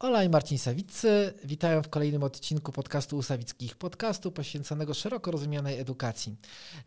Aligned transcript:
Ola 0.00 0.24
i 0.24 0.28
Marcin 0.28 0.58
Sawiccy 0.58 1.34
witają 1.44 1.82
w 1.82 1.88
kolejnym 1.88 2.22
odcinku 2.22 2.72
podcastu 2.72 3.16
Usawickich, 3.16 3.76
podcastu 3.76 4.32
poświęconego 4.32 4.94
szeroko 4.94 5.30
rozumianej 5.30 5.80
edukacji. 5.80 6.36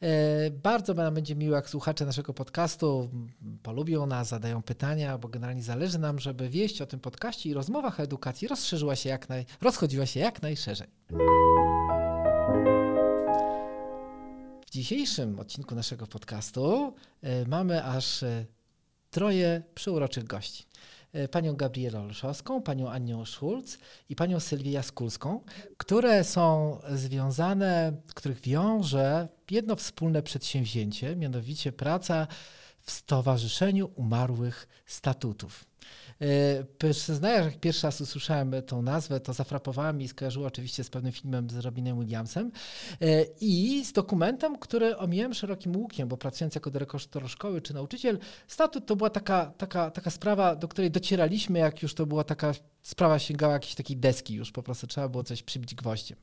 E, 0.01 0.51
bardzo 0.51 0.93
nam 0.93 1.13
będzie 1.13 1.35
miło, 1.35 1.55
jak 1.55 1.69
słuchacze 1.69 2.05
naszego 2.05 2.33
podcastu 2.33 3.09
polubią 3.63 4.05
nas, 4.05 4.27
zadają 4.27 4.61
pytania, 4.61 5.17
bo 5.17 5.27
generalnie 5.27 5.63
zależy 5.63 5.99
nam, 5.99 6.19
żeby 6.19 6.49
wieść 6.49 6.81
o 6.81 6.85
tym 6.85 6.99
podcaście 6.99 7.49
i 7.49 7.53
rozmowach 7.53 7.99
o 7.99 8.03
edukacji 8.03 8.47
rozszerzyła 8.47 8.95
się 8.95 9.09
jak 9.09 9.29
naj, 9.29 9.45
rozchodziła 9.61 10.05
się 10.05 10.19
jak 10.19 10.41
najszerzej. 10.41 10.87
W 14.67 14.69
dzisiejszym 14.69 15.39
odcinku 15.39 15.75
naszego 15.75 16.07
podcastu 16.07 16.93
e, 17.21 17.45
mamy 17.45 17.83
aż 17.83 18.23
e, 18.23 18.45
troje 19.09 19.63
przyuroczych 19.75 20.23
gości. 20.23 20.65
E, 21.13 21.27
panią 21.27 21.55
Gabrielę 21.55 21.99
Olszowską, 21.99 22.61
panią 22.61 22.89
Anią 22.89 23.25
Schulz 23.25 23.77
i 24.09 24.15
panią 24.15 24.39
Sylwię 24.39 24.71
Jaskulską, 24.71 25.43
które 25.77 26.23
są 26.23 26.77
związane, 26.89 27.93
których 28.15 28.41
wiąże 28.41 29.27
jedno 29.51 29.75
wspólne 29.75 30.23
przedsięwzięcie, 30.23 31.15
mianowicie 31.15 31.71
praca 31.71 32.27
w 32.79 32.91
Stowarzyszeniu 32.91 33.91
Umarłych 33.95 34.67
Statutów. 34.85 35.70
E, 36.21 36.91
przyznaję, 36.91 37.37
że 37.43 37.49
jak 37.49 37.59
pierwszy 37.59 37.87
raz 37.87 38.01
usłyszałem 38.01 38.53
tą 38.65 38.81
nazwę, 38.81 39.19
to 39.19 39.33
zafrapowała 39.33 39.93
mi 39.93 40.05
i 40.05 40.07
skojarzyło 40.07 40.47
oczywiście 40.47 40.83
z 40.83 40.89
pewnym 40.89 41.11
filmem 41.11 41.49
z 41.49 41.57
Robinem 41.57 41.99
Williamsem 41.99 42.51
e, 43.01 43.25
i 43.41 43.85
z 43.85 43.93
dokumentem, 43.93 44.57
który 44.57 44.97
omijałem 44.97 45.33
szerokim 45.33 45.77
łukiem, 45.77 46.07
bo 46.07 46.17
pracując 46.17 46.55
jako 46.55 46.71
dyrektor 46.71 47.29
szkoły 47.29 47.61
czy 47.61 47.73
nauczyciel, 47.73 48.19
statut 48.47 48.85
to 48.85 48.95
była 48.95 49.09
taka, 49.09 49.45
taka, 49.57 49.91
taka 49.91 50.09
sprawa, 50.09 50.55
do 50.55 50.67
której 50.67 50.91
docieraliśmy, 50.91 51.59
jak 51.59 51.81
już 51.81 51.93
to 51.93 52.05
była 52.05 52.23
taka 52.23 52.53
sprawa 52.83 53.19
sięgała 53.19 53.53
jakiejś 53.53 53.75
takiej 53.75 53.97
deski 53.97 54.33
już, 54.33 54.51
po 54.51 54.63
prostu 54.63 54.87
trzeba 54.87 55.09
było 55.09 55.23
coś 55.23 55.43
przybić 55.43 55.75
gwoździem. 55.75 56.17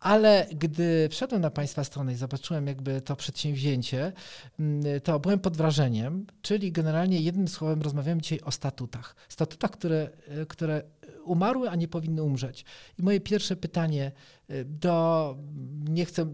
Ale 0.00 0.46
gdy 0.52 1.08
wszedłem 1.10 1.42
na 1.42 1.50
Państwa 1.50 1.84
stronę 1.84 2.12
i 2.12 2.16
zobaczyłem 2.16 2.66
jakby 2.66 3.00
to 3.00 3.16
przedsięwzięcie, 3.16 4.12
mm, 4.60 5.00
to 5.00 5.20
byłem 5.20 5.38
pod 5.38 5.56
wrażeniem, 5.56 6.26
czyli 6.42 6.72
generalnie 6.72 7.20
jednym 7.20 7.48
słowem 7.48 7.82
rozmawiamy 7.82 8.20
dzisiaj 8.20 8.40
o 8.40 8.50
statutach. 8.50 9.16
Statutach, 9.28 9.70
które, 9.70 10.10
e, 10.28 10.46
które 10.46 10.82
umarły, 11.24 11.70
a 11.70 11.76
nie 11.76 11.88
powinny 11.88 12.22
umrzeć. 12.22 12.64
I 12.98 13.02
moje 13.02 13.20
pierwsze 13.20 13.56
pytanie 13.56 14.12
e, 14.48 14.64
do, 14.64 15.36
nie 15.88 16.04
chcę 16.04 16.26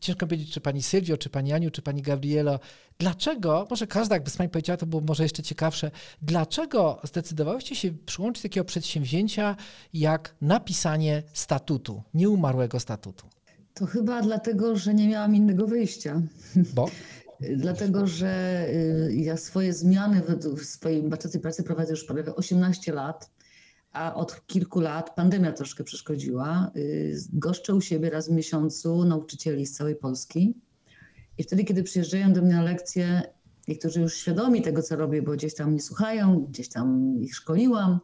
ciężko 0.00 0.26
powiedzieć, 0.26 0.50
czy 0.50 0.60
pani 0.60 0.82
Sylwio, 0.82 1.16
czy 1.16 1.30
pani 1.30 1.52
Aniu, 1.52 1.70
czy 1.70 1.82
pani 1.82 2.02
Gabrielo, 2.02 2.60
dlaczego, 2.98 3.66
może 3.70 3.86
każda 3.86 4.14
jakby 4.14 4.30
z 4.30 4.36
pani 4.36 4.50
powiedziała, 4.50 4.76
to 4.76 4.86
było 4.86 5.02
może 5.02 5.22
jeszcze 5.22 5.42
ciekawsze, 5.42 5.90
dlaczego 6.22 7.00
zdecydowałyście 7.04 7.76
się 7.76 7.92
przyłączyć 8.06 8.42
takiego 8.42 8.64
przedsięwzięcia 8.64 9.56
jak 9.92 10.34
napisanie 10.40 11.22
statutu, 11.32 12.02
nieumarłego 12.14 12.80
statutu? 12.80 13.26
To 13.74 13.86
chyba 13.86 14.22
dlatego, 14.22 14.76
że 14.76 14.94
nie 14.94 15.08
miałam 15.08 15.36
innego 15.36 15.66
wyjścia. 15.66 16.22
Bo? 16.74 16.90
dlatego, 17.56 18.06
że 18.06 18.66
y, 19.08 19.14
ja 19.14 19.36
swoje 19.36 19.72
zmiany 19.72 20.22
w 20.56 20.64
swojej 20.64 21.02
baczacej 21.02 21.40
pracy 21.40 21.62
prowadzę 21.62 21.90
już 21.90 22.04
prawie 22.04 22.34
18 22.34 22.92
lat 22.92 23.30
a 23.94 24.14
od 24.14 24.46
kilku 24.46 24.80
lat 24.80 25.14
pandemia 25.14 25.52
troszkę 25.52 25.84
przeszkodziła. 25.84 26.70
Y, 26.76 27.16
goszczę 27.32 27.74
u 27.74 27.80
siebie 27.80 28.10
raz 28.10 28.28
w 28.28 28.32
miesiącu 28.32 29.04
nauczycieli 29.04 29.66
z 29.66 29.76
całej 29.76 29.96
Polski. 29.96 30.54
I 31.38 31.42
wtedy, 31.42 31.64
kiedy 31.64 31.82
przyjeżdżają 31.82 32.32
do 32.32 32.42
mnie 32.42 32.54
na 32.54 32.62
lekcje, 32.62 33.22
niektórzy 33.68 34.00
już 34.00 34.16
świadomi 34.16 34.62
tego, 34.62 34.82
co 34.82 34.96
robię, 34.96 35.22
bo 35.22 35.32
gdzieś 35.32 35.54
tam 35.54 35.70
mnie 35.70 35.80
słuchają, 35.80 36.40
gdzieś 36.40 36.68
tam 36.68 37.16
ich 37.20 37.36
szkoliłam, 37.36 38.00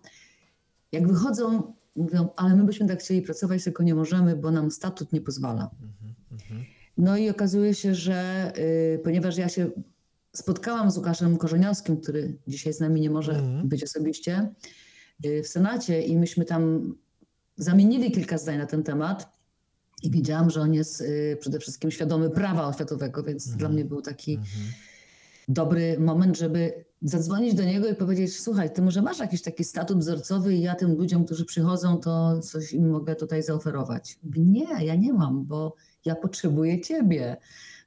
jak 0.92 1.08
wychodzą, 1.08 1.72
mówią, 1.96 2.28
ale 2.36 2.56
my 2.56 2.64
byśmy 2.64 2.88
tak 2.88 3.00
chcieli 3.00 3.22
pracować, 3.22 3.64
tylko 3.64 3.82
nie 3.82 3.94
możemy, 3.94 4.36
bo 4.36 4.50
nam 4.50 4.70
statut 4.70 5.12
nie 5.12 5.20
pozwala. 5.20 5.70
Mhm. 6.32 6.64
No 7.00 7.16
i 7.16 7.30
okazuje 7.30 7.74
się, 7.74 7.94
że 7.94 8.52
y, 8.58 9.00
ponieważ 9.04 9.36
ja 9.36 9.48
się 9.48 9.70
spotkałam 10.32 10.90
z 10.90 10.96
Łukaszem 10.96 11.36
Korzeniowskim, 11.36 12.00
który 12.00 12.36
dzisiaj 12.46 12.72
z 12.72 12.80
nami 12.80 13.00
nie 13.00 13.10
może 13.10 13.32
mhm. 13.32 13.68
być 13.68 13.84
osobiście, 13.84 14.50
Y, 15.24 15.42
w 15.42 15.48
Senacie 15.48 16.02
i 16.02 16.16
myśmy 16.16 16.44
tam 16.44 16.94
zamienili 17.56 18.10
kilka 18.10 18.38
zdań 18.38 18.58
na 18.58 18.66
ten 18.66 18.82
temat. 18.82 19.40
I 20.02 20.10
wiedziałam, 20.10 20.50
że 20.50 20.60
on 20.60 20.74
jest 20.74 21.00
y, 21.00 21.36
przede 21.40 21.58
wszystkim 21.58 21.90
świadomy 21.90 22.30
prawa 22.30 22.68
oświatowego, 22.68 23.22
więc 23.22 23.48
dla 23.48 23.68
mnie 23.68 23.84
był 23.84 24.02
taki 24.02 24.38
-hmm. 24.38 24.44
dobry 25.48 25.96
moment, 25.98 26.38
żeby 26.38 26.84
zadzwonić 27.02 27.54
do 27.54 27.64
niego 27.64 27.88
i 27.88 27.94
powiedzieć: 27.94 28.40
Słuchaj, 28.40 28.72
ty 28.72 28.82
może 28.82 29.02
masz 29.02 29.18
jakiś 29.18 29.42
taki 29.42 29.64
statut 29.64 29.98
wzorcowy, 29.98 30.54
i 30.54 30.60
ja 30.60 30.74
tym 30.74 30.96
ludziom, 30.96 31.24
którzy 31.24 31.44
przychodzą, 31.44 31.98
to 31.98 32.40
coś 32.40 32.72
im 32.72 32.90
mogę 32.90 33.16
tutaj 33.16 33.42
zaoferować. 33.42 34.18
Nie, 34.36 34.84
ja 34.84 34.94
nie 34.94 35.12
mam, 35.12 35.44
bo 35.44 35.74
ja 36.04 36.14
potrzebuję 36.14 36.80
ciebie, 36.80 37.36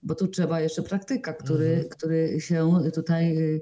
bo 0.04 0.16
tu 0.16 0.28
trzeba 0.28 0.60
jeszcze 0.60 0.84
praktyka, 0.84 1.34
który, 1.34 1.78
-hmm. 1.78 1.90
który 1.90 2.42
się 2.42 2.80
tutaj 2.94 3.38
y, 3.38 3.62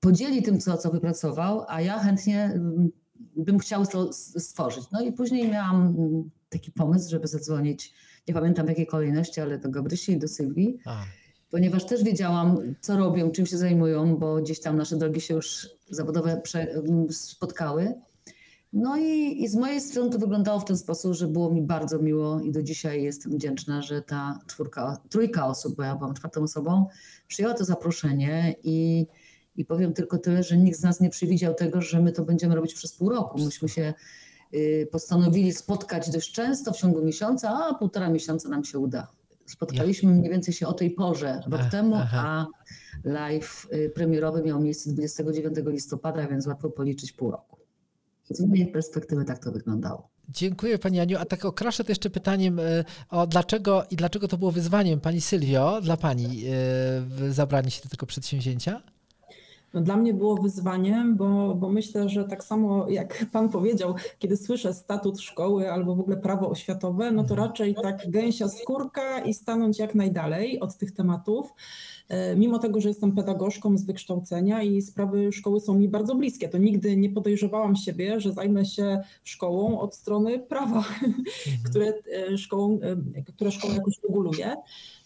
podzieli 0.00 0.42
tym, 0.42 0.60
co, 0.60 0.76
co 0.76 0.90
wypracował, 0.90 1.64
a 1.68 1.80
ja 1.80 1.98
chętnie 1.98 2.44
mm, 2.44 2.90
bym 3.36 3.58
chciał 3.58 3.86
to 3.86 4.12
stworzyć. 4.12 4.84
No 4.92 5.00
i 5.00 5.12
później 5.12 5.48
miałam 5.48 5.86
mm, 5.86 6.30
taki 6.48 6.72
pomysł, 6.72 7.10
żeby 7.10 7.26
zadzwonić, 7.26 7.94
nie 8.28 8.34
pamiętam 8.34 8.66
w 8.66 8.68
jakiej 8.68 8.86
kolejności, 8.86 9.40
ale 9.40 9.58
do 9.58 9.70
Gabrysi 9.70 10.12
i 10.12 10.18
do 10.18 10.28
Sylwii, 10.28 10.78
a. 10.84 11.04
ponieważ 11.54 11.84
też 11.84 12.02
wiedziałam, 12.02 12.74
co 12.80 12.96
robią, 12.96 13.30
czym 13.30 13.46
się 13.46 13.58
zajmują, 13.58 14.16
bo 14.16 14.36
gdzieś 14.36 14.60
tam 14.60 14.76
nasze 14.76 14.96
drogi 14.96 15.20
się 15.20 15.34
już 15.34 15.68
zawodowe 15.90 16.42
mm, 16.54 17.12
spotkały. 17.12 17.94
No 18.72 18.96
i, 18.96 19.42
i, 19.42 19.48
z 19.48 19.54
mojej 19.54 19.80
strony 19.80 20.10
to 20.10 20.18
wyglądało 20.18 20.60
w 20.60 20.64
ten 20.64 20.76
sposób, 20.76 21.12
że 21.12 21.28
było 21.28 21.50
mi 21.50 21.62
bardzo 21.62 21.98
miło 21.98 22.40
i 22.40 22.52
do 22.52 22.62
dzisiaj 22.62 23.02
jestem 23.02 23.32
wdzięczna, 23.32 23.82
że 23.82 24.02
ta 24.02 24.38
czwórka, 24.46 24.96
trójka 25.08 25.46
osób, 25.46 25.76
bo 25.76 25.82
ja 25.82 25.96
byłam 25.96 26.14
czwartą 26.14 26.42
osobą, 26.42 26.86
przyjęła 27.28 27.54
to 27.54 27.64
zaproszenie 27.64 28.54
i 28.64 29.06
i 29.56 29.64
powiem 29.64 29.92
tylko 29.92 30.18
tyle, 30.18 30.42
że 30.42 30.56
nikt 30.56 30.78
z 30.78 30.82
nas 30.82 31.00
nie 31.00 31.10
przewidział 31.10 31.54
tego, 31.54 31.80
że 31.80 32.00
my 32.00 32.12
to 32.12 32.24
będziemy 32.24 32.54
robić 32.54 32.74
przez 32.74 32.92
pół 32.92 33.08
roku. 33.08 33.44
Myśmy 33.44 33.68
się 33.68 33.94
y, 34.54 34.88
postanowili 34.92 35.52
spotkać 35.52 36.10
dość 36.10 36.32
często 36.32 36.72
w 36.72 36.76
ciągu 36.76 37.04
miesiąca, 37.04 37.66
a 37.66 37.74
półtora 37.74 38.08
miesiąca 38.08 38.48
nam 38.48 38.64
się 38.64 38.78
uda. 38.78 39.08
Spotkaliśmy 39.46 40.12
mniej 40.12 40.30
więcej 40.30 40.54
się 40.54 40.66
o 40.66 40.72
tej 40.72 40.90
porze 40.90 41.42
rok 41.50 41.60
temu, 41.70 41.96
a 42.12 42.46
live 43.04 43.66
y, 43.72 43.90
premierowy 43.94 44.42
miał 44.42 44.60
miejsce 44.60 44.92
29 44.92 45.56
listopada, 45.66 46.26
więc 46.26 46.46
łatwo 46.46 46.70
policzyć 46.70 47.12
pół 47.12 47.30
roku. 47.30 47.56
Z 48.30 48.40
mojej 48.40 48.66
perspektywy 48.66 49.24
tak 49.24 49.38
to 49.44 49.52
wyglądało. 49.52 50.08
Dziękuję 50.28 50.78
Pani 50.78 51.00
Aniu. 51.00 51.18
A 51.18 51.24
tak 51.24 51.44
okraszę 51.44 51.84
to 51.84 51.90
jeszcze 51.90 52.10
pytaniem 52.10 52.58
y, 52.58 52.84
o 53.10 53.26
dlaczego 53.26 53.84
i 53.90 53.96
dlaczego 53.96 54.28
to 54.28 54.38
było 54.38 54.52
wyzwaniem 54.52 55.00
Pani 55.00 55.20
Sylwio 55.20 55.80
dla 55.80 55.96
Pani 55.96 56.44
zabranie 57.30 57.70
się 57.70 57.82
do 57.82 57.88
tego 57.88 58.06
przedsięwzięcia? 58.06 58.93
No 59.74 59.80
dla 59.80 59.96
mnie 59.96 60.14
było 60.14 60.36
wyzwaniem, 60.36 61.16
bo, 61.16 61.54
bo 61.54 61.68
myślę, 61.68 62.08
że 62.08 62.24
tak 62.24 62.44
samo 62.44 62.88
jak 62.88 63.26
Pan 63.32 63.48
powiedział, 63.48 63.94
kiedy 64.18 64.36
słyszę 64.36 64.74
statut 64.74 65.20
szkoły 65.20 65.72
albo 65.72 65.96
w 65.96 66.00
ogóle 66.00 66.16
prawo 66.16 66.50
oświatowe, 66.50 67.12
no 67.12 67.24
to 67.24 67.34
raczej 67.34 67.74
tak 67.74 68.10
gęsia 68.10 68.48
skórka 68.48 69.20
i 69.20 69.34
stanąć 69.34 69.78
jak 69.78 69.94
najdalej 69.94 70.60
od 70.60 70.76
tych 70.76 70.92
tematów. 70.92 71.52
E, 72.08 72.36
mimo 72.36 72.58
tego, 72.58 72.80
że 72.80 72.88
jestem 72.88 73.12
pedagogzką 73.12 73.78
z 73.78 73.84
wykształcenia 73.84 74.62
i 74.62 74.82
sprawy 74.82 75.32
szkoły 75.32 75.60
są 75.60 75.74
mi 75.74 75.88
bardzo 75.88 76.14
bliskie, 76.14 76.48
to 76.48 76.58
nigdy 76.58 76.96
nie 76.96 77.10
podejrzewałam 77.10 77.76
siebie, 77.76 78.20
że 78.20 78.32
zajmę 78.32 78.64
się 78.64 79.00
szkołą 79.24 79.80
od 79.80 79.94
strony 79.94 80.38
prawa, 80.38 80.78
mhm. 80.78 81.14
które, 81.70 81.92
e, 82.32 82.38
szkołą, 82.38 82.78
e, 83.16 83.22
które 83.22 83.50
szkoła 83.50 83.74
jakoś 83.74 83.94
reguluje. 84.02 84.56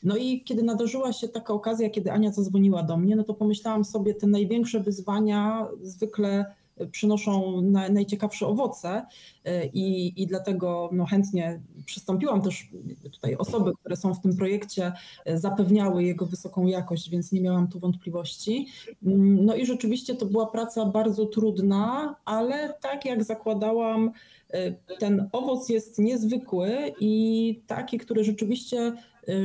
No 0.02 0.16
i 0.16 0.42
kiedy 0.44 0.62
nadarzyła 0.62 1.12
się 1.12 1.28
taka 1.28 1.54
okazja, 1.54 1.90
kiedy 1.90 2.12
Ania 2.12 2.32
zadzwoniła 2.32 2.82
do 2.82 2.96
mnie, 2.96 3.16
no 3.16 3.24
to 3.24 3.34
pomyślałam 3.34 3.84
sobie, 3.84 4.14
te 4.14 4.26
największe 4.58 4.80
wyzwania 4.80 5.68
zwykle 5.82 6.54
przynoszą 6.90 7.60
na, 7.60 7.88
najciekawsze 7.88 8.46
owoce 8.46 9.06
e, 9.44 9.66
i, 9.66 10.22
i 10.22 10.26
dlatego 10.26 10.90
no, 10.92 11.06
chętnie 11.06 11.60
przystąpiłam 11.86 12.42
też 12.42 12.70
tutaj 13.12 13.36
osoby, 13.36 13.72
które 13.80 13.96
są 13.96 14.14
w 14.14 14.20
tym 14.20 14.36
projekcie 14.36 14.92
e, 15.24 15.38
zapewniały 15.38 16.04
jego 16.04 16.26
wysoką 16.26 16.66
jakość, 16.66 17.10
więc 17.10 17.32
nie 17.32 17.40
miałam 17.40 17.68
tu 17.68 17.78
wątpliwości. 17.78 18.66
Mm, 19.06 19.44
no 19.44 19.54
i 19.54 19.66
rzeczywiście 19.66 20.14
to 20.14 20.26
była 20.26 20.46
praca 20.46 20.86
bardzo 20.86 21.26
trudna, 21.26 22.16
ale 22.24 22.74
tak 22.80 23.04
jak 23.04 23.24
zakładałam, 23.24 24.12
e, 24.50 24.72
ten 24.72 25.28
owoc 25.32 25.68
jest 25.68 25.98
niezwykły 25.98 26.92
i 27.00 27.62
taki, 27.66 27.98
który 27.98 28.24
rzeczywiście 28.24 28.92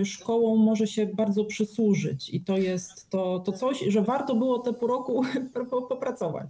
szkołą 0.06 0.56
może 0.56 0.88
się 0.88 1.06
bardzo 1.06 1.46
przysłużyć. 1.46 2.30
I 2.30 2.42
to 2.42 2.58
jest 2.58 3.10
to, 3.10 3.40
to 3.40 3.52
coś, 3.52 3.80
że 3.88 4.02
warto 4.02 4.36
było 4.36 4.60
te 4.60 4.74
pół 4.74 4.88
roku 4.88 5.22
popracować. 5.90 6.50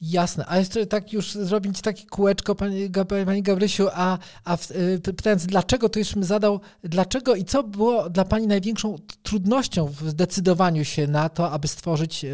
Jasne, 0.00 0.44
a 0.48 0.58
jeszcze 0.58 0.86
tak 0.86 1.12
już 1.12 1.32
zrobić 1.32 1.80
takie 1.80 2.06
kółeczko, 2.06 2.54
Pani, 2.54 2.90
Pani 3.26 3.42
Gabrysiu, 3.42 3.88
a, 3.92 4.18
a 4.44 4.56
y, 4.56 5.00
pytając, 5.00 5.46
dlaczego, 5.46 5.88
to 5.88 5.98
już 5.98 6.14
bym 6.14 6.24
zadał, 6.24 6.60
dlaczego 6.84 7.34
i 7.34 7.44
co 7.44 7.62
było 7.62 8.10
dla 8.10 8.24
Pani 8.24 8.46
największą 8.46 8.96
trudnością 9.22 9.86
w 9.86 10.08
zdecydowaniu 10.08 10.84
się 10.84 11.06
na 11.06 11.28
to, 11.28 11.50
aby 11.50 11.68
stworzyć 11.68 12.24
y, 12.24 12.28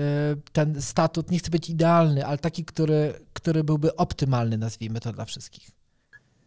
ten 0.52 0.82
statut, 0.82 1.30
nie 1.30 1.38
chcę 1.38 1.50
być 1.50 1.70
idealny, 1.70 2.26
ale 2.26 2.38
taki, 2.38 2.64
który, 2.64 3.14
który 3.32 3.64
byłby 3.64 3.96
optymalny, 3.96 4.58
nazwijmy 4.58 5.00
to 5.00 5.12
dla 5.12 5.24
wszystkich? 5.24 5.77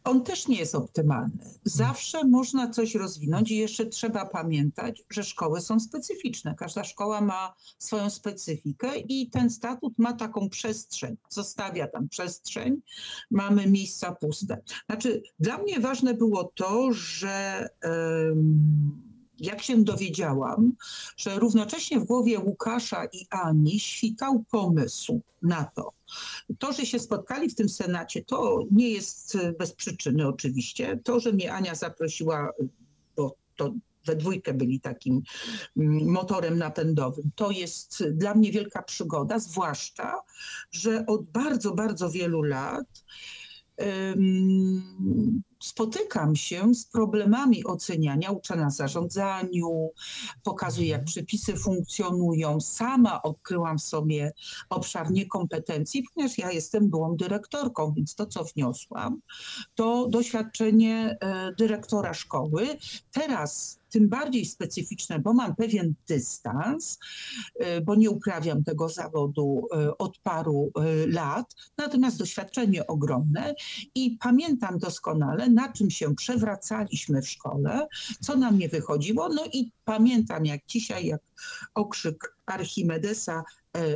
On 0.03 0.23
też 0.23 0.47
nie 0.47 0.59
jest 0.59 0.75
optymalny. 0.75 1.45
Zawsze 1.63 2.23
można 2.23 2.69
coś 2.69 2.95
rozwinąć 2.95 3.51
i 3.51 3.57
jeszcze 3.57 3.85
trzeba 3.85 4.25
pamiętać, 4.25 5.03
że 5.09 5.23
szkoły 5.23 5.61
są 5.61 5.79
specyficzne. 5.79 6.55
Każda 6.55 6.83
szkoła 6.83 7.21
ma 7.21 7.53
swoją 7.79 8.09
specyfikę 8.09 8.97
i 8.97 9.29
ten 9.29 9.49
statut 9.49 9.93
ma 9.97 10.13
taką 10.13 10.49
przestrzeń, 10.49 11.17
zostawia 11.29 11.87
tam 11.87 12.09
przestrzeń, 12.09 12.81
mamy 13.31 13.67
miejsca 13.67 14.11
puste. 14.11 14.61
Znaczy, 14.85 15.23
dla 15.39 15.57
mnie 15.57 15.79
ważne 15.79 16.13
było 16.13 16.43
to, 16.43 16.93
że. 16.93 17.69
Um, 17.83 19.11
jak 19.41 19.61
się 19.61 19.83
dowiedziałam, 19.83 20.73
że 21.17 21.39
równocześnie 21.39 21.99
w 21.99 22.05
głowie 22.05 22.39
Łukasza 22.39 23.05
i 23.05 23.27
Ani 23.29 23.79
świtał 23.79 24.43
pomysł 24.51 25.21
na 25.41 25.63
to. 25.63 25.93
To, 26.59 26.73
że 26.73 26.85
się 26.85 26.99
spotkali 26.99 27.49
w 27.49 27.55
tym 27.55 27.69
Senacie, 27.69 28.23
to 28.23 28.63
nie 28.71 28.89
jest 28.89 29.37
bez 29.59 29.73
przyczyny 29.73 30.27
oczywiście. 30.27 30.99
To, 31.03 31.19
że 31.19 31.31
mnie 31.31 31.53
Ania 31.53 31.75
zaprosiła, 31.75 32.51
bo 33.15 33.35
to 33.55 33.73
we 34.05 34.15
dwójkę 34.15 34.53
byli 34.53 34.79
takim 34.79 35.21
mm, 35.77 36.09
motorem 36.09 36.57
napędowym. 36.57 37.31
To 37.35 37.51
jest 37.51 38.03
dla 38.07 38.35
mnie 38.35 38.51
wielka 38.51 38.83
przygoda, 38.83 39.39
zwłaszcza, 39.39 40.15
że 40.71 41.05
od 41.05 41.23
bardzo, 41.23 41.73
bardzo 41.73 42.09
wielu 42.09 42.41
lat 42.41 43.03
spotykam 45.61 46.35
się 46.35 46.75
z 46.75 46.85
problemami 46.85 47.65
oceniania, 47.65 48.31
uczę 48.31 48.55
na 48.55 48.69
zarządzaniu, 48.69 49.91
pokazuję 50.43 50.87
jak 50.87 51.03
przepisy 51.03 51.57
funkcjonują. 51.57 52.61
Sama 52.61 53.21
odkryłam 53.21 53.79
sobie 53.79 54.31
obszar 54.69 55.11
niekompetencji, 55.11 56.03
ponieważ 56.13 56.37
ja 56.37 56.51
jestem 56.51 56.89
byłą 56.89 57.15
dyrektorką, 57.15 57.93
więc 57.93 58.15
to, 58.15 58.25
co 58.25 58.43
wniosłam, 58.43 59.21
to 59.75 60.07
doświadczenie 60.07 61.17
e, 61.21 61.51
dyrektora 61.57 62.13
szkoły. 62.13 62.67
Teraz 63.11 63.80
tym 63.91 64.09
bardziej 64.09 64.45
specyficzne, 64.45 65.19
bo 65.19 65.33
mam 65.33 65.55
pewien 65.55 65.93
dystans, 66.07 66.99
e, 67.59 67.81
bo 67.81 67.95
nie 67.95 68.09
uprawiam 68.09 68.63
tego 68.63 68.89
zawodu 68.89 69.67
e, 69.71 69.97
od 69.97 70.17
paru 70.17 70.71
e, 70.75 71.07
lat, 71.07 71.55
natomiast 71.77 72.17
doświadczenie 72.17 72.87
ogromne 72.87 73.55
i 73.95 74.17
pamiętam 74.21 74.79
doskonale, 74.79 75.49
na 75.49 75.73
czym 75.73 75.89
się 75.89 76.15
przewracaliśmy 76.15 77.21
w 77.21 77.29
szkole, 77.29 77.87
co 78.21 78.35
nam 78.35 78.57
nie 78.57 78.69
wychodziło, 78.69 79.29
no 79.29 79.45
i 79.53 79.71
pamiętam 79.85 80.45
jak 80.45 80.65
dzisiaj, 80.67 81.05
jak 81.05 81.21
okrzyk 81.73 82.35
Archimedesa 82.45 83.43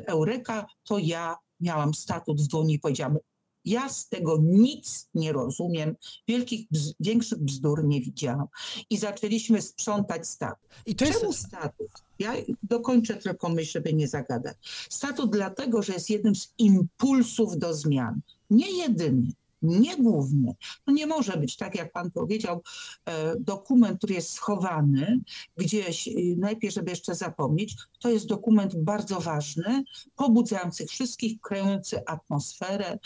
Eureka, 0.05 0.65
to 0.83 0.97
ja 0.99 1.35
miałam 1.59 1.93
statut 1.93 2.41
w 2.41 2.47
dłoni 2.47 2.73
i 2.73 2.79
powiedziałam, 2.79 3.17
ja 3.65 3.89
z 3.89 4.09
tego 4.09 4.37
nic 4.41 5.09
nie 5.15 5.33
rozumiem, 5.33 5.95
wielkich, 6.27 6.67
bz, 6.71 6.93
większych 6.99 7.39
bzdur 7.39 7.85
nie 7.85 8.01
widziałam. 8.01 8.47
I 8.89 8.97
zaczęliśmy 8.97 9.61
sprzątać 9.61 10.27
statut. 10.27 10.69
I 10.85 10.95
to 10.95 11.05
jest... 11.05 11.19
Czemu 11.19 11.33
statut? 11.33 11.87
Ja 12.19 12.33
dokończę 12.63 13.15
tylko 13.15 13.49
myśl, 13.49 13.71
żeby 13.71 13.93
nie 13.93 14.07
zagadać. 14.07 14.57
Statut 14.89 15.31
dlatego, 15.31 15.81
że 15.81 15.93
jest 15.93 16.09
jednym 16.09 16.35
z 16.35 16.53
impulsów 16.57 17.57
do 17.57 17.73
zmian. 17.73 18.21
Nie 18.49 18.71
jedyny, 18.71 19.27
nie 19.65 19.97
główny. 19.97 20.55
No 20.87 20.93
nie 20.93 21.07
może 21.07 21.37
być, 21.37 21.57
tak 21.57 21.75
jak 21.75 21.91
pan 21.91 22.11
powiedział, 22.11 22.61
e, 23.05 23.35
dokument, 23.39 23.97
który 23.97 24.13
jest 24.13 24.33
schowany 24.33 25.19
gdzieś, 25.57 26.07
y, 26.07 26.35
najpierw, 26.37 26.73
żeby 26.73 26.89
jeszcze 26.89 27.15
zapomnieć, 27.15 27.75
to 27.99 28.09
jest 28.09 28.27
dokument 28.27 28.75
bardzo 28.75 29.19
ważny, 29.19 29.83
pobudzający 30.15 30.85
wszystkich, 30.85 31.41
kreujący 31.41 32.05
atmosferę, 32.05 32.99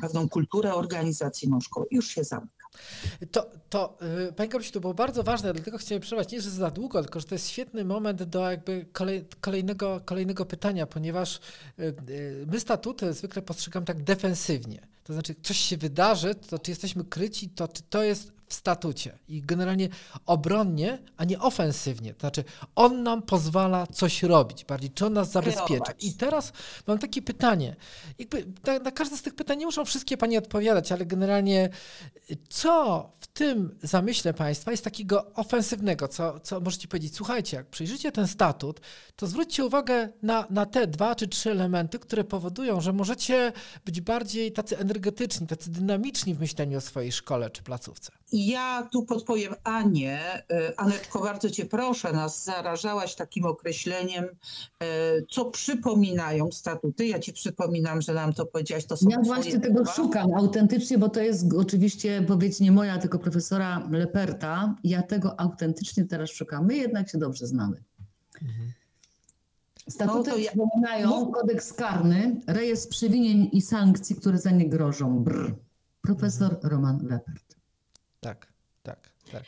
pewną 0.00 0.28
kulturę 0.28 0.74
organizacyjną 0.74 1.60
szkoły. 1.60 1.86
Już 1.90 2.08
się 2.08 2.24
zamyka. 2.24 2.66
To, 3.32 3.50
to 3.70 3.98
yy, 4.18 4.32
Panie 4.32 4.48
Karusiu, 4.48 4.72
to 4.72 4.80
było 4.80 4.94
bardzo 4.94 5.22
ważne, 5.22 5.52
dlatego 5.52 5.78
chciałem 5.78 6.02
przerwać, 6.02 6.32
nie, 6.32 6.40
że 6.40 6.50
za 6.50 6.70
długo, 6.70 7.02
tylko 7.02 7.20
że 7.20 7.26
to 7.26 7.34
jest 7.34 7.48
świetny 7.48 7.84
moment 7.84 8.22
do 8.22 8.50
jakby 8.50 8.86
kolej, 8.92 9.24
kolejnego, 9.40 10.00
kolejnego 10.04 10.46
pytania, 10.46 10.86
ponieważ 10.86 11.40
my 12.46 12.60
statuty 12.60 13.12
zwykle 13.12 13.42
postrzegamy 13.42 13.86
tak 13.86 14.02
defensywnie. 14.02 14.95
To 15.06 15.12
znaczy, 15.12 15.34
coś 15.42 15.56
się 15.58 15.76
wydarzy, 15.76 16.34
to 16.34 16.58
czy 16.58 16.70
jesteśmy 16.70 17.04
kryci, 17.04 17.48
to 17.48 17.68
czy 17.68 17.82
to 17.82 18.02
jest 18.02 18.32
w 18.48 18.54
statucie 18.54 19.18
i 19.28 19.42
generalnie 19.42 19.88
obronnie, 20.26 20.98
a 21.16 21.24
nie 21.24 21.40
ofensywnie. 21.40 22.14
To 22.14 22.20
znaczy, 22.20 22.44
on 22.74 23.02
nam 23.02 23.22
pozwala 23.22 23.86
coś 23.86 24.22
robić, 24.22 24.64
bardziej, 24.64 24.90
czy 24.90 25.06
on 25.06 25.12
nas 25.12 25.30
zabezpiecza. 25.30 25.92
I 26.00 26.12
teraz 26.12 26.52
mam 26.86 26.98
takie 26.98 27.22
pytanie. 27.22 27.76
Jakby 28.18 28.46
na, 28.66 28.78
na 28.78 28.90
każde 28.90 29.16
z 29.16 29.22
tych 29.22 29.34
pytań 29.34 29.58
nie 29.58 29.66
muszą 29.66 29.84
wszystkie 29.84 30.16
Pani 30.16 30.38
odpowiadać, 30.38 30.92
ale 30.92 31.06
generalnie 31.06 31.70
co 32.48 33.10
w 33.18 33.26
tym 33.26 33.78
zamyśle 33.82 34.34
Państwa 34.34 34.70
jest 34.70 34.84
takiego 34.84 35.34
ofensywnego, 35.34 36.08
co, 36.08 36.40
co 36.40 36.60
możecie 36.60 36.88
powiedzieć? 36.88 37.16
Słuchajcie, 37.16 37.56
jak 37.56 37.66
przyjrzycie 37.66 38.12
ten 38.12 38.28
statut, 38.28 38.80
to 39.16 39.26
zwróćcie 39.26 39.64
uwagę 39.64 40.08
na, 40.22 40.46
na 40.50 40.66
te 40.66 40.86
dwa 40.86 41.14
czy 41.14 41.28
trzy 41.28 41.50
elementy, 41.50 41.98
które 41.98 42.24
powodują, 42.24 42.80
że 42.80 42.92
możecie 42.92 43.52
być 43.84 44.00
bardziej 44.00 44.52
tacy 44.52 44.78
energetyczni, 44.78 45.46
tacy 45.46 45.70
dynamiczni 45.70 46.34
w 46.34 46.40
myśleniu 46.40 46.78
o 46.78 46.80
swojej 46.80 47.12
szkole 47.12 47.50
czy 47.50 47.62
placówce. 47.62 48.12
Ja 48.36 48.88
tu 48.92 49.02
podpowiem 49.02 49.54
Anię. 49.64 50.20
E, 50.50 50.80
Aneczko, 50.80 51.20
bardzo 51.20 51.50
Cię 51.50 51.66
proszę, 51.66 52.12
nas 52.12 52.44
zarażałaś 52.44 53.14
takim 53.14 53.44
określeniem, 53.44 54.24
e, 54.24 54.86
co 55.30 55.44
przypominają 55.44 56.52
statuty. 56.52 57.06
Ja 57.06 57.18
Ci 57.18 57.32
przypominam, 57.32 58.02
że 58.02 58.14
nam 58.14 58.32
to 58.32 58.46
powiedziałaś, 58.46 58.84
to 58.84 58.96
są 58.96 59.08
Ja 59.10 59.20
właśnie 59.20 59.60
tego 59.60 59.86
szukam 59.86 60.34
autentycznie, 60.34 60.98
bo 60.98 61.08
to 61.08 61.20
jest 61.20 61.54
oczywiście 61.54 62.24
powiedz 62.28 62.60
nie 62.60 62.72
moja, 62.72 62.98
tylko 62.98 63.18
profesora 63.18 63.88
Leperta. 63.90 64.74
Ja 64.84 65.02
tego 65.02 65.40
autentycznie 65.40 66.04
teraz 66.04 66.30
szukam. 66.30 66.66
My 66.66 66.76
jednak 66.76 67.10
się 67.10 67.18
dobrze 67.18 67.46
znamy. 67.46 67.82
Mhm. 68.42 68.72
Statuty 69.88 70.30
no 70.30 70.36
ja... 70.36 70.50
przypominają 70.50 71.32
kodeks 71.32 71.72
karny, 71.72 72.40
rejestr 72.46 72.88
przewinień 72.88 73.48
i 73.52 73.62
sankcji, 73.62 74.16
które 74.16 74.38
za 74.38 74.50
nie 74.50 74.68
grożą. 74.68 75.18
Brr. 75.18 75.54
Profesor. 76.02 76.58
Roman 76.62 77.06
Lepert. 77.06 77.45
Tak, 78.20 78.46
tak, 78.82 78.98
tak. 79.32 79.42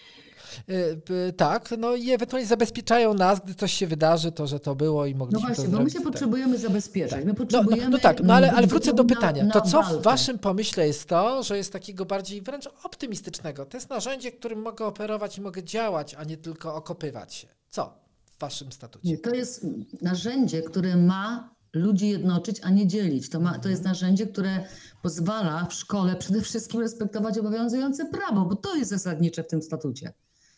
Yy, 0.69 1.33
tak, 1.33 1.71
no 1.79 1.95
i 1.95 2.11
ewentualnie 2.11 2.49
zabezpieczają 2.49 3.15
nas, 3.15 3.41
gdy 3.41 3.55
coś 3.55 3.73
się 3.73 3.87
wydarzy, 3.87 4.33
to 4.33 4.47
że 4.47 4.61
to 4.61 4.75
było 4.75 5.07
i 5.07 5.15
mogliśmy 5.15 5.41
No 5.41 5.47
właśnie, 5.47 5.65
to 5.65 5.71
bo 5.71 5.77
zrobić, 5.77 5.95
my 5.95 6.01
się 6.01 6.05
tak. 6.05 6.13
potrzebujemy 6.13 6.59
zabezpieczać. 6.59 7.25
My 7.25 7.35
potrzebujemy 7.35 7.83
no, 7.83 7.91
no, 7.91 7.97
no 7.97 8.03
tak, 8.03 8.21
no 8.23 8.35
ale, 8.35 8.53
ale 8.53 8.67
wrócę 8.67 8.93
do 8.93 9.05
pytania. 9.05 9.43
Na, 9.45 9.55
na 9.55 9.61
to 9.61 9.61
co 9.61 9.83
walkę. 9.83 10.01
w 10.01 10.03
waszym 10.03 10.39
pomyśle 10.39 10.87
jest 10.87 11.09
to, 11.09 11.43
że 11.43 11.57
jest 11.57 11.73
takiego 11.73 12.05
bardziej 12.05 12.43
wręcz 12.43 12.69
optymistycznego? 12.85 13.67
To 13.67 13.77
jest 13.77 13.91
narzędzie, 13.91 14.33
którym 14.33 14.63
mogę 14.63 14.85
operować 14.85 15.39
i 15.39 15.41
mogę 15.41 15.65
działać, 15.65 16.15
a 16.15 16.25
nie 16.25 16.37
tylko 16.37 16.75
okopywać 16.75 17.35
się. 17.35 17.49
Co 17.71 17.95
w 18.31 18.41
waszym 18.41 18.73
statucie? 18.73 19.09
Nie, 19.09 19.19
to 19.19 19.35
jest 19.35 19.67
narzędzie, 20.03 20.63
które 20.63 20.97
ma 20.97 21.58
ludzi 21.73 22.09
jednoczyć, 22.09 22.61
a 22.63 22.71
nie 22.71 22.87
dzielić. 22.87 23.31
To, 23.31 23.41
ma, 23.41 23.59
to 23.59 23.69
jest 23.69 23.85
narzędzie, 23.85 24.27
które 24.27 24.65
pozwala 25.03 25.65
w 25.65 25.75
szkole 25.75 26.17
przede 26.17 26.41
wszystkim 26.41 26.81
respektować 26.81 27.39
obowiązujące 27.39 28.07
prawo, 28.07 28.45
bo 28.45 28.57
to 28.57 28.77
jest 28.77 28.91
zasadnicze 28.91 29.45
w 29.45 29.47
tym 29.47 29.63
statucie. 29.63 30.13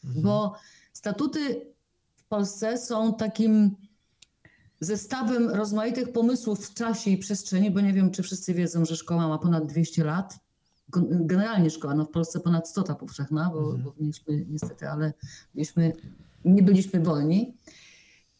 Mhm. 0.04 0.22
Bo 0.22 0.54
statuty 0.92 1.66
w 2.16 2.24
Polsce 2.24 2.78
są 2.78 3.14
takim 3.14 3.76
zestawem 4.80 5.48
rozmaitych 5.48 6.12
pomysłów 6.12 6.66
w 6.66 6.74
czasie 6.74 7.10
i 7.10 7.18
przestrzeni, 7.18 7.70
bo 7.70 7.80
nie 7.80 7.92
wiem, 7.92 8.10
czy 8.10 8.22
wszyscy 8.22 8.54
wiedzą, 8.54 8.84
że 8.84 8.96
szkoła 8.96 9.28
ma 9.28 9.38
ponad 9.38 9.66
200 9.66 10.04
lat. 10.04 10.38
Generalnie 11.10 11.70
szkoła, 11.70 11.94
no 11.94 12.04
w 12.04 12.10
Polsce 12.10 12.40
ponad 12.40 12.68
100 12.68 12.94
powszechna, 12.94 13.50
bo, 13.54 13.60
mhm. 13.60 13.82
bo 13.82 13.94
mieliśmy 14.00 14.46
niestety, 14.48 14.88
ale 14.88 15.12
mieliśmy, 15.54 15.92
nie 16.44 16.62
byliśmy 16.62 17.00
wolni. 17.00 17.54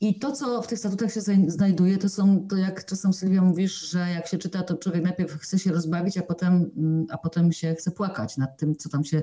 I 0.01 0.19
to, 0.19 0.33
co 0.33 0.63
w 0.63 0.67
tych 0.67 0.79
statutach 0.79 1.13
się 1.13 1.21
znajduje, 1.47 1.99
to 1.99 2.09
są, 2.09 2.47
to 2.49 2.57
jak 2.57 2.85
czasem 2.85 3.13
Sylwia 3.13 3.43
mówisz, 3.43 3.91
że 3.91 3.99
jak 3.99 4.27
się 4.27 4.39
czyta, 4.39 4.63
to 4.63 4.77
człowiek 4.77 5.03
najpierw 5.03 5.33
chce 5.33 5.59
się 5.59 5.73
rozbawić, 5.73 6.19
a 6.19 6.23
potem, 6.23 6.71
mm, 6.77 7.07
a 7.11 7.19
potem 7.19 7.53
się 7.53 7.75
chce 7.75 7.91
płakać 7.91 8.37
nad 8.37 8.59
tym, 8.59 8.77
co 8.77 8.89
tam 8.89 9.05
się 9.05 9.23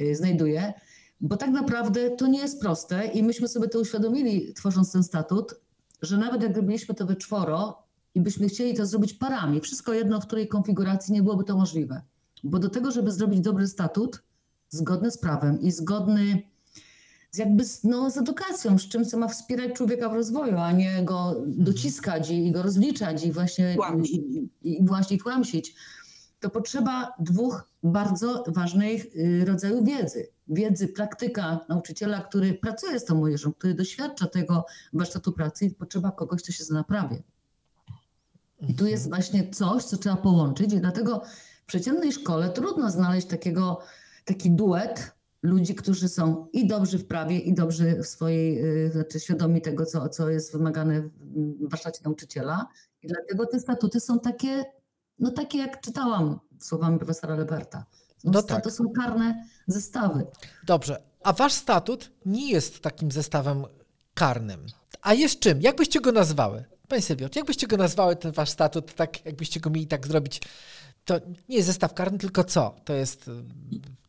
y, 0.00 0.14
znajduje. 0.14 0.72
Bo 1.20 1.36
tak 1.36 1.50
naprawdę 1.50 2.10
to 2.10 2.26
nie 2.26 2.38
jest 2.38 2.60
proste 2.60 3.06
i 3.06 3.22
myśmy 3.22 3.48
sobie 3.48 3.68
to 3.68 3.80
uświadomili, 3.80 4.54
tworząc 4.54 4.92
ten 4.92 5.02
statut, 5.02 5.54
że 6.02 6.18
nawet 6.18 6.42
jak 6.42 6.56
robiliśmy 6.56 6.94
to 6.94 7.06
we 7.06 7.16
czworo 7.16 7.82
i 8.14 8.20
byśmy 8.20 8.48
chcieli 8.48 8.74
to 8.74 8.86
zrobić 8.86 9.14
parami, 9.14 9.60
wszystko 9.60 9.92
jedno, 9.92 10.20
w 10.20 10.26
której 10.26 10.48
konfiguracji 10.48 11.14
nie 11.14 11.22
byłoby 11.22 11.44
to 11.44 11.56
możliwe. 11.56 12.02
Bo 12.44 12.58
do 12.58 12.68
tego, 12.68 12.90
żeby 12.90 13.12
zrobić 13.12 13.40
dobry 13.40 13.68
statut, 13.68 14.22
zgodny 14.68 15.10
z 15.10 15.18
prawem 15.18 15.60
i 15.60 15.72
zgodny 15.72 16.42
z 17.30 17.38
jakby 17.38 17.64
z, 17.64 17.84
no, 17.84 18.10
z 18.10 18.16
edukacją, 18.16 18.78
z 18.78 18.88
czym 18.88 19.04
co 19.04 19.18
ma 19.18 19.28
wspierać 19.28 19.72
człowieka 19.72 20.08
w 20.08 20.14
rozwoju, 20.14 20.56
a 20.56 20.72
nie 20.72 21.02
go 21.04 21.42
dociskać 21.46 22.30
i, 22.30 22.46
i 22.46 22.52
go 22.52 22.62
rozliczać 22.62 23.24
i 23.24 23.32
właśnie, 23.32 23.76
i, 24.04 24.48
i 24.62 24.84
właśnie 24.86 25.18
tłamsić, 25.18 25.74
to 26.40 26.50
potrzeba 26.50 27.12
dwóch 27.18 27.70
bardzo 27.82 28.44
ważnych 28.46 29.06
y, 29.16 29.44
rodzajów 29.44 29.84
wiedzy. 29.84 30.28
Wiedzy 30.48 30.88
praktyka 30.88 31.60
nauczyciela, 31.68 32.20
który 32.20 32.54
pracuje 32.54 33.00
z 33.00 33.04
tą 33.04 33.14
młodzieżą, 33.14 33.52
który 33.52 33.74
doświadcza 33.74 34.26
tego 34.26 34.66
warsztatu 34.92 35.32
pracy 35.32 35.64
i 35.64 35.70
potrzeba 35.70 36.10
kogoś, 36.10 36.42
kto 36.42 36.52
się 36.52 36.64
zna 36.64 36.78
na 36.78 36.84
prawie. 36.84 37.22
I 38.60 38.74
tu 38.74 38.86
jest 38.86 39.08
właśnie 39.08 39.50
coś, 39.50 39.84
co 39.84 39.96
trzeba 39.96 40.16
połączyć 40.16 40.72
i 40.72 40.80
dlatego 40.80 41.22
w 41.62 41.66
przeciętnej 41.66 42.12
szkole 42.12 42.50
trudno 42.50 42.90
znaleźć 42.90 43.26
takiego, 43.26 43.80
taki 44.24 44.50
duet 44.50 45.15
ludzi, 45.42 45.74
którzy 45.74 46.08
są 46.08 46.46
i 46.52 46.66
dobrzy 46.66 46.98
w 46.98 47.06
prawie, 47.06 47.38
i 47.38 47.54
dobrzy 47.54 48.02
w 48.02 48.06
swojej, 48.06 48.64
y, 48.86 48.90
znaczy 48.90 49.20
świadomi 49.20 49.60
tego, 49.60 49.86
co, 49.86 50.08
co 50.08 50.30
jest 50.30 50.52
wymagane 50.52 51.00
w 51.00 51.10
warsztacie 51.70 52.00
nauczyciela. 52.04 52.66
I 53.02 53.08
dlatego 53.08 53.46
te 53.46 53.60
statuty 53.60 54.00
są 54.00 54.20
takie, 54.20 54.64
no 55.18 55.30
takie 55.30 55.58
jak 55.58 55.80
czytałam 55.80 56.40
słowami 56.60 56.98
profesora 56.98 57.36
Leberta. 57.36 57.84
No 58.24 58.42
tak. 58.42 58.64
To 58.64 58.70
są 58.70 58.92
karne 58.92 59.44
zestawy. 59.66 60.26
Dobrze, 60.66 61.02
a 61.22 61.32
wasz 61.32 61.52
statut 61.52 62.10
nie 62.26 62.50
jest 62.50 62.80
takim 62.80 63.10
zestawem 63.10 63.64
karnym. 64.14 64.66
A 65.02 65.14
jest 65.14 65.40
czym? 65.40 65.60
Jak 65.60 65.76
byście 65.76 66.00
go 66.00 66.12
nazwały? 66.12 66.64
Panie 66.88 67.02
Sylwio, 67.02 67.28
jak 67.36 67.46
byście 67.46 67.66
go 67.66 67.76
nazwały, 67.76 68.16
ten 68.16 68.32
wasz 68.32 68.50
statut, 68.50 68.94
tak 68.94 69.26
jakbyście 69.26 69.60
go 69.60 69.70
mieli 69.70 69.86
tak 69.86 70.06
zrobić 70.06 70.40
to 71.06 71.14
nie 71.48 71.56
jest 71.56 71.66
zestaw 71.66 71.94
karny, 71.94 72.18
tylko 72.18 72.44
co? 72.44 72.74
To 72.84 72.92
jest. 72.92 73.28
Y, 73.28 73.32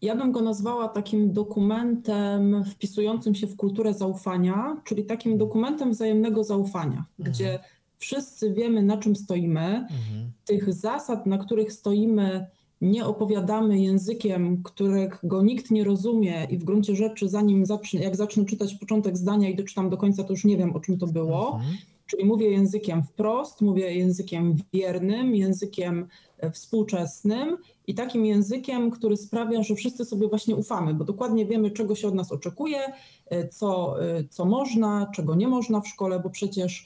ja 0.02 0.16
bym 0.16 0.32
go 0.32 0.42
nazwała 0.42 0.88
takim 0.88 1.34
dokumentem 1.34 2.64
wpisującym 2.64 3.36
się 3.36 3.48
w 3.48 3.56
kulturę 3.56 3.94
zaufania, 3.94 4.82
czyli 4.84 5.06
takim 5.06 5.38
dokumentem 5.38 5.92
wzajemnego 5.92 6.44
zaufania, 6.44 7.06
mhm. 7.20 7.34
gdzie 7.34 7.60
wszyscy 7.98 8.54
wiemy, 8.54 8.84
na 8.84 8.98
czym 8.98 9.16
stoimy. 9.16 9.62
Mhm. 9.62 10.32
Tych 10.46 10.74
zasad, 10.74 11.26
na 11.26 11.38
których 11.38 11.74
stoimy, 11.74 12.48
nie 12.82 13.06
opowiadamy 13.06 13.80
językiem, 13.80 14.64
którego 14.64 15.44
nikt 15.44 15.72
nie 15.72 15.84
rozumie, 15.84 16.48
i 16.50 16.58
w 16.58 16.64
gruncie 16.64 16.96
rzeczy, 16.96 17.30
zanim 17.30 17.66
zacznę, 17.66 18.00
jak 18.00 18.16
zacznę 18.16 18.46
czytać 18.46 18.76
początek 18.76 19.18
zdania 19.18 19.50
i 19.50 19.56
doczytam 19.56 19.90
do 19.90 19.98
końca, 19.98 20.24
to 20.24 20.34
już 20.34 20.46
nie 20.46 20.58
wiem, 20.58 20.76
o 20.76 20.80
czym 20.80 20.98
to 20.98 21.08
było. 21.08 21.56
Mhm. 21.56 21.78
Czyli 22.08 22.26
mówię 22.26 22.52
językiem 22.52 23.04
wprost, 23.04 23.62
mówię 23.62 23.96
językiem 23.96 24.56
wiernym, 24.74 25.36
językiem 25.36 26.08
e, 26.38 26.52
współczesnym 26.52 27.58
i 27.88 27.96
takim 27.96 28.26
językiem, 28.26 28.92
który 28.92 29.18
sprawia, 29.18 29.64
że 29.64 29.76
wszyscy 29.76 30.06
sobie 30.06 30.28
właśnie 30.28 30.56
ufamy, 30.56 30.94
bo 30.94 31.06
dokładnie 31.06 31.46
wiemy, 31.46 31.72
czego 31.72 31.96
się 31.96 32.08
od 32.08 32.16
nas 32.16 32.32
oczekuje, 32.32 32.80
e, 33.26 33.48
co, 33.48 34.02
e, 34.04 34.24
co 34.24 34.46
można, 34.46 35.12
czego 35.16 35.36
nie 35.36 35.48
można 35.48 35.82
w 35.82 35.88
szkole, 35.88 36.20
bo 36.20 36.30
przecież 36.30 36.86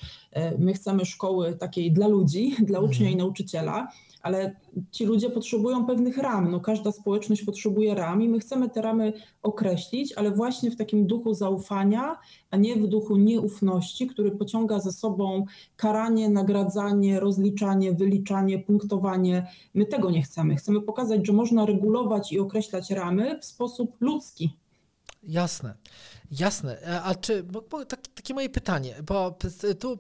my 0.60 0.74
chcemy 0.74 1.06
szkoły 1.06 1.56
takiej 1.56 1.92
dla 1.92 2.08
ludzi, 2.08 2.56
dla 2.68 2.80
ucznia 2.80 3.10
i 3.10 3.14
mhm. 3.14 3.18
nauczyciela 3.18 3.88
ale 4.22 4.56
ci 4.92 5.06
ludzie 5.06 5.30
potrzebują 5.30 5.86
pewnych 5.86 6.18
ram. 6.18 6.52
No, 6.52 6.60
każda 6.60 6.92
społeczność 6.92 7.44
potrzebuje 7.44 7.96
ram 7.96 8.22
i 8.22 8.30
my 8.30 8.40
chcemy 8.40 8.70
te 8.70 8.82
ramy 8.82 9.14
określić, 9.44 10.14
ale 10.14 10.32
właśnie 10.32 10.72
w 10.72 10.76
takim 10.76 11.08
duchu 11.08 11.34
zaufania, 11.34 12.18
a 12.52 12.58
nie 12.58 12.76
w 12.76 12.88
duchu 12.88 13.18
nieufności, 13.18 14.08
który 14.08 14.32
pociąga 14.32 14.80
za 14.80 14.92
sobą 14.92 15.46
karanie, 15.76 16.30
nagradzanie, 16.30 17.20
rozliczanie, 17.20 17.94
wyliczanie, 17.94 18.60
punktowanie. 18.60 19.48
My 19.74 19.86
tego 19.86 20.12
nie 20.12 20.22
chcemy. 20.22 20.56
Chcemy 20.56 20.82
pokazać, 20.82 21.28
że 21.28 21.34
można 21.34 21.66
regulować 21.66 22.32
i 22.32 22.40
określać 22.40 22.92
ramy 22.92 23.40
w 23.40 23.46
sposób 23.46 23.96
ludzki. 24.00 24.62
Jasne. 25.24 25.76
Jasne. 26.32 27.02
A 27.04 27.16
czy, 27.16 27.44
bo, 27.44 27.62
bo 27.62 27.86
tak, 27.86 28.08
takie 28.08 28.34
moje 28.34 28.50
pytanie, 28.50 28.96
bo 29.04 29.38
tu 29.80 29.98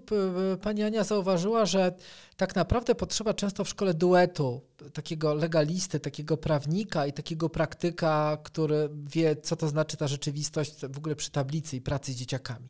pani 0.62 0.84
Ania 0.84 1.04
zauważyła, 1.04 1.66
że 1.66 1.94
tak 2.38 2.56
naprawdę 2.56 2.96
potrzeba 2.96 3.34
często 3.34 3.64
w 3.64 3.70
szkole 3.70 3.94
duetu, 3.94 4.62
takiego 4.94 5.34
legalisty, 5.34 6.00
takiego 6.00 6.38
prawnika 6.38 7.06
i 7.06 7.14
takiego 7.14 7.50
praktyka, 7.50 8.38
który 8.44 8.90
wie, 8.94 9.36
co 9.36 9.56
to 9.56 9.68
znaczy 9.68 9.98
ta 9.98 10.08
rzeczywistość 10.08 10.76
w 10.90 10.98
ogóle 10.98 11.16
przy 11.16 11.32
tablicy 11.32 11.76
i 11.78 11.82
pracy 11.82 12.14
z 12.14 12.16
dzieciakami. 12.16 12.68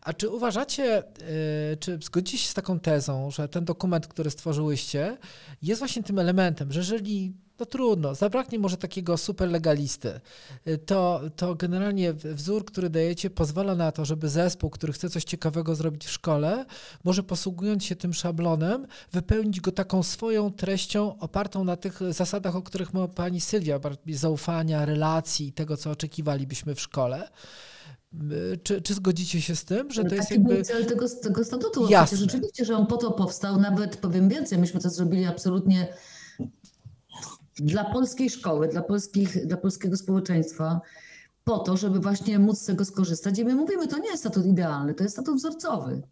A 0.00 0.12
czy 0.12 0.28
uważacie, 0.28 1.02
y, 1.72 1.76
czy 1.76 1.98
zgodzicie 2.02 2.38
się 2.38 2.48
z 2.48 2.54
taką 2.54 2.80
tezą, 2.80 3.30
że 3.30 3.48
ten 3.48 3.64
dokument, 3.64 4.06
który 4.06 4.30
stworzyłyście, 4.30 5.18
jest 5.62 5.78
właśnie 5.78 6.02
tym 6.02 6.18
elementem, 6.18 6.72
że 6.72 6.80
jeżeli 6.80 7.34
no 7.62 7.66
trudno, 7.66 8.14
zabraknie 8.14 8.58
może 8.58 8.76
takiego 8.76 9.16
super 9.16 9.50
legalisty, 9.50 10.20
y, 10.68 10.78
to, 10.78 11.20
to 11.36 11.54
generalnie 11.54 12.12
wzór, 12.12 12.64
który 12.64 12.90
dajecie, 12.90 13.30
pozwala 13.30 13.74
na 13.74 13.92
to, 13.92 14.04
żeby 14.04 14.28
zespół, 14.28 14.70
który 14.70 14.92
chce 14.92 15.10
coś 15.10 15.24
ciekawego 15.24 15.74
zrobić 15.74 16.04
w 16.04 16.10
szkole, 16.10 16.64
może 17.04 17.22
posługując 17.22 17.84
się 17.84 17.96
tym 17.96 18.14
szablonem, 18.14 18.86
wypełnić 19.12 19.60
go 19.60 19.72
taką 19.72 20.02
swoją 20.02 20.52
treścią 20.52 21.18
opartą 21.18 21.64
na 21.64 21.76
tych 21.76 22.00
zasadach, 22.10 22.56
o 22.56 22.62
których 22.62 22.94
ma 22.94 23.08
pani 23.08 23.40
Sylwia, 23.40 23.80
zaufania, 24.12 24.84
relacji 24.84 25.46
i 25.46 25.52
tego, 25.52 25.76
co 25.76 25.90
oczekiwalibyśmy 25.90 26.74
w 26.74 26.80
szkole. 26.80 27.28
Y, 28.32 28.58
czy, 28.62 28.82
czy 28.82 28.94
zgodzicie 28.94 29.42
się 29.42 29.56
z 29.56 29.64
tym, 29.64 29.90
że 29.90 30.02
to 30.02 30.08
Taki 30.08 30.16
jest 30.16 30.30
jakby... 30.30 30.54
był 30.54 30.64
cel 30.64 30.86
tego, 30.86 31.06
tego 31.08 31.44
statutu. 31.44 31.88
Jasne. 31.90 32.18
Rzeczywiście, 32.18 32.64
że 32.64 32.76
on 32.76 32.86
po 32.86 32.96
to 32.96 33.10
powstał, 33.10 33.60
nawet 33.60 33.96
powiem 33.96 34.28
więcej, 34.28 34.58
myśmy 34.58 34.80
to 34.80 34.90
zrobili 34.90 35.26
absolutnie 35.26 35.88
dla 37.56 37.84
polskiej 37.84 38.30
szkoły, 38.30 38.68
dla, 38.68 38.82
polskich, 38.82 39.46
dla 39.46 39.56
polskiego 39.56 39.96
społeczeństwa, 39.96 40.80
po 41.44 41.58
to, 41.58 41.76
żeby 41.76 42.00
właśnie 42.00 42.38
móc 42.38 42.58
z 42.58 42.64
tego 42.64 42.84
skorzystać. 42.84 43.38
I 43.38 43.44
my 43.44 43.54
mówimy, 43.54 43.88
to 43.88 43.98
nie 43.98 44.10
jest 44.10 44.22
statut 44.22 44.46
idealny, 44.46 44.94
to 44.94 45.02
jest 45.02 45.14
statut 45.14 45.36
wzorcowy. 45.36 46.02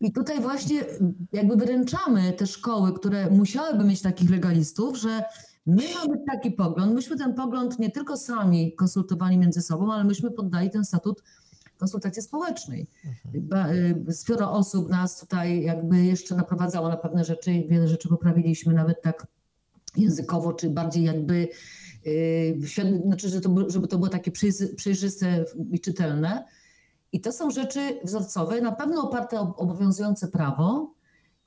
I 0.00 0.12
tutaj 0.12 0.40
właśnie 0.40 0.84
jakby 1.32 1.56
wyręczamy 1.56 2.32
te 2.32 2.46
szkoły, 2.46 2.92
które 2.92 3.30
musiałyby 3.30 3.84
mieć 3.84 4.02
takich 4.02 4.30
legalistów, 4.30 4.98
że 4.98 5.22
my 5.66 5.82
mamy 5.94 6.18
taki 6.26 6.50
pogląd, 6.50 6.94
myśmy 6.94 7.16
ten 7.16 7.34
pogląd 7.34 7.78
nie 7.78 7.90
tylko 7.90 8.16
sami 8.16 8.72
konsultowali 8.72 9.38
między 9.38 9.62
sobą, 9.62 9.92
ale 9.92 10.04
myśmy 10.04 10.30
poddali 10.30 10.70
ten 10.70 10.84
statut 10.84 11.22
konsultacji 11.78 12.22
społecznej. 12.22 12.86
Mhm. 13.32 14.12
Sporo 14.12 14.52
osób 14.52 14.90
nas 14.90 15.20
tutaj 15.20 15.62
jakby 15.62 16.04
jeszcze 16.04 16.36
naprowadzało 16.36 16.88
na 16.88 16.96
pewne 16.96 17.24
rzeczy 17.24 17.50
wiele 17.68 17.88
rzeczy 17.88 18.08
poprawiliśmy, 18.08 18.74
nawet 18.74 19.02
tak 19.02 19.26
językowo, 19.98 20.52
czy 20.52 20.70
bardziej 20.70 21.04
jakby, 21.04 21.48
yy, 22.04 23.00
znaczy, 23.06 23.28
że 23.28 23.40
to, 23.40 23.70
żeby 23.70 23.88
to 23.88 23.98
było 23.98 24.08
takie 24.08 24.32
przejrzyste 24.76 25.44
i 25.70 25.80
czytelne. 25.80 26.44
I 27.12 27.20
to 27.20 27.32
są 27.32 27.50
rzeczy 27.50 27.80
wzorcowe, 28.04 28.60
na 28.60 28.72
pewno 28.72 29.02
oparte 29.02 29.40
o 29.40 29.56
obowiązujące 29.56 30.28
prawo 30.28 30.94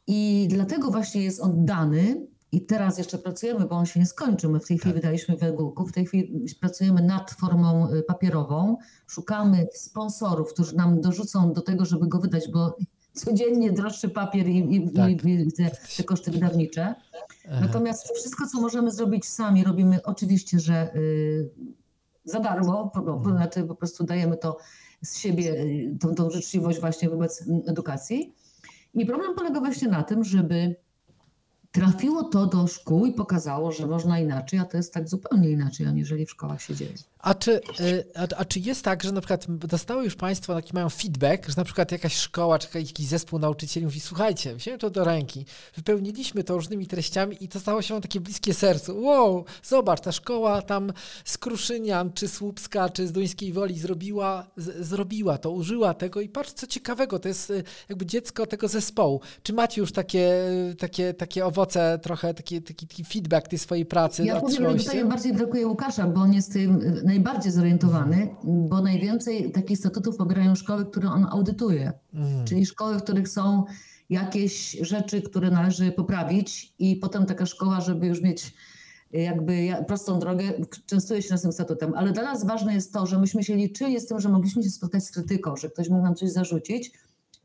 i 0.07 0.47
dlatego 0.49 0.91
właśnie 0.91 1.23
jest 1.23 1.39
on 1.39 1.65
dany 1.65 2.27
i 2.51 2.65
teraz 2.65 2.97
jeszcze 2.97 3.17
pracujemy, 3.17 3.65
bo 3.65 3.75
on 3.75 3.85
się 3.85 3.99
nie 3.99 4.05
skończył. 4.05 4.51
My 4.51 4.59
w 4.59 4.67
tej 4.67 4.77
chwili 4.77 4.93
tak. 4.93 5.01
wydaliśmy 5.01 5.37
w 5.37 5.43
e-booku, 5.43 5.85
w 5.85 5.91
tej 5.91 6.05
chwili 6.05 6.45
pracujemy 6.59 7.01
nad 7.01 7.31
formą 7.31 7.93
y, 7.93 8.03
papierową. 8.03 8.77
Szukamy 9.07 9.67
sponsorów, 9.73 10.53
którzy 10.53 10.75
nam 10.75 11.01
dorzucą 11.01 11.53
do 11.53 11.61
tego, 11.61 11.85
żeby 11.85 12.07
go 12.07 12.19
wydać, 12.19 12.51
bo 12.53 12.77
codziennie 13.13 13.71
droższy 13.71 14.09
papier 14.09 14.47
i, 14.47 14.75
i, 14.75 14.91
tak. 14.91 15.25
i 15.25 15.51
te, 15.51 15.71
te, 15.97 16.03
koszty 16.03 16.31
wydawnicze. 16.31 16.95
Natomiast 17.61 18.11
wszystko, 18.15 18.47
co 18.47 18.61
możemy 18.61 18.91
zrobić 18.91 19.25
sami, 19.25 19.63
robimy 19.63 20.03
oczywiście, 20.03 20.59
że 20.59 20.95
y, 20.95 21.49
za 22.25 22.39
darmo, 22.39 22.91
po, 22.93 23.01
po, 23.01 23.13
mhm. 23.13 23.35
znaczy 23.35 23.63
po 23.63 23.75
prostu 23.75 24.03
dajemy 24.03 24.37
to 24.37 24.57
z 25.01 25.17
siebie, 25.17 25.51
y, 25.51 25.97
tą, 25.99 26.15
tą 26.15 26.29
życzliwość 26.29 26.79
właśnie 26.79 27.09
wobec 27.09 27.43
edukacji. 27.67 28.35
I 28.93 29.05
problem 29.05 29.35
polega 29.35 29.59
właśnie 29.59 29.87
na 29.87 30.03
tym, 30.03 30.23
żeby 30.23 30.75
trafiło 31.71 32.23
to 32.23 32.45
do 32.45 32.67
szkół 32.67 33.05
i 33.05 33.13
pokazało, 33.13 33.71
że 33.71 33.87
można 33.87 34.19
inaczej, 34.19 34.59
a 34.59 34.65
to 34.65 34.77
jest 34.77 34.93
tak 34.93 35.09
zupełnie 35.09 35.49
inaczej, 35.49 35.87
aniżeli 35.87 36.25
w 36.25 36.31
szkołach 36.31 36.61
się 36.61 36.75
dzieje. 36.75 36.93
A 37.21 37.33
czy, 37.33 37.61
y, 37.79 38.05
a, 38.15 38.27
a, 38.37 38.45
czy 38.45 38.59
jest 38.59 38.83
tak, 38.83 39.03
że 39.03 39.11
na 39.11 39.21
przykład 39.21 39.45
dostały 39.47 40.03
już 40.03 40.15
Państwo 40.15 40.53
taki 40.53 40.73
mają 40.73 40.89
feedback, 40.89 41.49
że 41.49 41.53
na 41.57 41.63
przykład 41.63 41.91
jakaś 41.91 42.15
szkoła 42.15 42.59
czy 42.59 42.79
jakiś 42.79 43.07
zespół 43.07 43.39
nauczycieli 43.39 43.85
mówi, 43.85 43.99
słuchajcie, 43.99 44.55
wziąłem 44.55 44.79
to 44.79 44.89
do 44.89 45.03
ręki, 45.03 45.45
wypełniliśmy 45.75 46.43
to 46.43 46.55
różnymi 46.55 46.87
treściami 46.87 47.43
i 47.43 47.47
to 47.47 47.59
stało 47.59 47.81
się 47.81 48.01
takie 48.01 48.19
bliskie 48.19 48.53
sercu. 48.53 49.01
Wow, 49.01 49.45
zobacz, 49.63 50.01
ta 50.01 50.11
szkoła 50.11 50.61
tam 50.61 50.93
z 51.25 51.37
Kruszynian, 51.37 52.13
czy 52.13 52.27
Słupska, 52.27 52.89
czy 52.89 53.07
z 53.07 53.11
Duńskiej 53.11 53.53
Woli 53.53 53.79
zrobiła, 53.79 54.47
z, 54.57 54.87
zrobiła 54.87 55.37
to, 55.37 55.51
użyła 55.51 55.93
tego 55.93 56.21
i 56.21 56.29
patrz, 56.29 56.51
co 56.51 56.67
ciekawego, 56.67 57.19
to 57.19 57.27
jest 57.27 57.49
y, 57.49 57.63
jakby 57.89 58.05
dziecko 58.05 58.45
tego 58.45 58.67
zespołu. 58.67 59.21
Czy 59.43 59.53
macie 59.53 59.81
już 59.81 59.91
takie, 59.91 60.33
takie, 60.79 61.13
takie 61.13 61.45
owoce, 61.45 61.60
trochę 62.01 62.33
taki, 62.33 62.61
taki, 62.61 62.87
taki 62.87 63.03
feedback 63.03 63.47
tej 63.47 63.59
swojej 63.59 63.85
pracy? 63.85 64.25
Ja 64.25 64.41
powiem, 64.41 64.79
że 64.79 64.85
tutaj 64.85 65.05
bardziej 65.05 65.33
brakuje 65.33 65.67
Łukasza, 65.67 66.07
bo 66.07 66.21
on 66.21 66.33
jest 66.33 66.53
tym 66.53 66.81
najbardziej 67.03 67.51
zorientowany, 67.51 68.35
bo 68.43 68.81
najwięcej 68.81 69.51
takich 69.51 69.77
statutów 69.77 70.17
pobierają 70.17 70.55
szkoły, 70.55 70.85
które 70.85 71.09
on 71.09 71.27
audytuje, 71.31 71.93
mm. 72.13 72.45
czyli 72.45 72.65
szkoły, 72.65 72.99
w 72.99 73.03
których 73.03 73.29
są 73.29 73.65
jakieś 74.09 74.71
rzeczy, 74.81 75.21
które 75.21 75.51
należy 75.51 75.91
poprawić 75.91 76.73
i 76.79 76.95
potem 76.95 77.25
taka 77.25 77.45
szkoła, 77.45 77.81
żeby 77.81 78.07
już 78.07 78.21
mieć 78.21 78.53
jakby 79.13 79.75
prostą 79.87 80.19
drogę, 80.19 80.53
częstuje 80.85 81.21
się 81.21 81.33
naszym 81.33 81.51
statutem, 81.51 81.93
ale 81.95 82.11
dla 82.11 82.23
nas 82.23 82.45
ważne 82.45 82.73
jest 82.73 82.93
to, 82.93 83.05
że 83.05 83.19
myśmy 83.19 83.43
się 83.43 83.55
liczyli 83.55 83.99
z 83.99 84.07
tym, 84.07 84.19
że 84.19 84.29
mogliśmy 84.29 84.63
się 84.63 84.69
spotkać 84.69 85.03
z 85.03 85.11
krytyką, 85.11 85.55
że 85.55 85.69
ktoś 85.69 85.89
mógł 85.89 86.03
nam 86.03 86.15
coś 86.15 86.31
zarzucić. 86.31 86.91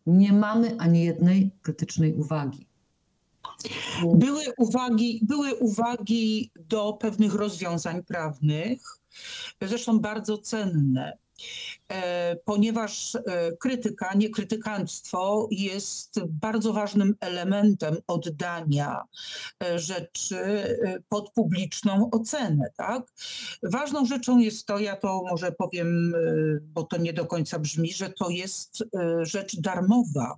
Nie 0.07 0.33
mamy 0.33 0.77
ani 0.79 1.05
jednej 1.05 1.51
krytycznej 1.63 2.15
uwagi. 2.15 2.67
Były 4.15 4.45
uwagi, 4.59 5.21
były 5.23 5.55
uwagi 5.55 6.51
do 6.57 6.93
pewnych 6.93 7.35
rozwiązań 7.35 8.03
prawnych, 8.03 8.81
zresztą 9.61 9.99
bardzo 9.99 10.39
cenne. 10.39 11.19
E, 11.89 12.37
ponieważ 12.45 13.15
e, 13.15 13.21
krytyka, 13.61 14.15
nie 14.15 14.31
krytykanstwo 14.31 15.49
jest 15.51 16.21
bardzo 16.25 16.73
ważnym 16.73 17.15
elementem 17.21 17.97
oddania 18.07 19.03
e, 19.65 19.79
rzeczy 19.79 20.37
pod 21.09 21.31
publiczną 21.31 22.11
ocenę. 22.11 22.71
Tak? 22.77 23.13
Ważną 23.63 24.07
rzeczą 24.07 24.39
jest 24.39 24.67
to, 24.67 24.79
ja 24.79 24.97
to 24.97 25.23
może 25.31 25.53
powiem, 25.53 26.13
bo 26.61 26.83
to 26.83 26.97
nie 26.97 27.13
do 27.13 27.27
końca 27.27 27.59
brzmi, 27.59 27.93
że 27.93 28.11
to 28.11 28.31
jest 28.31 28.85
rzecz 29.23 29.61
darmowa. 29.61 30.37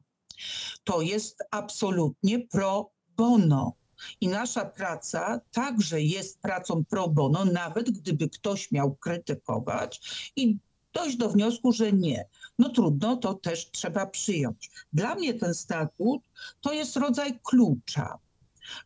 To 0.84 1.00
jest 1.00 1.44
absolutnie 1.50 2.38
pro 2.38 2.90
bono. 3.18 3.72
I 4.20 4.28
nasza 4.28 4.64
praca 4.64 5.40
także 5.52 6.02
jest 6.02 6.40
pracą 6.40 6.84
pro 6.84 7.08
bono, 7.08 7.44
nawet 7.44 7.90
gdyby 7.90 8.28
ktoś 8.28 8.70
miał 8.72 8.94
krytykować 8.94 10.00
i 10.36 10.56
dojść 10.92 11.16
do 11.16 11.28
wniosku, 11.28 11.72
że 11.72 11.92
nie. 11.92 12.28
No 12.58 12.68
trudno, 12.68 13.16
to 13.16 13.34
też 13.34 13.70
trzeba 13.70 14.06
przyjąć. 14.06 14.70
Dla 14.92 15.14
mnie 15.14 15.34
ten 15.34 15.54
statut 15.54 16.22
to 16.60 16.72
jest 16.72 16.96
rodzaj 16.96 17.40
klucza. 17.42 18.18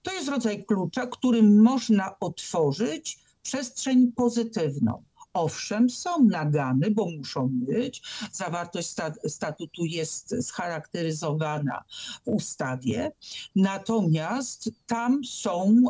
To 0.03 0.13
jest 0.13 0.29
rodzaj 0.29 0.65
klucza, 0.65 1.07
którym 1.07 1.63
można 1.63 2.19
otworzyć 2.21 3.19
przestrzeń 3.43 4.13
pozytywną. 4.13 5.03
Owszem, 5.35 5.91
są 5.91 6.25
nagany, 6.25 6.91
bo 6.91 7.11
muszą 7.11 7.49
być. 7.53 8.03
Zawartość 8.33 8.95
statutu 9.29 9.85
jest 9.85 10.35
scharakteryzowana 10.43 11.85
w 12.25 12.29
ustawie, 12.29 13.13
natomiast 13.57 14.71
tam 14.87 15.25
są 15.25 15.85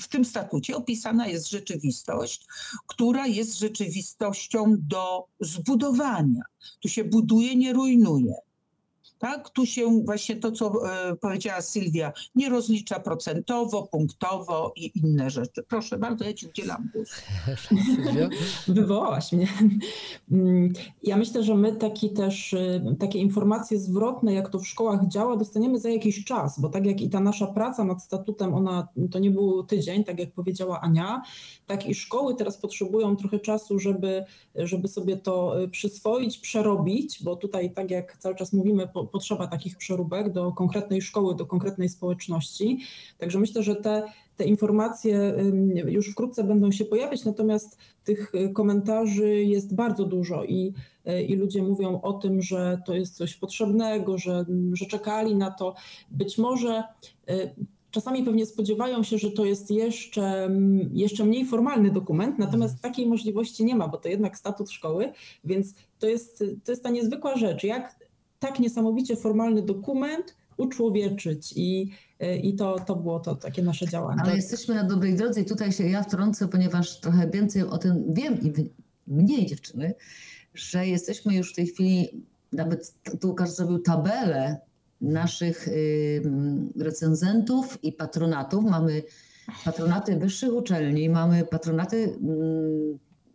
w 0.00 0.08
tym 0.08 0.24
statucie 0.24 0.76
opisana 0.76 1.26
jest 1.26 1.50
rzeczywistość, 1.50 2.46
która 2.86 3.26
jest 3.26 3.58
rzeczywistością 3.58 4.76
do 4.78 5.24
zbudowania. 5.40 6.42
Tu 6.80 6.88
się 6.88 7.04
buduje, 7.04 7.56
nie 7.56 7.72
rujnuje. 7.72 8.34
Tak? 9.20 9.50
Tu 9.50 9.66
się 9.66 10.02
właśnie 10.04 10.36
to, 10.36 10.52
co 10.52 10.72
e, 11.10 11.16
powiedziała 11.16 11.60
Sylwia, 11.60 12.12
nie 12.34 12.48
rozlicza 12.48 13.00
procentowo, 13.00 13.88
punktowo 13.92 14.72
i 14.76 14.98
inne 14.98 15.30
rzeczy. 15.30 15.62
Proszę 15.68 15.98
bardzo, 15.98 16.24
ja 16.24 16.32
Ci 16.32 16.46
udzielam 16.46 16.90
głos. 16.94 17.08
Wywołałaś 18.68 19.32
mnie. 19.32 19.48
Mm, 20.32 20.72
ja 21.02 21.16
myślę, 21.16 21.42
że 21.42 21.54
my 21.54 21.76
taki 21.76 22.10
też, 22.10 22.54
e, 22.54 22.94
takie 22.98 23.18
informacje 23.18 23.78
zwrotne, 23.78 24.34
jak 24.34 24.48
to 24.48 24.58
w 24.58 24.66
szkołach 24.66 25.08
działa, 25.08 25.36
dostaniemy 25.36 25.78
za 25.78 25.90
jakiś 25.90 26.24
czas, 26.24 26.60
bo 26.60 26.68
tak 26.68 26.86
jak 26.86 27.00
i 27.00 27.10
ta 27.10 27.20
nasza 27.20 27.46
praca 27.46 27.84
nad 27.84 28.02
statutem, 28.02 28.54
ona 28.54 28.88
to 29.10 29.18
nie 29.18 29.30
był 29.30 29.64
tydzień, 29.64 30.04
tak 30.04 30.18
jak 30.18 30.32
powiedziała 30.32 30.80
Ania, 30.80 31.22
tak 31.66 31.86
i 31.86 31.94
szkoły 31.94 32.34
teraz 32.34 32.58
potrzebują 32.58 33.16
trochę 33.16 33.38
czasu, 33.38 33.78
żeby, 33.78 34.24
żeby 34.54 34.88
sobie 34.88 35.16
to 35.16 35.62
e, 35.62 35.68
przyswoić, 35.68 36.38
przerobić, 36.38 37.22
bo 37.22 37.36
tutaj 37.36 37.72
tak 37.72 37.90
jak 37.90 38.16
cały 38.16 38.34
czas 38.34 38.52
mówimy, 38.52 38.88
potrzeba 39.10 39.46
takich 39.46 39.76
przeróbek 39.76 40.32
do 40.32 40.52
konkretnej 40.52 41.02
szkoły, 41.02 41.34
do 41.34 41.46
konkretnej 41.46 41.88
społeczności. 41.88 42.78
Także 43.18 43.38
myślę, 43.38 43.62
że 43.62 43.76
te, 43.76 44.02
te 44.36 44.44
informacje 44.44 45.34
już 45.86 46.12
wkrótce 46.12 46.44
będą 46.44 46.72
się 46.72 46.84
pojawiać, 46.84 47.24
natomiast 47.24 47.78
tych 48.04 48.34
y, 48.34 48.48
komentarzy 48.48 49.44
jest 49.44 49.74
bardzo 49.74 50.04
dużo 50.04 50.44
i, 50.44 50.74
y, 51.08 51.22
i 51.22 51.36
ludzie 51.36 51.62
mówią 51.62 52.00
o 52.00 52.12
tym, 52.12 52.42
że 52.42 52.80
to 52.86 52.94
jest 52.94 53.16
coś 53.16 53.36
potrzebnego, 53.36 54.18
że, 54.18 54.44
że 54.72 54.86
czekali 54.86 55.36
na 55.36 55.50
to. 55.50 55.74
Być 56.10 56.38
może 56.38 56.82
y, 57.30 57.54
czasami 57.90 58.22
pewnie 58.22 58.46
spodziewają 58.46 59.02
się, 59.02 59.18
że 59.18 59.30
to 59.30 59.44
jest 59.44 59.70
jeszcze, 59.70 60.50
jeszcze 60.92 61.24
mniej 61.24 61.46
formalny 61.46 61.90
dokument, 61.90 62.38
natomiast 62.38 62.80
takiej 62.80 63.06
możliwości 63.06 63.64
nie 63.64 63.76
ma, 63.76 63.88
bo 63.88 63.98
to 63.98 64.08
jednak 64.08 64.36
statut 64.36 64.70
szkoły, 64.70 65.12
więc 65.44 65.74
to 65.98 66.08
jest, 66.08 66.44
to 66.64 66.72
jest 66.72 66.82
ta 66.82 66.90
niezwykła 66.90 67.36
rzecz, 67.36 67.64
jak 67.64 67.99
tak 68.40 68.60
niesamowicie 68.60 69.16
formalny 69.16 69.62
dokument 69.62 70.36
uczłowieczyć 70.56 71.52
i, 71.56 71.90
i 72.42 72.54
to, 72.54 72.76
to 72.86 72.96
było 72.96 73.20
to 73.20 73.34
takie 73.34 73.62
nasze 73.62 73.88
działanie. 73.88 74.20
Ale 74.24 74.36
jesteśmy 74.36 74.74
na 74.74 74.84
dobrej 74.84 75.14
drodze 75.14 75.40
i 75.40 75.44
tutaj 75.44 75.72
się 75.72 75.88
ja 75.88 76.02
wtrącę, 76.02 76.48
ponieważ 76.48 77.00
trochę 77.00 77.30
więcej 77.30 77.62
o 77.62 77.78
tym 77.78 78.04
wiem 78.08 78.40
i 78.40 78.70
mniej 79.06 79.46
dziewczyny, 79.46 79.94
że 80.54 80.86
jesteśmy 80.86 81.34
już 81.34 81.52
w 81.52 81.56
tej 81.56 81.66
chwili, 81.66 82.24
nawet 82.52 82.94
tu 83.20 83.28
Łukasz 83.28 83.50
zrobił 83.50 83.78
tabelę 83.78 84.60
naszych 85.00 85.68
recenzentów 86.76 87.84
i 87.84 87.92
patronatów. 87.92 88.64
Mamy 88.64 89.02
patronaty 89.64 90.16
wyższych 90.16 90.54
uczelni, 90.54 91.08
mamy 91.08 91.44
patronaty 91.44 92.18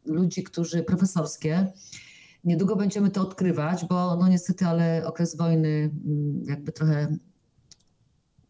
ludzi, 0.05 0.43
którzy 0.43 0.83
profesorskie, 0.83 1.71
Niedługo 2.45 2.75
będziemy 2.75 3.11
to 3.11 3.21
odkrywać, 3.21 3.85
bo 3.85 4.15
no 4.15 4.27
niestety, 4.27 4.65
ale 4.65 5.07
okres 5.07 5.35
wojny 5.35 5.67
mm, 6.05 6.43
jakby 6.47 6.71
trochę 6.71 7.17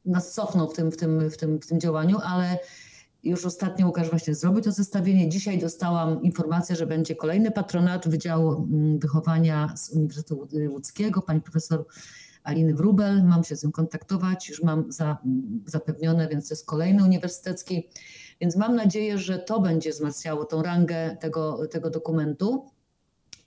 nas 0.06 0.34
cofnął 0.34 0.70
w 0.70 0.74
tym, 0.74 0.92
w 0.92 0.98
tym, 0.98 1.30
w 1.30 1.38
tym, 1.38 1.60
w 1.62 1.68
tym 1.68 1.80
działaniu, 1.80 2.18
ale 2.24 2.60
już 3.24 3.46
ostatnio 3.46 3.88
Łukasz 3.88 4.10
właśnie 4.10 4.36
zrobił 4.36 4.62
to 4.62 4.72
zestawienie. 4.72 5.30
Dzisiaj 5.30 5.60
dostałam 5.60 6.24
informację, 6.24 6.76
że 6.76 6.88
będzie 6.88 7.16
kolejny 7.16 7.52
patronat 7.52 8.10
Wydziału 8.10 8.54
mm, 8.54 9.00
Wychowania 9.00 9.74
z 9.76 9.90
Uniwersytetu 9.90 10.48
Łódzkiego, 10.70 11.22
pani 11.22 11.42
profesor 11.42 11.86
Aliny 12.44 12.74
Wrubel. 12.74 13.24
Mam 13.24 13.44
się 13.44 13.56
z 13.56 13.64
nią 13.64 13.72
kontaktować, 13.72 14.50
już 14.50 14.64
mam 14.64 14.92
za, 14.92 15.18
zapewnione, 15.66 16.28
więc 16.28 16.48
to 16.48 16.54
jest 16.54 16.66
kolejny 16.66 17.04
uniwersytecki. 17.04 17.90
Więc 18.42 18.56
mam 18.56 18.76
nadzieję, 18.76 19.18
że 19.18 19.40
to 19.40 19.62
będzie 19.62 19.92
wzmacniało 19.92 20.46
tą 20.46 20.62
rangę 20.62 21.18
tego, 21.20 21.68
tego 21.68 21.90
dokumentu. 21.90 22.66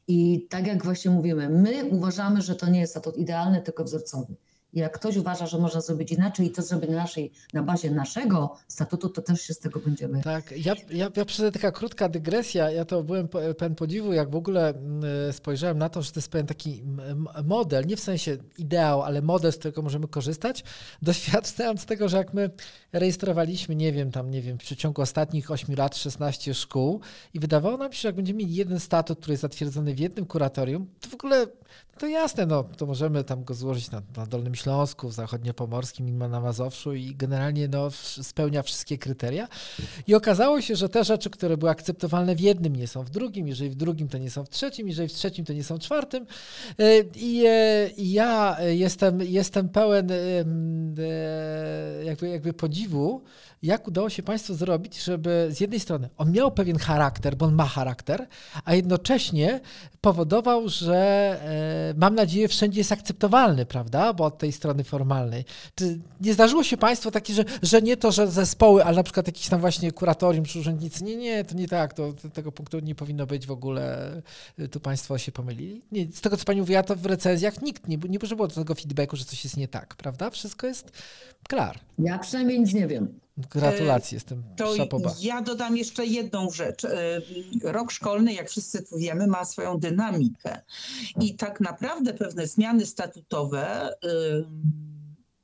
I 0.08 0.46
tak 0.50 0.66
jak 0.66 0.84
właśnie 0.84 1.10
mówimy, 1.10 1.48
my 1.48 1.84
uważamy, 1.84 2.42
że 2.42 2.56
to 2.56 2.70
nie 2.70 2.80
jest 2.80 2.92
statut 2.92 3.16
idealny, 3.16 3.62
tylko 3.62 3.84
wzorcowy. 3.84 4.34
Jak 4.78 4.98
ktoś 4.98 5.16
uważa, 5.16 5.46
że 5.46 5.58
można 5.58 5.80
zrobić 5.80 6.12
inaczej 6.12 6.46
i 6.46 6.50
to 6.50 6.62
zrobi 6.62 6.88
na, 6.88 6.96
naszej, 6.96 7.32
na 7.52 7.62
bazie 7.62 7.90
naszego 7.90 8.56
statutu, 8.68 9.08
to 9.08 9.22
też 9.22 9.42
się 9.42 9.54
z 9.54 9.58
tego 9.58 9.80
będziemy. 9.80 10.22
Tak, 10.22 10.52
ja, 10.64 10.74
ja, 10.90 11.10
ja 11.16 11.50
taka 11.52 11.72
krótka 11.72 12.08
dygresja. 12.08 12.70
Ja 12.70 12.84
to 12.84 13.02
byłem 13.02 13.28
pełen 13.28 13.74
podziwu, 13.74 14.12
jak 14.12 14.30
w 14.30 14.36
ogóle 14.36 14.74
spojrzałem 15.32 15.78
na 15.78 15.88
to, 15.88 16.02
że 16.02 16.12
to 16.12 16.20
jest 16.20 16.28
pewien 16.28 16.46
taki 16.46 16.82
model, 17.44 17.86
nie 17.86 17.96
w 17.96 18.00
sensie 18.00 18.36
ideał, 18.58 19.02
ale 19.02 19.22
model, 19.22 19.52
z 19.52 19.56
którego 19.56 19.82
możemy 19.82 20.08
korzystać, 20.08 20.64
doświadczając 21.02 21.86
tego, 21.86 22.08
że 22.08 22.16
jak 22.16 22.34
my 22.34 22.50
rejestrowaliśmy, 22.92 23.74
nie 23.74 23.92
wiem, 23.92 24.10
tam, 24.10 24.30
nie 24.30 24.42
wiem, 24.42 24.58
w 24.58 24.60
przeciągu 24.60 25.02
ostatnich 25.02 25.50
8 25.50 25.74
lat 25.76 25.96
16 25.96 26.54
szkół 26.54 27.00
i 27.34 27.40
wydawało 27.40 27.76
nam 27.76 27.92
się, 27.92 28.00
że 28.00 28.08
jak 28.08 28.16
będziemy 28.16 28.38
mieli 28.38 28.54
jeden 28.54 28.80
statut, 28.80 29.18
który 29.18 29.32
jest 29.32 29.42
zatwierdzony 29.42 29.94
w 29.94 29.98
jednym 29.98 30.26
kuratorium, 30.26 30.86
to 31.00 31.08
w 31.08 31.14
ogóle 31.14 31.46
to 31.98 32.06
jasne, 32.06 32.46
no, 32.46 32.64
to 32.64 32.86
możemy 32.86 33.24
tam 33.24 33.44
go 33.44 33.54
złożyć 33.54 33.90
na, 33.90 34.02
na 34.16 34.26
Dolnym 34.26 34.54
Śląsku, 34.68 35.08
w 35.08 35.12
Zachodniopomorskim 35.12 36.08
i 36.08 36.12
na 36.12 36.40
Mazowszu 36.40 36.94
i 36.94 37.14
generalnie 37.14 37.68
no, 37.68 37.90
spełnia 38.22 38.62
wszystkie 38.62 38.98
kryteria. 38.98 39.48
I 40.06 40.14
okazało 40.14 40.60
się, 40.60 40.76
że 40.76 40.88
te 40.88 41.04
rzeczy, 41.04 41.30
które 41.30 41.56
były 41.56 41.70
akceptowalne 41.70 42.34
w 42.34 42.40
jednym, 42.40 42.76
nie 42.76 42.86
są 42.86 43.02
w 43.02 43.10
drugim, 43.10 43.48
jeżeli 43.48 43.70
w 43.70 43.74
drugim, 43.74 44.08
to 44.08 44.18
nie 44.18 44.30
są 44.30 44.44
w 44.44 44.48
trzecim, 44.48 44.88
jeżeli 44.88 45.08
w 45.08 45.12
trzecim, 45.12 45.44
to 45.44 45.52
nie 45.52 45.64
są 45.64 45.76
w 45.76 45.80
czwartym. 45.80 46.26
E, 46.78 47.00
I, 47.16 47.44
e, 47.46 47.90
i 47.96 48.12
ja 48.12 48.56
jestem, 48.60 49.22
jestem 49.22 49.68
pełen 49.68 50.10
e, 50.10 50.14
jakby, 52.04 52.28
jakby 52.28 52.52
podziwu, 52.52 53.22
jak 53.62 53.88
udało 53.88 54.10
się 54.10 54.22
Państwu 54.22 54.54
zrobić, 54.54 55.02
żeby 55.02 55.48
z 55.50 55.60
jednej 55.60 55.80
strony 55.80 56.08
on 56.16 56.32
miał 56.32 56.50
pewien 56.50 56.78
charakter, 56.78 57.36
bo 57.36 57.46
on 57.46 57.54
ma 57.54 57.66
charakter, 57.66 58.26
a 58.64 58.74
jednocześnie 58.74 59.60
powodował, 60.00 60.68
że 60.68 60.96
e, 61.92 61.94
mam 61.96 62.14
nadzieję 62.14 62.48
wszędzie 62.48 62.80
jest 62.80 62.92
akceptowalny, 62.92 63.66
prawda, 63.66 64.12
bo 64.12 64.24
od 64.24 64.38
tej 64.38 64.52
strony 64.52 64.84
formalnej. 64.84 65.44
Czy 65.74 65.98
nie 66.20 66.34
zdarzyło 66.34 66.64
się 66.64 66.76
Państwu 66.76 67.10
takie, 67.10 67.34
że, 67.34 67.44
że 67.62 67.82
nie 67.82 67.96
to, 67.96 68.12
że 68.12 68.28
zespoły, 68.28 68.84
ale 68.84 68.96
na 68.96 69.02
przykład 69.02 69.26
jakiś 69.26 69.48
tam 69.48 69.60
właśnie 69.60 69.92
kuratorium 69.92 70.44
czy 70.44 70.58
urzędnicy, 70.58 71.04
nie, 71.04 71.16
nie, 71.16 71.44
to 71.44 71.54
nie 71.54 71.68
tak, 71.68 71.94
to, 71.94 72.12
to 72.12 72.30
tego 72.30 72.52
punktu 72.52 72.80
nie 72.80 72.94
powinno 72.94 73.26
być 73.26 73.46
w 73.46 73.50
ogóle, 73.50 74.12
e, 74.58 74.68
tu 74.68 74.80
Państwo 74.80 75.18
się 75.18 75.32
pomylili. 75.32 75.82
Nie, 75.92 76.06
z 76.12 76.20
tego, 76.20 76.36
co 76.36 76.44
Pani 76.44 76.60
mówiła, 76.60 76.82
to 76.82 76.96
w 76.96 77.06
recenzjach 77.06 77.62
nikt 77.62 77.88
nie, 77.88 77.98
nie 78.08 78.18
do 78.18 78.48
tego 78.48 78.74
feedbacku, 78.74 79.16
że 79.16 79.24
coś 79.24 79.44
jest 79.44 79.56
nie 79.56 79.68
tak, 79.68 79.94
prawda? 79.94 80.30
Wszystko 80.30 80.66
jest 80.66 80.92
klar. 81.48 81.78
Ja 81.98 82.18
przynajmniej 82.18 82.60
nic 82.60 82.74
nie 82.74 82.86
wiem. 82.86 83.20
Gratulacje, 83.50 84.16
jestem 84.16 84.42
to 84.56 84.76
szapoba. 84.76 85.14
Ja 85.20 85.42
dodam 85.42 85.76
jeszcze 85.76 86.06
jedną 86.06 86.50
rzecz. 86.50 86.84
E, 86.84 87.20
rok 87.62 87.92
szkolny, 87.92 88.32
jak 88.32 88.50
wszyscy 88.50 88.82
tu 88.82 88.98
wiemy, 88.98 89.26
ma 89.26 89.44
swoją 89.44 89.78
dynamikę. 89.78 90.62
I 91.20 91.34
tak 91.34 91.60
naprawdę 91.60 92.14
pewne 92.14 92.46
zmiany 92.46 92.86
statutowe 92.86 93.94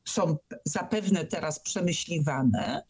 są 0.09 0.37
zapewne 0.65 1.25
teraz 1.25 1.61
przemyśliwane, 1.61 2.83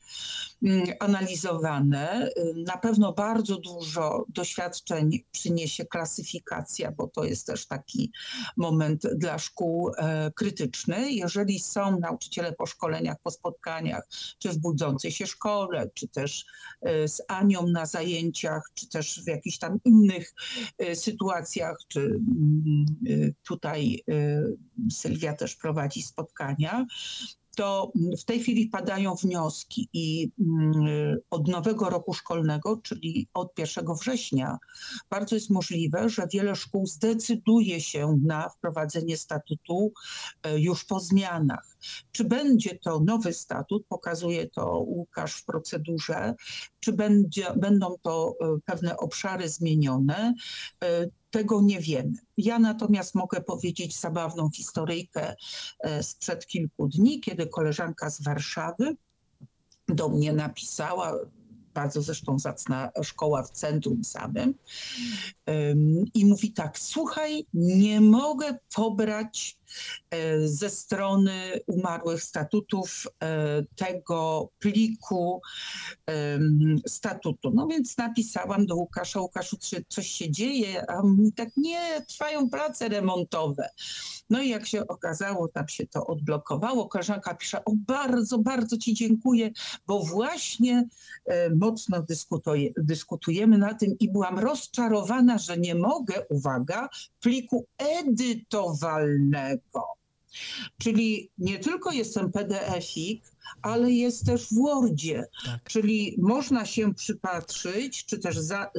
analizowane. 1.01 2.31
Na 2.67 2.79
pewno 2.79 3.13
bardzo 3.13 3.57
dużo 3.57 4.25
doświadczeń 4.29 5.25
przyniesie 5.33 5.85
klasyfikacja, 5.85 6.93
bo 6.93 7.09
to 7.09 7.25
jest 7.25 7.47
też 7.47 7.67
taki 7.67 8.13
moment 8.57 9.03
dla 9.15 9.39
szkół 9.39 9.93
e, 9.97 10.31
krytyczny. 10.37 11.13
Jeżeli 11.13 11.61
są 11.61 12.01
nauczyciele 12.01 12.53
po 12.53 12.67
szkoleniach, 12.67 13.17
po 13.23 13.31
spotkaniach, 13.31 14.09
czy 14.39 14.49
w 14.49 14.59
budzącej 14.59 15.13
się 15.13 15.27
szkole, 15.27 15.91
czy 15.95 16.09
też 16.09 16.45
e, 16.83 17.09
z 17.09 17.23
Anią 17.29 17.67
na 17.67 17.87
zajęciach, 17.87 18.63
czy 18.75 18.89
też 18.89 19.23
w 19.25 19.27
jakichś 19.27 19.59
tam 19.59 19.79
innych 19.85 20.35
e, 20.79 20.97
sytuacjach, 20.97 21.77
czy 21.89 22.01
mm, 22.01 22.87
tutaj 23.43 24.05
Sylwia 24.91 25.33
też 25.33 25.57
prowadzi 25.57 26.03
spotkania, 26.03 26.87
to 27.55 27.93
w 28.19 28.25
tej 28.25 28.41
chwili 28.41 28.67
padają 28.67 29.15
wnioski 29.15 29.89
i 29.93 30.31
mm, 30.41 31.17
od 31.31 31.49
nowego 31.49 31.91
roku 31.91 32.15
szkolnego, 32.15 32.81
czyli 32.83 33.29
od 33.35 33.59
1 33.59 33.85
września, 34.01 34.59
bardzo 35.11 35.35
jest 35.35 35.51
możliwe, 35.51 36.09
że 36.09 36.29
wiele 36.33 36.57
szkół 36.57 36.87
zdecyduje 36.87 37.81
się 37.81 38.21
na 38.27 38.49
wprowadzenie 38.49 39.17
statutu 39.17 39.93
e, 40.43 40.61
już 40.61 40.85
po 40.85 41.01
zmianach. 41.01 41.77
Czy 42.13 42.25
będzie 42.25 42.79
to 42.79 43.01
nowy 43.01 43.33
statut, 43.33 43.87
pokazuje 43.89 44.51
to 44.51 44.79
Łukasz 44.79 45.35
w 45.35 45.45
procedurze, 45.45 46.35
czy 46.81 46.93
będzie, 46.93 47.47
będą 47.57 47.97
to 48.03 48.35
e, 48.41 48.59
pewne 48.65 48.97
obszary 48.97 49.49
zmienione, 49.49 50.35
e, 50.85 51.07
tego 51.35 51.63
nie 51.63 51.81
wiemy. 51.81 52.13
Ja 52.37 52.59
natomiast 52.59 53.15
mogę 53.15 53.41
powiedzieć 53.41 54.01
zabawną 54.01 54.51
historyjkę 54.51 55.35
e, 55.81 56.03
sprzed 56.03 56.47
kilku 56.47 56.89
dni, 56.89 57.21
kiedy 57.21 57.47
koleżanka 57.47 58.11
z 58.11 58.23
Warszawy 58.23 58.97
do 59.89 60.09
mnie 60.09 60.33
napisała, 60.33 61.13
bardzo 61.75 62.03
zresztą 62.03 62.39
zacna 62.39 62.91
szkoła 63.03 63.43
w 63.43 63.51
centrum 63.51 64.05
samym. 64.05 64.55
I 66.15 66.27
mówi 66.27 66.53
tak: 66.53 66.79
Słuchaj, 66.79 67.47
nie 67.55 68.01
mogę 68.01 68.59
pobrać 68.75 69.59
ze 70.45 70.71
strony 70.71 71.61
umarłych 71.67 72.23
statutów 72.23 73.07
e, 73.23 73.63
tego 73.77 74.49
pliku 74.59 75.43
statutu. 76.87 77.51
No 77.55 77.67
więc 77.67 77.99
napisałam 77.99 78.67
do 78.67 78.77
Łukasza: 78.77 79.21
Łukaszu, 79.21 79.57
czy 79.57 79.85
coś 79.89 80.07
się 80.07 80.31
dzieje? 80.31 80.91
A 80.91 81.03
mówi 81.03 81.33
tak: 81.33 81.49
Nie, 81.57 82.03
trwają 82.09 82.51
prace 82.51 82.89
remontowe. 82.89 83.69
No 84.31 84.43
i 84.43 84.49
jak 84.49 84.67
się 84.67 84.87
okazało, 84.87 85.49
tam 85.49 85.69
się 85.69 85.87
to 85.87 86.07
odblokowało. 86.07 86.89
Koleżanka 86.89 87.35
pisze: 87.35 87.65
O, 87.65 87.73
bardzo, 87.75 88.39
bardzo 88.39 88.79
Ci 88.79 88.95
dziękuję, 88.95 89.51
bo 89.87 90.01
właśnie 90.01 90.89
e, 91.25 91.51
mocno 91.51 92.03
dyskutuje, 92.03 92.73
dyskutujemy 92.77 93.59
na 93.59 93.75
tym 93.75 93.99
i 94.01 94.13
byłam 94.13 94.39
rozczarowana, 94.39 95.39
że 95.39 95.59
nie 95.59 95.75
mogę, 95.75 96.15
uwaga, 96.29 96.89
pliku 97.21 97.67
edytowalnego. 97.79 99.63
Czyli 100.79 101.31
nie 101.39 101.59
tylko 101.59 101.93
jestem 101.93 102.33
PDF-ik, 102.33 103.25
ale 103.63 103.91
jest 103.91 104.27
też 104.27 104.49
w 104.49 104.55
Wordzie. 104.55 105.25
Tak. 105.45 105.65
Czyli 105.65 106.17
można 106.19 106.67
się 106.67 106.95
przypatrzyć, 106.95 108.05
czy 108.05 108.19
też 108.19 108.39
za, 108.39 108.71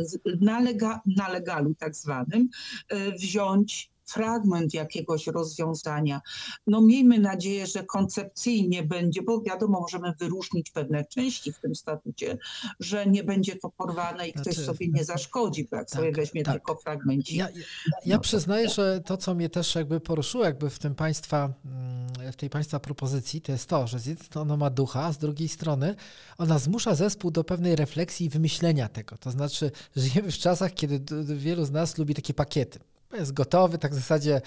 na, 0.41 0.59
lega, 0.59 1.01
na 1.05 1.29
legalu 1.29 1.75
tak 1.75 1.95
zwanym, 1.95 2.49
e, 2.89 3.11
wziąć 3.11 3.94
fragment 4.05 4.73
jakiegoś 4.73 5.27
rozwiązania. 5.27 6.21
No 6.67 6.81
miejmy 6.81 7.19
nadzieję, 7.19 7.67
że 7.67 7.83
koncepcyjnie 7.83 8.83
będzie, 8.83 9.21
bo 9.21 9.41
wiadomo, 9.41 9.79
możemy 9.79 10.13
wyróżnić 10.19 10.71
pewne 10.71 11.05
części 11.05 11.53
w 11.53 11.59
tym 11.59 11.75
statucie, 11.75 12.37
że 12.79 13.05
nie 13.05 13.23
będzie 13.23 13.55
to 13.55 13.69
porwane 13.69 14.27
i 14.27 14.33
ktoś 14.33 14.43
znaczy, 14.43 14.65
sobie 14.65 14.87
nie 14.87 15.03
zaszkodzi, 15.03 15.67
bo 15.71 15.77
jak 15.77 15.89
tak, 15.89 15.99
sobie 15.99 16.11
weźmie 16.11 16.43
tak. 16.43 16.53
tylko 16.53 16.75
fragmencik. 16.75 17.37
Ja, 17.37 17.49
ja, 17.49 17.63
ja 18.05 18.19
przyznaję, 18.19 18.69
że 18.69 19.01
to, 19.05 19.17
co 19.17 19.35
mnie 19.35 19.49
też 19.49 19.75
jakby 19.75 19.99
poruszyło 19.99 20.43
jakby 20.43 20.69
w 20.69 20.79
tym 20.79 20.95
państwa, 20.95 21.53
mm, 21.65 22.31
w 22.31 22.35
tej 22.35 22.49
państwa 22.49 22.79
propozycji, 22.79 23.41
to 23.41 23.51
jest 23.51 23.69
to, 23.69 23.87
że 23.87 23.99
z 23.99 24.05
jednej 24.05 24.25
strony 24.25 24.53
ona 24.53 24.57
ma 24.57 24.69
ducha, 24.69 25.03
a 25.03 25.13
z 25.13 25.17
drugiej 25.17 25.47
strony 25.47 25.95
ona 26.37 26.59
zmusza 26.59 26.95
zespół 26.95 27.31
do 27.31 27.43
pewnej 27.43 27.75
refleksji 27.75 28.25
i 28.25 28.29
wymyślenia 28.29 28.89
tego. 28.89 29.17
To 29.17 29.31
znaczy, 29.31 29.71
żyjemy 29.95 30.31
w 30.31 30.37
czasach, 30.37 30.73
kiedy 30.73 31.25
wielu 31.35 31.65
z 31.65 31.71
nas 31.71 31.97
lubi 31.97 32.15
takie 32.15 32.33
pakiety 32.33 32.79
jest 33.17 33.33
gotowy, 33.33 33.77
tak 33.77 33.91
w 33.91 33.95
zasadzie 33.95 34.41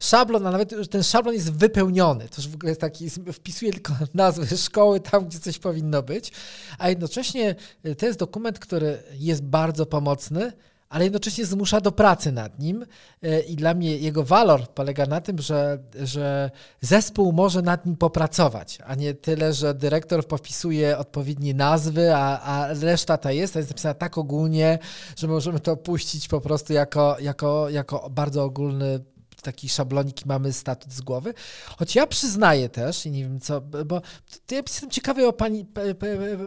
szablon, 0.00 0.46
a 0.46 0.50
nawet 0.50 0.90
ten 0.90 1.02
szablon 1.02 1.34
jest 1.34 1.52
wypełniony. 1.52 2.28
To 2.28 2.36
już 2.36 2.48
w 2.48 2.54
ogóle 2.54 2.70
jest 2.70 2.80
taki, 2.80 3.10
wpisuje 3.32 3.72
tylko 3.72 3.92
nazwy 4.14 4.56
szkoły 4.56 5.00
tam, 5.00 5.26
gdzie 5.26 5.38
coś 5.38 5.58
powinno 5.58 6.02
być, 6.02 6.32
a 6.78 6.88
jednocześnie 6.88 7.54
y, 7.86 7.94
to 7.94 8.06
jest 8.06 8.18
dokument, 8.18 8.58
który 8.58 9.02
jest 9.12 9.42
bardzo 9.42 9.86
pomocny, 9.86 10.52
ale 10.92 11.04
jednocześnie 11.04 11.46
zmusza 11.46 11.80
do 11.80 11.92
pracy 11.92 12.32
nad 12.32 12.58
nim. 12.58 12.86
E, 13.22 13.40
I 13.40 13.56
dla 13.56 13.74
mnie 13.74 13.96
jego 13.96 14.24
walor 14.24 14.68
polega 14.68 15.06
na 15.06 15.20
tym, 15.20 15.38
że, 15.38 15.78
że 16.02 16.50
zespół 16.80 17.32
może 17.32 17.62
nad 17.62 17.86
nim 17.86 17.96
popracować, 17.96 18.78
a 18.86 18.94
nie 18.94 19.14
tyle, 19.14 19.52
że 19.52 19.74
dyrektor 19.74 20.26
popisuje 20.26 20.98
odpowiednie 20.98 21.54
nazwy, 21.54 22.14
a, 22.14 22.40
a 22.40 22.74
reszta 22.74 23.16
ta 23.16 23.32
jest, 23.32 23.56
a 23.56 23.58
jest 23.58 23.70
napisana 23.70 23.94
tak 23.94 24.18
ogólnie, 24.18 24.78
że 25.16 25.28
możemy 25.28 25.60
to 25.60 25.76
puścić 25.76 26.28
po 26.28 26.40
prostu 26.40 26.72
jako, 26.72 27.16
jako, 27.20 27.70
jako 27.70 28.10
bardzo 28.10 28.44
ogólny 28.44 29.00
taki 29.42 29.68
szablonik 29.68 30.24
i 30.24 30.28
mamy 30.28 30.52
statut 30.52 30.92
z 30.92 31.00
głowy. 31.00 31.34
Choć 31.66 31.94
ja 31.94 32.06
przyznaję 32.06 32.68
też, 32.68 33.06
i 33.06 33.10
nie 33.10 33.22
wiem 33.22 33.40
co, 33.40 33.60
bo 33.60 34.02
ja 34.50 34.56
jestem 34.56 34.90
ciekawy 34.90 35.26
o 35.26 35.32
pani, 35.32 35.66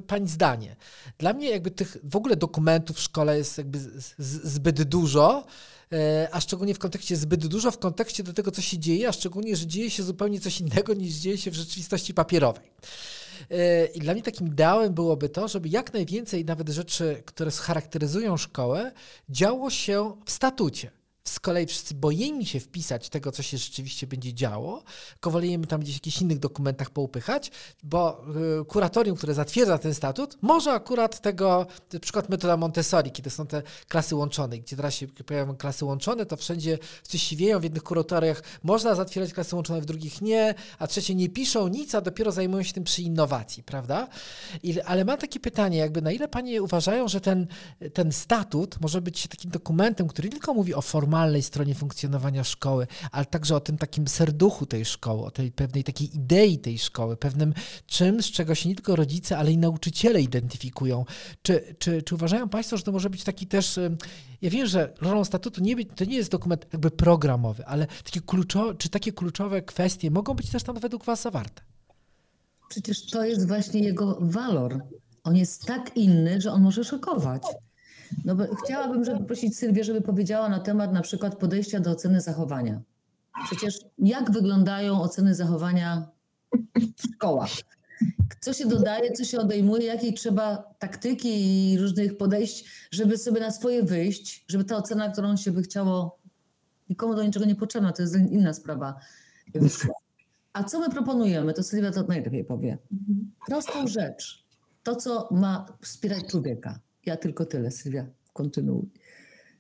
pani 0.08 0.28
zdanie. 0.28 0.76
Dla 1.18 1.34
mnie 1.34 1.50
jakby 1.50 1.72
tych 1.72 1.98
w 2.04 2.16
ogóle 2.16 2.36
dokumentów 2.36 2.98
w 2.98 3.00
szkole 3.00 3.38
jest 3.38 3.58
jakby 3.58 3.80
zbyt 4.18 4.84
dużo, 4.84 5.46
e, 5.92 6.30
a 6.32 6.42
szczególnie 6.42 6.74
w 6.74 6.80
kontekście 6.80 7.16
zbyt 7.16 7.48
dużo, 7.48 7.72
w 7.72 7.78
kontekście 7.78 8.24
do 8.24 8.34
tego, 8.34 8.52
co 8.52 8.62
się 8.62 8.78
dzieje, 8.78 9.08
a 9.08 9.12
szczególnie, 9.12 9.56
że 9.56 9.68
dzieje 9.68 9.90
się 9.90 10.04
zupełnie 10.04 10.40
coś 10.40 10.62
innego 10.62 10.94
niż 10.94 11.14
dzieje 11.14 11.38
się 11.38 11.52
w 11.52 11.56
rzeczywistości 11.56 12.14
papierowej. 12.14 12.72
E, 13.52 13.86
I 13.86 14.00
dla 14.00 14.14
mnie 14.14 14.24
takim 14.24 14.48
ideałem 14.48 14.94
byłoby 14.94 15.30
to, 15.30 15.48
żeby 15.48 15.70
jak 15.70 15.94
najwięcej 15.94 16.46
nawet 16.46 16.70
rzeczy, 16.70 17.24
które 17.26 17.52
charakteryzują 17.52 18.38
szkołę, 18.38 18.92
działo 19.30 19.70
się 19.70 20.18
w 20.26 20.32
statucie. 20.32 20.92
Z 21.28 21.40
kolei 21.40 21.66
wszyscy 21.66 21.94
boimy 21.94 22.46
się 22.46 22.60
wpisać 22.60 23.10
tego, 23.10 23.32
co 23.32 23.44
się 23.44 23.58
rzeczywiście 23.58 24.08
będzie 24.08 24.34
działo, 24.34 24.84
wolimy 25.36 25.68
tam 25.68 25.82
gdzieś 25.82 25.94
w 25.94 25.98
jakichś 25.98 26.22
innych 26.22 26.40
dokumentach 26.40 26.90
poupychać, 26.90 27.52
bo 27.84 28.26
y, 28.62 28.66
kuratorium, 28.66 29.18
które 29.18 29.34
zatwierdza 29.34 29.78
ten 29.78 29.94
statut, 29.94 30.38
może 30.42 30.72
akurat 30.72 31.22
tego, 31.22 31.68
na 31.94 32.00
przykład 32.00 32.30
metoda 32.30 32.58
Montessori, 32.58 33.12
kiedy 33.12 33.30
są 33.30 33.48
te 33.48 33.64
klasy 33.88 34.16
łączone, 34.16 34.58
gdzie 34.58 34.76
teraz 34.76 34.94
się 34.94 35.08
pojawiają 35.08 35.58
klasy 35.58 35.86
łączone, 35.86 36.26
to 36.26 36.38
wszędzie 36.38 36.78
coś 37.04 37.22
się 37.24 37.36
wieją, 37.36 37.60
w 37.60 37.64
jednych 37.64 37.84
kuratoriach. 37.84 38.42
Można 38.64 38.96
zatwierdzać 38.96 39.34
klasy 39.34 39.56
łączone, 39.56 39.82
w 39.82 39.86
drugich 39.86 40.22
nie, 40.22 40.56
a 40.80 40.88
trzecie 40.88 41.16
nie 41.16 41.30
piszą 41.30 41.68
nic, 41.68 41.96
a 41.96 42.02
dopiero 42.02 42.32
zajmują 42.32 42.64
się 42.64 42.74
tym 42.74 42.84
przy 42.84 43.02
innowacji, 43.02 43.64
prawda? 43.64 44.08
I, 44.64 44.82
ale 44.82 45.06
mam 45.06 45.18
takie 45.18 45.40
pytanie, 45.40 45.78
jakby 45.78 46.02
na 46.02 46.12
ile 46.12 46.28
panie 46.28 46.64
uważają, 46.64 47.08
że 47.08 47.22
ten, 47.22 47.48
ten 47.94 48.12
statut 48.12 48.82
może 48.82 49.02
być 49.02 49.28
takim 49.28 49.52
dokumentem, 49.52 50.08
który 50.08 50.30
tylko 50.30 50.54
mówi 50.54 50.74
o 50.74 50.82
formalności, 50.82 51.15
formalnej 51.16 51.42
stronie 51.42 51.76
funkcjonowania 51.76 52.44
szkoły, 52.44 52.88
ale 53.12 53.26
także 53.26 53.56
o 53.56 53.60
tym 53.60 53.78
takim 53.78 54.08
serduchu 54.08 54.66
tej 54.66 54.86
szkoły, 54.86 55.26
o 55.26 55.32
tej 55.32 55.52
pewnej 55.52 55.84
takiej 55.84 56.16
idei 56.16 56.58
tej 56.58 56.80
szkoły, 56.80 57.18
pewnym 57.18 57.54
czymś, 57.88 58.26
z 58.26 58.32
czego 58.32 58.56
się 58.56 58.70
nie 58.70 58.76
tylko 58.76 58.96
rodzice, 58.96 59.38
ale 59.38 59.52
i 59.52 59.58
nauczyciele 59.58 60.22
identyfikują. 60.22 61.06
Czy, 61.42 61.76
czy, 61.80 62.02
czy 62.02 62.16
uważają 62.16 62.50
Państwo, 62.50 62.78
że 62.78 62.84
to 62.84 62.92
może 62.92 63.10
być 63.10 63.24
taki 63.24 63.48
też. 63.48 63.80
Ja 64.42 64.50
wiem, 64.50 64.68
że 64.68 64.94
rolą 65.02 65.26
statutu 65.26 65.62
nie, 65.62 65.86
to 65.86 66.06
nie 66.06 66.16
jest 66.16 66.32
dokument 66.32 66.66
jakby 66.74 66.92
programowy, 66.92 67.66
ale 67.66 67.88
takie 68.04 68.22
kluczowe, 68.22 68.76
czy 68.76 68.90
takie 68.90 69.12
kluczowe 69.12 69.62
kwestie 69.62 70.12
mogą 70.12 70.34
być 70.34 70.50
też 70.50 70.64
tam 70.64 70.80
według 70.80 71.06
Was 71.06 71.22
zawarte? 71.22 71.62
Przecież 72.70 73.06
to 73.06 73.26
jest 73.26 73.48
właśnie 73.48 73.82
jego 73.82 74.18
walor. 74.22 74.80
On 75.24 75.36
jest 75.36 75.66
tak 75.66 75.98
inny, 75.98 76.42
że 76.42 76.52
on 76.52 76.62
może 76.62 76.84
szokować. 76.84 77.44
No 78.26 78.36
bo 78.36 78.44
chciałabym 78.64 79.06
żeby 79.06 79.26
prosić 79.26 79.58
Sylwię, 79.58 79.84
żeby 79.84 80.02
powiedziała 80.02 80.50
na 80.50 80.60
temat 80.60 80.94
na 80.94 81.02
przykład 81.02 81.36
podejścia 81.36 81.80
do 81.80 81.92
oceny 81.92 82.22
zachowania. 82.22 82.82
Przecież 83.46 83.80
jak 83.98 84.32
wyglądają 84.32 85.02
oceny 85.02 85.36
zachowania 85.36 86.08
w 86.98 87.14
szkołach? 87.14 87.50
Co 88.40 88.54
się 88.54 88.66
dodaje, 88.68 89.12
co 89.12 89.24
się 89.24 89.40
odejmuje, 89.40 89.86
jakiej 89.86 90.14
trzeba 90.14 90.74
taktyki 90.80 91.30
i 91.72 91.78
różnych 91.78 92.18
podejść, 92.18 92.88
żeby 92.92 93.18
sobie 93.18 93.42
na 93.42 93.52
swoje 93.52 93.84
wyjść, 93.84 94.46
żeby 94.48 94.64
ta 94.64 94.78
ocena, 94.78 95.10
którą 95.10 95.38
się 95.38 95.52
by 95.52 95.62
chciało, 95.62 96.20
nikomu 96.90 97.16
do 97.16 97.24
niczego 97.24 97.46
nie 97.46 97.56
potrzebna, 97.56 97.92
to 97.94 98.02
jest 98.02 98.16
inna 98.16 98.54
sprawa. 98.54 99.00
A 100.54 100.64
co 100.64 100.80
my 100.80 100.90
proponujemy, 100.90 101.54
to 101.54 101.64
Sylwia 101.64 101.92
to 101.92 102.04
najlepiej 102.04 102.46
powie. 102.46 102.78
Prostą 103.48 103.88
rzecz. 103.88 104.46
To, 104.84 104.96
co 104.96 105.30
ma 105.32 105.66
wspierać 105.82 106.26
człowieka. 106.26 106.80
Ja 107.06 107.18
tylko 107.18 107.46
tyle, 107.46 107.72
Sylwia, 107.72 108.06
kontynuuj. 108.34 108.90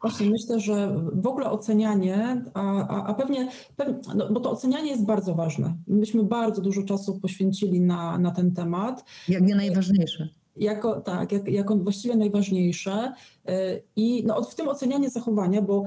Właśnie 0.01 0.29
myślę, 0.29 0.59
że 0.59 0.95
w 1.13 1.27
ogóle 1.27 1.51
ocenianie, 1.51 2.41
a, 2.53 2.87
a, 2.87 3.05
a 3.05 3.13
pewnie, 3.13 3.49
pewnie 3.75 3.95
no, 4.15 4.31
bo 4.31 4.39
to 4.39 4.51
ocenianie 4.51 4.89
jest 4.91 5.05
bardzo 5.05 5.35
ważne. 5.35 5.75
Myśmy 5.87 6.23
bardzo 6.23 6.61
dużo 6.61 6.83
czasu 6.83 7.19
poświęcili 7.19 7.81
na, 7.81 8.17
na 8.17 8.31
ten 8.31 8.53
temat. 8.53 9.05
Jak 9.27 9.43
nie 9.43 9.55
najważniejsze. 9.55 10.29
Jako, 10.55 11.01
tak, 11.01 11.31
jak, 11.31 11.47
jako 11.47 11.75
właściwie 11.75 12.15
najważniejsze. 12.15 13.13
Y, 13.49 13.83
I 13.95 14.23
no, 14.25 14.43
w 14.43 14.55
tym 14.55 14.67
ocenianie 14.67 15.09
zachowania, 15.09 15.61
bo 15.61 15.83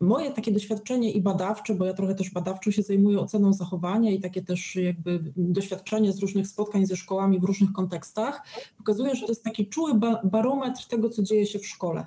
moje 0.00 0.32
takie 0.32 0.52
doświadczenie 0.52 1.12
i 1.12 1.20
badawcze, 1.20 1.74
bo 1.74 1.84
ja 1.84 1.94
trochę 1.94 2.14
też 2.14 2.30
badawczo 2.30 2.70
się 2.70 2.82
zajmuję 2.82 3.20
oceną 3.20 3.52
zachowania 3.52 4.10
i 4.10 4.20
takie 4.20 4.42
też 4.42 4.76
jakby 4.76 5.32
doświadczenie 5.36 6.12
z 6.12 6.18
różnych 6.18 6.46
spotkań 6.46 6.86
ze 6.86 6.96
szkołami 6.96 7.40
w 7.40 7.44
różnych 7.44 7.72
kontekstach, 7.72 8.46
pokazuje, 8.78 9.14
że 9.14 9.26
to 9.26 9.32
jest 9.32 9.44
taki 9.44 9.66
czuły 9.66 9.92
barometr 10.24 10.86
tego, 10.86 11.10
co 11.10 11.22
dzieje 11.22 11.46
się 11.46 11.58
w 11.58 11.66
szkole. 11.66 12.06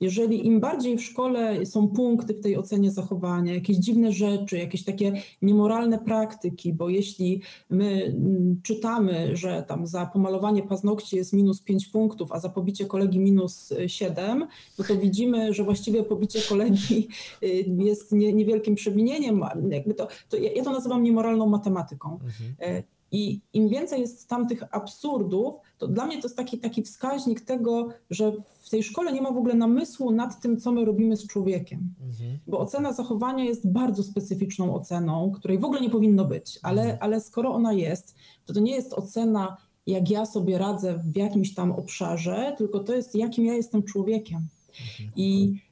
Jeżeli 0.00 0.46
im 0.46 0.60
bardziej 0.60 0.96
w 0.96 1.02
szkole 1.02 1.66
są 1.66 1.88
punkty 1.88 2.34
w 2.34 2.40
tej 2.40 2.56
ocenie 2.56 2.90
zachowania, 2.90 3.54
jakieś 3.54 3.76
dziwne 3.76 4.12
rzeczy, 4.12 4.58
jakieś 4.58 4.84
takie 4.84 5.12
niemoralne 5.42 5.98
praktyki, 5.98 6.72
bo 6.72 6.88
jeśli 6.88 7.42
my 7.70 8.04
mm, 8.04 8.60
czytamy, 8.62 9.36
że 9.36 9.64
tam 9.68 9.86
za 9.86 10.06
pomalowanie 10.06 10.62
paznokci 10.62 11.16
jest 11.16 11.32
minus 11.32 11.62
5 11.62 11.86
punktów, 11.86 12.32
a 12.32 12.40
za 12.40 12.48
pobicie 12.48 12.86
kolegi 12.86 13.18
minus 13.18 13.72
7, 13.86 14.46
no 14.78 14.84
to 14.84 14.96
widzimy, 14.96 15.54
że 15.54 15.64
właściwie 15.64 16.02
pobicie 16.02 16.40
kolegi 16.48 17.08
y, 17.42 17.64
jest 17.78 18.12
niewielkim 18.12 18.74
przewinieniem. 18.74 19.44
Jakby 19.70 19.94
to, 19.94 20.08
to 20.28 20.36
ja 20.36 20.64
to 20.64 20.72
nazywam 20.72 21.02
niemoralną 21.02 21.46
matematyką. 21.46 22.12
Mhm. 22.12 22.82
I 23.12 23.40
im 23.52 23.68
więcej 23.68 24.00
jest 24.00 24.28
tam 24.28 24.48
tych 24.48 24.74
absurdów, 24.74 25.54
to 25.78 25.88
dla 25.88 26.06
mnie 26.06 26.16
to 26.16 26.28
jest 26.28 26.36
taki, 26.36 26.58
taki 26.58 26.82
wskaźnik 26.82 27.40
tego, 27.40 27.88
że 28.10 28.32
w 28.60 28.70
tej 28.70 28.82
szkole 28.82 29.12
nie 29.12 29.22
ma 29.22 29.32
w 29.32 29.36
ogóle 29.36 29.54
namysłu 29.54 30.10
nad 30.10 30.40
tym, 30.40 30.60
co 30.60 30.72
my 30.72 30.84
robimy 30.84 31.16
z 31.16 31.26
człowiekiem. 31.26 31.94
Mhm. 32.00 32.38
Bo 32.46 32.58
ocena 32.58 32.92
zachowania 32.92 33.44
jest 33.44 33.70
bardzo 33.70 34.02
specyficzną 34.02 34.74
oceną, 34.74 35.30
której 35.30 35.58
w 35.58 35.64
ogóle 35.64 35.80
nie 35.80 35.90
powinno 35.90 36.24
być, 36.24 36.58
ale, 36.62 36.82
mhm. 36.82 36.98
ale 37.00 37.20
skoro 37.20 37.54
ona 37.54 37.72
jest, 37.72 38.14
to 38.44 38.52
to 38.52 38.60
nie 38.60 38.74
jest 38.74 38.92
ocena, 38.92 39.56
jak 39.86 40.10
ja 40.10 40.26
sobie 40.26 40.58
radzę 40.58 41.02
w 41.04 41.16
jakimś 41.16 41.54
tam 41.54 41.72
obszarze, 41.72 42.54
tylko 42.58 42.80
to 42.80 42.94
jest, 42.94 43.14
jakim 43.14 43.46
ja 43.46 43.54
jestem 43.54 43.82
człowiekiem. 43.82 44.48
Mhm. 44.80 45.10
I 45.16 45.56
E, 45.56 45.65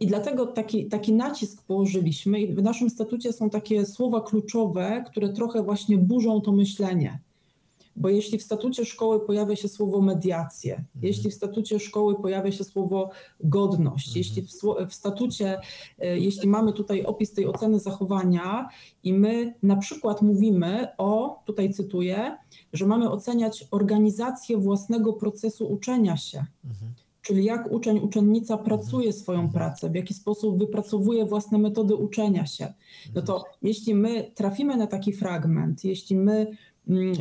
I 0.00 0.06
dlatego 0.06 0.46
taki, 0.46 0.86
taki 0.86 1.12
nacisk 1.12 1.62
położyliśmy 1.62 2.40
i 2.40 2.54
w 2.54 2.62
naszym 2.62 2.90
statucie 2.90 3.32
są 3.32 3.50
takie 3.50 3.86
słowa 3.86 4.20
kluczowe, 4.20 5.04
które 5.06 5.28
trochę 5.28 5.62
właśnie 5.62 5.98
burzą 5.98 6.40
to 6.40 6.52
myślenie. 6.52 7.18
Bo 7.96 8.08
jeśli 8.08 8.38
w 8.38 8.42
statucie 8.42 8.84
szkoły 8.84 9.20
pojawia 9.20 9.56
się 9.56 9.68
słowo 9.68 10.00
mediacje, 10.00 10.72
mhm. 10.72 10.88
jeśli 11.02 11.30
w 11.30 11.34
statucie 11.34 11.80
szkoły 11.80 12.22
pojawia 12.22 12.52
się 12.52 12.64
słowo 12.64 13.10
godność, 13.40 14.06
mhm. 14.06 14.18
jeśli 14.18 14.42
w, 14.42 14.48
w 14.88 14.94
statucie, 14.94 15.60
e, 15.98 16.18
jeśli 16.18 16.48
mamy 16.48 16.72
tutaj 16.72 17.04
opis 17.04 17.32
tej 17.32 17.46
oceny 17.46 17.78
zachowania 17.78 18.68
i 19.04 19.12
my 19.12 19.54
na 19.62 19.76
przykład 19.76 20.22
mówimy 20.22 20.88
o, 20.98 21.42
tutaj 21.46 21.72
cytuję, 21.72 22.36
że 22.72 22.86
mamy 22.86 23.10
oceniać 23.10 23.66
organizację 23.70 24.58
własnego 24.58 25.12
procesu 25.12 25.72
uczenia 25.72 26.16
się. 26.16 26.44
Mhm 26.64 26.92
czyli 27.22 27.44
jak 27.44 27.72
uczeń, 27.72 27.98
uczennica 27.98 28.58
pracuje 28.58 29.12
swoją 29.12 29.40
mhm. 29.40 29.54
pracę, 29.54 29.90
w 29.90 29.94
jaki 29.94 30.14
sposób 30.14 30.58
wypracowuje 30.58 31.26
własne 31.26 31.58
metody 31.58 31.94
uczenia 31.94 32.46
się. 32.46 32.72
No 33.14 33.22
to 33.22 33.36
mhm. 33.36 33.54
jeśli 33.62 33.94
my 33.94 34.30
trafimy 34.34 34.76
na 34.76 34.86
taki 34.86 35.12
fragment, 35.12 35.84
jeśli 35.84 36.16
my 36.16 36.56
mm, 36.88 37.14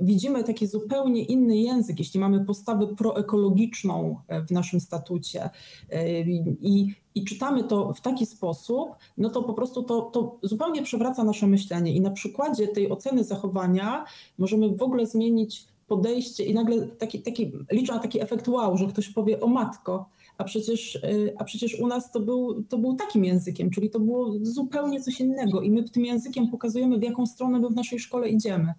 widzimy 0.00 0.44
taki 0.44 0.66
zupełnie 0.66 1.22
inny 1.22 1.56
język, 1.56 1.98
jeśli 1.98 2.20
mamy 2.20 2.44
postawę 2.44 2.86
proekologiczną 2.86 4.16
e, 4.28 4.42
w 4.42 4.50
naszym 4.50 4.80
statucie 4.80 5.50
e, 5.90 6.20
i, 6.60 6.94
i 7.14 7.24
czytamy 7.24 7.64
to 7.64 7.92
w 7.92 8.00
taki 8.00 8.26
sposób, 8.26 8.90
no 9.18 9.30
to 9.30 9.42
po 9.42 9.54
prostu 9.54 9.82
to, 9.82 10.02
to 10.02 10.38
zupełnie 10.42 10.82
przewraca 10.82 11.24
nasze 11.24 11.46
myślenie. 11.46 11.94
I 11.94 12.00
na 12.00 12.10
przykładzie 12.10 12.68
tej 12.68 12.90
oceny 12.90 13.24
zachowania 13.24 14.04
możemy 14.38 14.76
w 14.76 14.82
ogóle 14.82 15.06
zmienić 15.06 15.66
podejście 15.86 16.44
i 16.44 16.54
nagle 16.54 16.86
taki, 16.86 17.22
taki, 17.22 17.52
liczę 17.72 17.92
na 17.92 17.98
taki 17.98 18.20
efekt 18.22 18.48
wow, 18.48 18.76
że 18.76 18.86
ktoś 18.86 19.08
powie 19.08 19.40
o 19.40 19.46
matko, 19.46 20.08
a 20.38 20.44
przecież, 20.44 20.94
y, 20.94 21.34
a 21.38 21.44
przecież 21.44 21.80
u 21.80 21.86
nas 21.86 22.10
to 22.10 22.20
był, 22.20 22.62
to 22.62 22.78
był 22.78 22.94
takim 22.94 23.24
językiem, 23.24 23.70
czyli 23.70 23.90
to 23.90 24.00
było 24.00 24.32
zupełnie 24.42 25.00
coś 25.00 25.20
innego 25.20 25.60
i 25.60 25.70
my 25.70 25.90
tym 25.90 26.04
językiem 26.04 26.48
pokazujemy, 26.48 26.98
w 26.98 27.02
jaką 27.02 27.26
stronę 27.26 27.60
my 27.60 27.68
w 27.68 27.74
naszej 27.74 27.98
szkole 27.98 28.28
idziemy. 28.28 28.74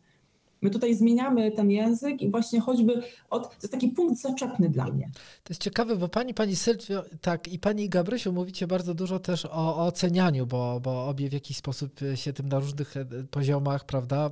My 0.61 0.69
tutaj 0.69 0.95
zmieniamy 0.95 1.51
ten 1.51 1.71
język 1.71 2.21
i 2.21 2.29
właśnie 2.29 2.59
choćby 2.61 3.01
od, 3.29 3.43
to 3.49 3.55
jest 3.61 3.71
taki 3.71 3.87
punkt 3.87 4.21
zaczepny 4.21 4.69
dla 4.69 4.85
mnie. 4.85 5.09
To 5.43 5.51
jest 5.53 5.61
ciekawe, 5.61 5.95
bo 5.95 6.07
pani, 6.07 6.33
pani 6.33 6.55
Sylwio, 6.55 7.03
tak 7.21 7.47
i 7.47 7.59
pani 7.59 7.89
Gabrysiu 7.89 8.33
mówicie 8.33 8.67
bardzo 8.67 8.93
dużo 8.93 9.19
też 9.19 9.45
o, 9.45 9.77
o 9.77 9.85
ocenianiu, 9.85 10.45
bo, 10.47 10.79
bo 10.79 11.07
obie 11.07 11.29
w 11.29 11.33
jakiś 11.33 11.57
sposób 11.57 11.99
się 12.15 12.33
tym 12.33 12.49
na 12.49 12.59
różnych 12.59 12.97
e, 12.97 13.05
poziomach, 13.31 13.85
prawda, 13.85 14.31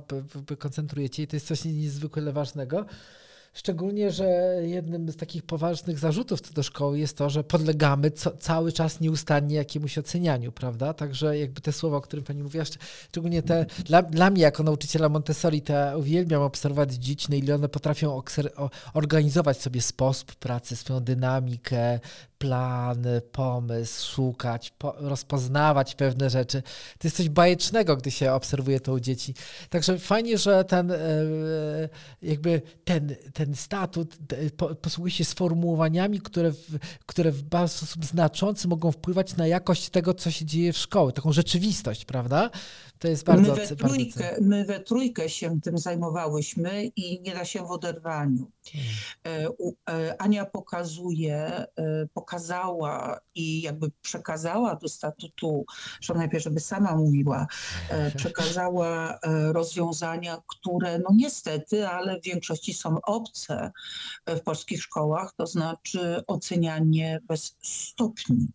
koncentrujecie 0.58 1.22
i 1.22 1.26
to 1.26 1.36
jest 1.36 1.46
coś 1.46 1.64
niezwykle 1.64 2.32
ważnego. 2.32 2.86
Szczególnie, 3.54 4.10
że 4.10 4.24
jednym 4.62 5.10
z 5.10 5.16
takich 5.16 5.42
poważnych 5.42 5.98
zarzutów 5.98 6.40
co 6.40 6.54
do 6.54 6.62
szkoły 6.62 6.98
jest 6.98 7.16
to, 7.16 7.30
że 7.30 7.44
podlegamy 7.44 8.10
co, 8.10 8.30
cały 8.30 8.72
czas 8.72 9.00
nieustannie 9.00 9.56
jakiemuś 9.56 9.98
ocenianiu, 9.98 10.52
prawda? 10.52 10.94
Także 10.94 11.38
jakby 11.38 11.60
te 11.60 11.72
słowa, 11.72 11.96
o 11.96 12.00
którym 12.00 12.24
pani 12.24 12.42
mówiła, 12.42 12.64
szczególnie 13.08 13.42
te, 13.42 13.66
dla, 13.84 14.02
dla 14.02 14.30
mnie 14.30 14.42
jako 14.42 14.62
nauczyciela 14.62 15.08
Montessori, 15.08 15.62
te 15.62 15.98
uwielbiam 15.98 16.42
obserwować 16.42 16.92
dzieci, 16.92 17.26
na 17.30 17.36
ile 17.36 17.54
one 17.54 17.68
potrafią 17.68 18.22
organizować 18.94 19.60
sobie 19.60 19.82
sposób 19.82 20.34
pracy, 20.34 20.76
swoją 20.76 21.00
dynamikę, 21.00 22.00
plan, 22.38 23.04
pomysł, 23.32 24.14
szukać, 24.14 24.70
po, 24.78 24.94
rozpoznawać 24.98 25.94
pewne 25.94 26.30
rzeczy. 26.30 26.62
To 26.98 27.06
jest 27.08 27.16
coś 27.16 27.28
bajecznego, 27.28 27.96
gdy 27.96 28.10
się 28.10 28.32
obserwuje 28.32 28.80
to 28.80 28.92
u 28.92 29.00
dzieci. 29.00 29.34
Także 29.70 29.98
fajnie, 29.98 30.38
że 30.38 30.64
ten 30.64 30.90
e, 30.90 30.98
jakby 32.22 32.62
ten, 32.84 33.14
ten 33.32 33.43
statut 33.54 34.18
posługuje 34.82 35.10
się 35.12 35.24
sformułowaniami, 35.24 36.20
które 36.20 36.52
w, 36.52 36.78
które 37.06 37.32
w 37.32 37.42
bardzo 37.42 37.76
sposób 37.76 38.04
znaczący 38.04 38.68
mogą 38.68 38.92
wpływać 38.92 39.36
na 39.36 39.46
jakość 39.46 39.90
tego, 39.90 40.14
co 40.14 40.30
się 40.30 40.44
dzieje 40.44 40.72
w 40.72 40.78
szkole, 40.78 41.12
taką 41.12 41.32
rzeczywistość, 41.32 42.04
prawda? 42.04 42.50
To 42.98 43.08
jest 43.08 43.24
bardzo... 43.24 43.54
My 43.54 43.66
we, 43.66 43.76
trójkę, 43.76 44.20
bardzo... 44.20 44.42
my 44.42 44.64
we 44.64 44.80
trójkę 44.80 45.28
się 45.28 45.60
tym 45.60 45.78
zajmowałyśmy 45.78 46.84
i 46.96 47.20
nie 47.20 47.34
da 47.34 47.44
się 47.44 47.66
w 47.66 47.70
oderwaniu. 47.70 48.50
Hmm. 48.72 49.52
E, 49.88 50.22
Ania 50.22 50.44
pokazuje, 50.44 51.64
pokazuje 52.14 52.34
pokazała 52.34 53.20
i 53.34 53.62
jakby 53.62 53.90
przekazała 54.02 54.76
do 54.76 54.88
statutu, 54.88 55.64
że 56.00 56.14
najpierw, 56.14 56.44
żeby 56.44 56.60
sama 56.60 56.96
mówiła, 56.96 57.46
e, 57.88 58.10
przekazała 58.10 59.14
e, 59.14 59.52
rozwiązania, 59.52 60.42
które 60.46 60.98
no 60.98 61.10
niestety, 61.14 61.88
ale 61.88 62.20
w 62.20 62.24
większości 62.24 62.74
są 62.74 63.00
obce 63.02 63.70
w 64.26 64.40
polskich 64.40 64.82
szkołach, 64.82 65.32
to 65.36 65.46
znaczy 65.46 66.22
ocenianie 66.26 67.20
bez 67.28 67.56
stopni, 67.62 68.48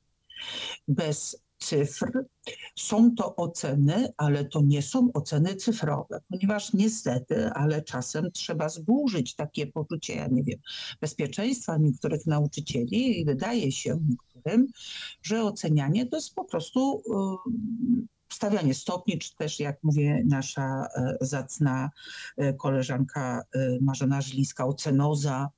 bez 0.87 1.41
cyfr. 1.59 2.25
Są 2.75 3.15
to 3.15 3.35
oceny, 3.35 4.07
ale 4.17 4.45
to 4.45 4.61
nie 4.61 4.81
są 4.81 5.09
oceny 5.13 5.55
cyfrowe, 5.55 6.21
ponieważ 6.29 6.73
niestety, 6.73 7.49
ale 7.49 7.81
czasem 7.81 8.31
trzeba 8.31 8.69
zburzyć 8.69 9.35
takie 9.35 9.67
poczucie, 9.67 10.15
ja 10.15 10.27
nie 10.27 10.43
wiem, 10.43 10.59
bezpieczeństwa 11.01 11.77
niektórych 11.77 12.25
nauczycieli 12.25 13.19
i 13.19 13.25
wydaje 13.25 13.71
się 13.71 13.99
niektórym, 14.09 14.67
że 15.21 15.43
ocenianie 15.43 16.05
to 16.05 16.17
jest 16.17 16.35
po 16.35 16.45
prostu 16.45 17.03
stawianie 18.33 18.73
stopni, 18.73 19.19
czy 19.19 19.35
też 19.35 19.59
jak 19.59 19.83
mówię 19.83 20.23
nasza 20.25 20.87
e, 20.95 21.17
zacna 21.21 21.89
e, 22.37 22.53
koleżanka 22.53 23.41
e, 23.51 23.77
Marzena 23.81 24.21
Żylińska, 24.21 24.65
ocenoza 24.65 25.49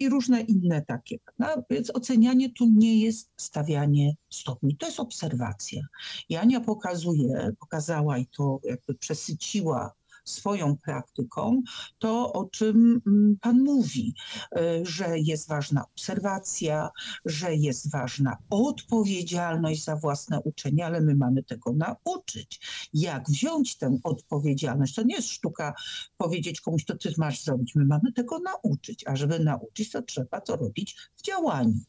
i 0.00 0.08
różne 0.08 0.40
inne 0.40 0.82
takie. 0.82 1.18
No, 1.38 1.46
więc 1.70 1.90
ocenianie 1.90 2.52
tu 2.52 2.66
nie 2.70 3.00
jest 3.00 3.30
stawianie 3.36 4.14
stopni, 4.30 4.76
to 4.76 4.86
jest 4.86 5.00
obserwacja. 5.00 5.82
Jania 6.28 6.60
pokazuje, 6.60 7.52
pokazała 7.60 8.18
i 8.18 8.26
to 8.26 8.60
jakby 8.64 8.94
przesyciła 8.94 9.94
swoją 10.24 10.76
praktyką 10.76 11.62
to, 11.98 12.32
o 12.32 12.44
czym 12.44 13.00
mm, 13.06 13.36
Pan 13.40 13.62
mówi, 13.62 14.14
e, 14.56 14.86
że 14.86 15.18
jest 15.18 15.48
ważna 15.48 15.84
obserwacja, 15.94 16.90
że 17.24 17.54
jest 17.54 17.90
ważna 17.90 18.36
odpowiedzialność 18.50 19.84
za 19.84 19.96
własne 19.96 20.40
uczenie, 20.40 20.86
ale 20.86 21.00
my 21.00 21.14
mamy 21.14 21.42
tego 21.42 21.72
nauczyć. 21.72 22.60
Jak 22.94 23.30
wziąć 23.30 23.76
tę 23.76 23.98
odpowiedzialność? 24.04 24.94
To 24.94 25.02
nie 25.02 25.14
jest 25.14 25.28
sztuka 25.28 25.74
powiedzieć 26.16 26.60
komuś, 26.60 26.84
to 26.84 26.96
ty 26.96 27.14
masz 27.18 27.44
zrobić. 27.44 27.74
My 27.74 27.84
mamy 27.84 28.12
tego 28.12 28.38
nauczyć, 28.38 29.04
a 29.06 29.16
żeby 29.16 29.38
nauczyć, 29.38 29.90
to 29.90 30.02
trzeba 30.02 30.40
to 30.40 30.56
robić 30.56 30.96
w 31.16 31.22
działaniu. 31.22 31.80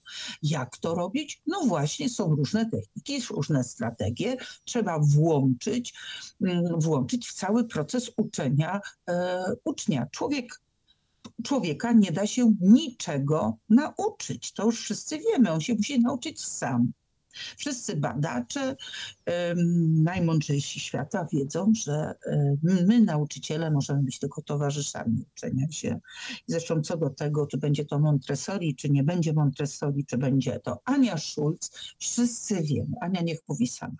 Jak 0.44 0.78
to 0.78 0.96
robić? 0.96 1.42
No 1.48 1.66
właśnie, 1.66 2.10
są 2.10 2.36
różne 2.36 2.70
techniki, 2.70 3.22
różne 3.30 3.64
strategie. 3.64 4.38
Trzeba 4.66 5.00
włączyć, 5.00 5.94
mm, 6.42 6.80
włączyć 6.80 7.28
w 7.28 7.34
cały 7.34 7.68
proces 7.68 8.12
uczenia 8.18 8.25
e, 9.08 9.44
ucznia. 9.64 10.08
Człowiek 10.12 10.62
człowieka 11.44 11.94
nie 11.94 12.12
da 12.12 12.28
się 12.28 12.54
niczego 12.62 13.58
nauczyć. 13.70 14.52
To 14.52 14.66
już 14.66 14.82
wszyscy 14.82 15.20
wiemy, 15.20 15.52
on 15.52 15.62
się 15.62 15.76
musi 15.76 16.00
nauczyć 16.00 16.46
sam. 16.46 16.92
Wszyscy 17.58 17.96
badacze, 17.96 18.76
najmądrzejsi 19.88 20.80
świata 20.80 21.28
wiedzą, 21.34 21.72
że 21.76 22.14
my, 22.64 23.02
nauczyciele, 23.02 23.72
możemy 23.72 24.04
być 24.04 24.20
tylko 24.20 24.42
towarzyszami 24.42 25.26
uczenia 25.36 25.72
się. 25.72 26.00
Zresztą 26.48 26.82
co 26.82 26.98
do 26.98 27.10
tego, 27.10 27.48
czy 27.48 27.58
będzie 27.58 27.86
to 27.86 28.00
Montessori, 28.00 28.76
czy 28.76 28.90
nie 28.90 29.04
będzie 29.04 29.34
Montessori, 29.34 30.06
czy 30.06 30.18
będzie 30.18 30.60
to 30.60 30.82
Ania 30.86 31.18
Schulz, 31.18 31.72
wszyscy 32.00 32.64
wiemy. 32.64 32.96
Ania 33.02 33.22
niech 33.22 33.40
mówi 33.48 33.68
sama 33.68 33.98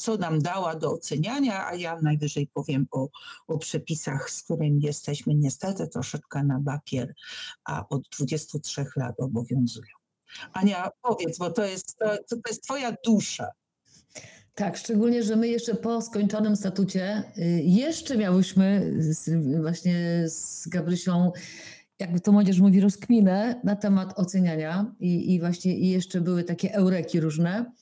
co 0.00 0.16
nam 0.16 0.38
dała 0.38 0.74
do 0.74 0.92
oceniania, 0.92 1.66
a 1.66 1.74
ja 1.74 2.00
najwyżej 2.02 2.46
powiem 2.46 2.86
o, 2.90 3.08
o 3.48 3.58
przepisach, 3.58 4.30
z 4.30 4.42
którymi 4.42 4.80
jesteśmy 4.82 5.34
niestety 5.34 5.88
troszeczkę 5.88 6.44
na 6.44 6.60
bakier, 6.60 7.14
a 7.64 7.88
od 7.88 8.08
23 8.18 8.86
lat 8.96 9.20
obowiązują. 9.20 9.94
Ania, 10.52 10.90
powiedz, 11.02 11.38
bo 11.38 11.50
to 11.50 11.64
jest, 11.64 11.98
to, 11.98 12.16
to 12.28 12.36
jest 12.48 12.62
twoja 12.62 12.96
dusza. 13.04 13.46
Tak, 14.54 14.76
szczególnie, 14.76 15.22
że 15.22 15.36
my 15.36 15.48
jeszcze 15.48 15.74
po 15.74 16.02
skończonym 16.02 16.56
statucie 16.56 17.32
y, 17.38 17.42
jeszcze 17.64 18.16
miałyśmy 18.16 18.92
z, 18.98 19.30
właśnie 19.62 20.24
z 20.28 20.68
Gabrysią, 20.68 21.32
jakby 21.98 22.20
to 22.20 22.32
młodzież 22.32 22.60
mówi, 22.60 22.80
rozkminę 22.80 23.60
na 23.64 23.76
temat 23.76 24.18
oceniania 24.18 24.94
i, 25.00 25.34
i 25.34 25.40
właśnie 25.40 25.76
i 25.76 25.88
jeszcze 25.88 26.20
były 26.20 26.44
takie 26.44 26.74
eureki 26.74 27.20
różne. 27.20 27.72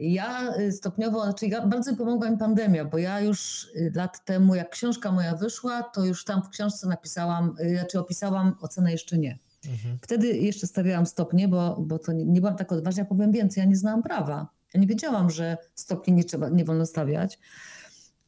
Ja 0.00 0.54
y, 0.58 0.72
stopniowo, 0.72 1.22
znaczy 1.24 1.46
ja 1.46 1.66
bardzo 1.66 1.96
pomogła 1.96 2.30
mi 2.30 2.38
pandemia, 2.38 2.84
bo 2.84 2.98
ja 2.98 3.20
już 3.20 3.64
y, 3.76 3.92
lat 3.94 4.24
temu, 4.24 4.54
jak 4.54 4.70
książka 4.70 5.12
moja 5.12 5.36
wyszła, 5.36 5.82
to 5.82 6.04
już 6.04 6.24
tam 6.24 6.42
w 6.42 6.48
książce 6.48 6.88
napisałam, 6.88 7.56
znaczy 7.76 7.98
opisałam 7.98 8.54
ocenę 8.60 8.92
jeszcze 8.92 9.18
nie. 9.18 9.38
Mhm. 9.66 9.98
Wtedy 10.02 10.26
jeszcze 10.26 10.66
stawiałam 10.66 11.06
stopnie, 11.06 11.48
bo, 11.48 11.76
bo 11.80 11.98
to 11.98 12.12
nie, 12.12 12.24
nie 12.24 12.40
byłam 12.40 12.56
tak 12.56 12.72
odważna. 12.72 13.00
Ja 13.00 13.08
powiem 13.08 13.32
więcej, 13.32 13.60
ja 13.60 13.66
nie 13.66 13.76
znałam 13.76 14.02
prawa. 14.02 14.48
Ja 14.74 14.80
nie 14.80 14.86
wiedziałam, 14.86 15.30
że 15.30 15.56
stopni 15.74 16.14
nie, 16.14 16.24
trzeba, 16.24 16.48
nie 16.48 16.64
wolno 16.64 16.86
stawiać. 16.86 17.38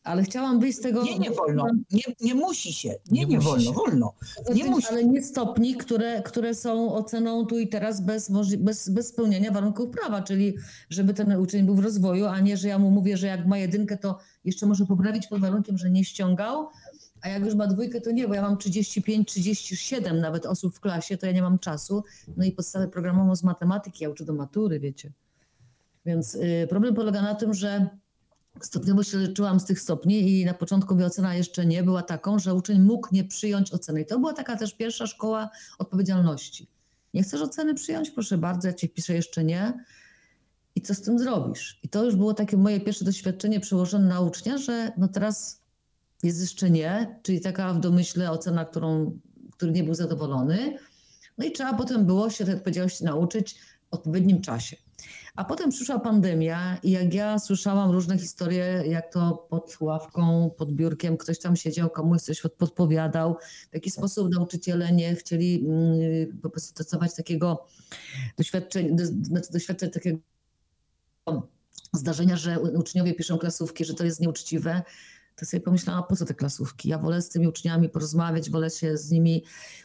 Ale 0.05 0.23
chciałam 0.23 0.61
wyjść 0.61 0.79
z 0.79 0.81
tego. 0.81 1.03
Nie, 1.03 1.19
nie 1.19 1.31
wolno. 1.31 1.67
Nie, 1.91 2.03
nie 2.21 2.35
musi 2.35 2.73
się. 2.73 2.89
Nie, 3.11 3.21
nie, 3.21 3.27
nie 3.27 3.41
wolno, 3.41 3.63
się. 3.63 3.73
wolno. 3.73 4.15
Nie 4.39 4.55
znaczy, 4.55 4.71
musi. 4.71 4.89
Ale 4.91 5.05
nie 5.05 5.23
stopni, 5.23 5.77
które, 5.77 6.23
które 6.23 6.55
są 6.55 6.95
oceną 6.95 7.47
tu 7.47 7.59
i 7.59 7.69
teraz 7.69 8.01
bez, 8.01 8.31
bez, 8.59 8.89
bez 8.89 9.09
spełnienia 9.09 9.53
warunków 9.53 9.91
prawa, 9.91 10.23
czyli 10.23 10.55
żeby 10.91 11.15
ten 11.15 11.37
uczeń 11.37 11.67
był 11.67 11.75
w 11.75 11.79
rozwoju, 11.79 12.27
a 12.27 12.41
nie, 12.41 12.57
że 12.57 12.69
ja 12.69 12.79
mu 12.79 12.91
mówię, 12.91 13.17
że 13.17 13.27
jak 13.27 13.47
ma 13.47 13.59
jedynkę, 13.59 13.97
to 13.97 14.19
jeszcze 14.45 14.67
może 14.67 14.87
poprawić 14.87 15.27
pod 15.27 15.41
warunkiem, 15.41 15.79
że 15.79 15.91
nie 15.91 16.05
ściągał, 16.05 16.69
a 17.23 17.29
jak 17.29 17.45
już 17.45 17.55
ma 17.55 17.67
dwójkę, 17.67 18.01
to 18.01 18.11
nie, 18.11 18.29
bo 18.29 18.35
ja 18.35 18.43
mam 18.43 18.57
35, 18.59 19.29
37 19.29 20.21
nawet 20.21 20.47
osób 20.47 20.75
w 20.75 20.81
klasie, 20.81 21.17
to 21.17 21.27
ja 21.27 21.33
nie 21.33 21.43
mam 21.43 21.59
czasu. 21.59 22.05
No 22.37 22.45
i 22.45 22.53
podstawę 22.53 22.89
programową 22.89 23.37
z 23.37 23.43
matematyki, 23.43 24.05
ja 24.05 24.11
uczę 24.11 24.25
do 24.25 24.33
matury, 24.33 24.81
wiecie. 24.81 25.13
Więc 26.07 26.35
y, 26.35 26.67
problem 26.71 26.95
polega 26.95 27.23
na 27.23 27.35
tym, 27.35 27.55
że 27.55 27.89
stopniowo 28.61 29.03
się 29.03 29.19
leczyłam 29.19 29.61
z 29.61 29.65
tych 29.65 29.81
stopni 29.81 30.41
i 30.41 30.45
na 30.45 30.55
początku 30.55 30.95
mi 30.95 31.05
ocena 31.05 31.35
jeszcze 31.35 31.67
nie 31.67 31.83
była 31.83 32.03
taką, 32.03 32.39
że 32.39 32.55
uczeń 32.55 32.81
mógł 32.81 33.09
nie 33.13 33.25
przyjąć 33.25 33.73
oceny. 33.73 34.01
I 34.01 34.07
to 34.07 34.19
była 34.19 34.33
taka 34.33 34.57
też 34.57 34.75
pierwsza 34.75 35.07
szkoła 35.07 35.51
odpowiedzialności. 35.79 36.67
Nie 37.15 37.23
chcesz 37.23 37.41
oceny 37.41 37.75
przyjąć? 37.75 38.11
Proszę 38.11 38.39
bardzo, 38.39 38.69
ja 38.69 38.75
ci 38.75 38.89
wpiszę 38.89 39.15
jeszcze 39.15 39.45
nie. 39.45 39.85
I 40.75 40.81
co 40.81 40.95
z 40.95 41.03
tym 41.03 41.19
zrobisz? 41.19 41.81
I 41.83 41.89
to 41.89 42.05
już 42.05 42.17
było 42.17 42.35
takie 42.35 42.57
moje 42.57 42.81
pierwsze 42.81 43.05
doświadczenie 43.05 43.61
przełożone 43.61 44.09
na 44.09 44.21
ucznia, 44.21 44.59
że 44.59 44.93
no 44.99 45.09
teraz 45.09 45.61
jest 46.23 46.41
jeszcze 46.41 46.71
nie, 46.71 47.21
czyli 47.23 47.41
taka 47.41 47.75
w 47.75 47.81
domyśle 47.81 48.31
ocena, 48.31 48.65
którą, 48.65 49.19
który 49.53 49.73
nie 49.73 49.85
był 49.85 49.95
zadowolony. 49.95 50.79
No 51.39 51.45
i 51.45 51.53
trzeba 51.53 51.75
potem 51.75 52.07
było 52.07 52.31
się 52.31 52.45
tej 52.45 52.55
odpowiedzialności 52.55 53.05
nauczyć 53.05 53.55
w 53.91 53.95
odpowiednim 53.95 54.41
czasie. 54.41 54.77
A 55.35 55.45
potem 55.45 55.71
przyszła 55.71 55.99
pandemia 55.99 56.79
i 56.83 56.91
jak 56.91 57.15
ja 57.15 57.39
słyszałam 57.39 57.91
różne 57.91 58.19
historie, 58.19 58.83
jak 58.87 59.13
to 59.13 59.47
pod 59.51 59.77
ławką, 59.81 60.51
pod 60.59 60.73
biurkiem 60.73 61.17
ktoś 61.17 61.39
tam 61.39 61.57
siedział, 61.57 61.91
komuś 61.91 62.21
coś 62.21 62.43
podpowiadał, 62.59 63.37
w 63.71 63.75
jaki 63.75 63.91
sposób 63.91 64.35
nauczyciele 64.35 64.93
nie 64.93 65.15
chcieli 65.15 65.65
mm, 65.67 66.41
po 66.43 66.51
prostu 66.51 66.71
stosować 66.71 67.17
takiego 67.17 67.67
doświadczenia, 68.39 68.95
do, 68.95 69.05
znaczy 69.07 69.53
doświadczenia 69.53 69.93
takiego 69.93 70.19
zdarzenia, 71.93 72.37
że 72.37 72.61
uczniowie 72.61 73.15
piszą 73.15 73.39
klasówki, 73.39 73.85
że 73.85 73.95
to 73.95 74.05
jest 74.05 74.21
nieuczciwe, 74.21 74.83
to 75.37 75.47
sobie 75.47 75.61
pomyślałam, 75.61 76.05
po 76.09 76.17
co 76.17 76.25
te 76.25 76.35
klasówki? 76.35 76.89
Ja 76.89 76.99
wolę 76.99 77.23
z 77.23 77.29
tymi 77.29 77.49
uczniami 77.49 77.89
porozmawiać, 77.89 78.51
wolę 78.51 78.71
się 78.71 78.97
z 78.97 79.11
nimi 79.11 79.45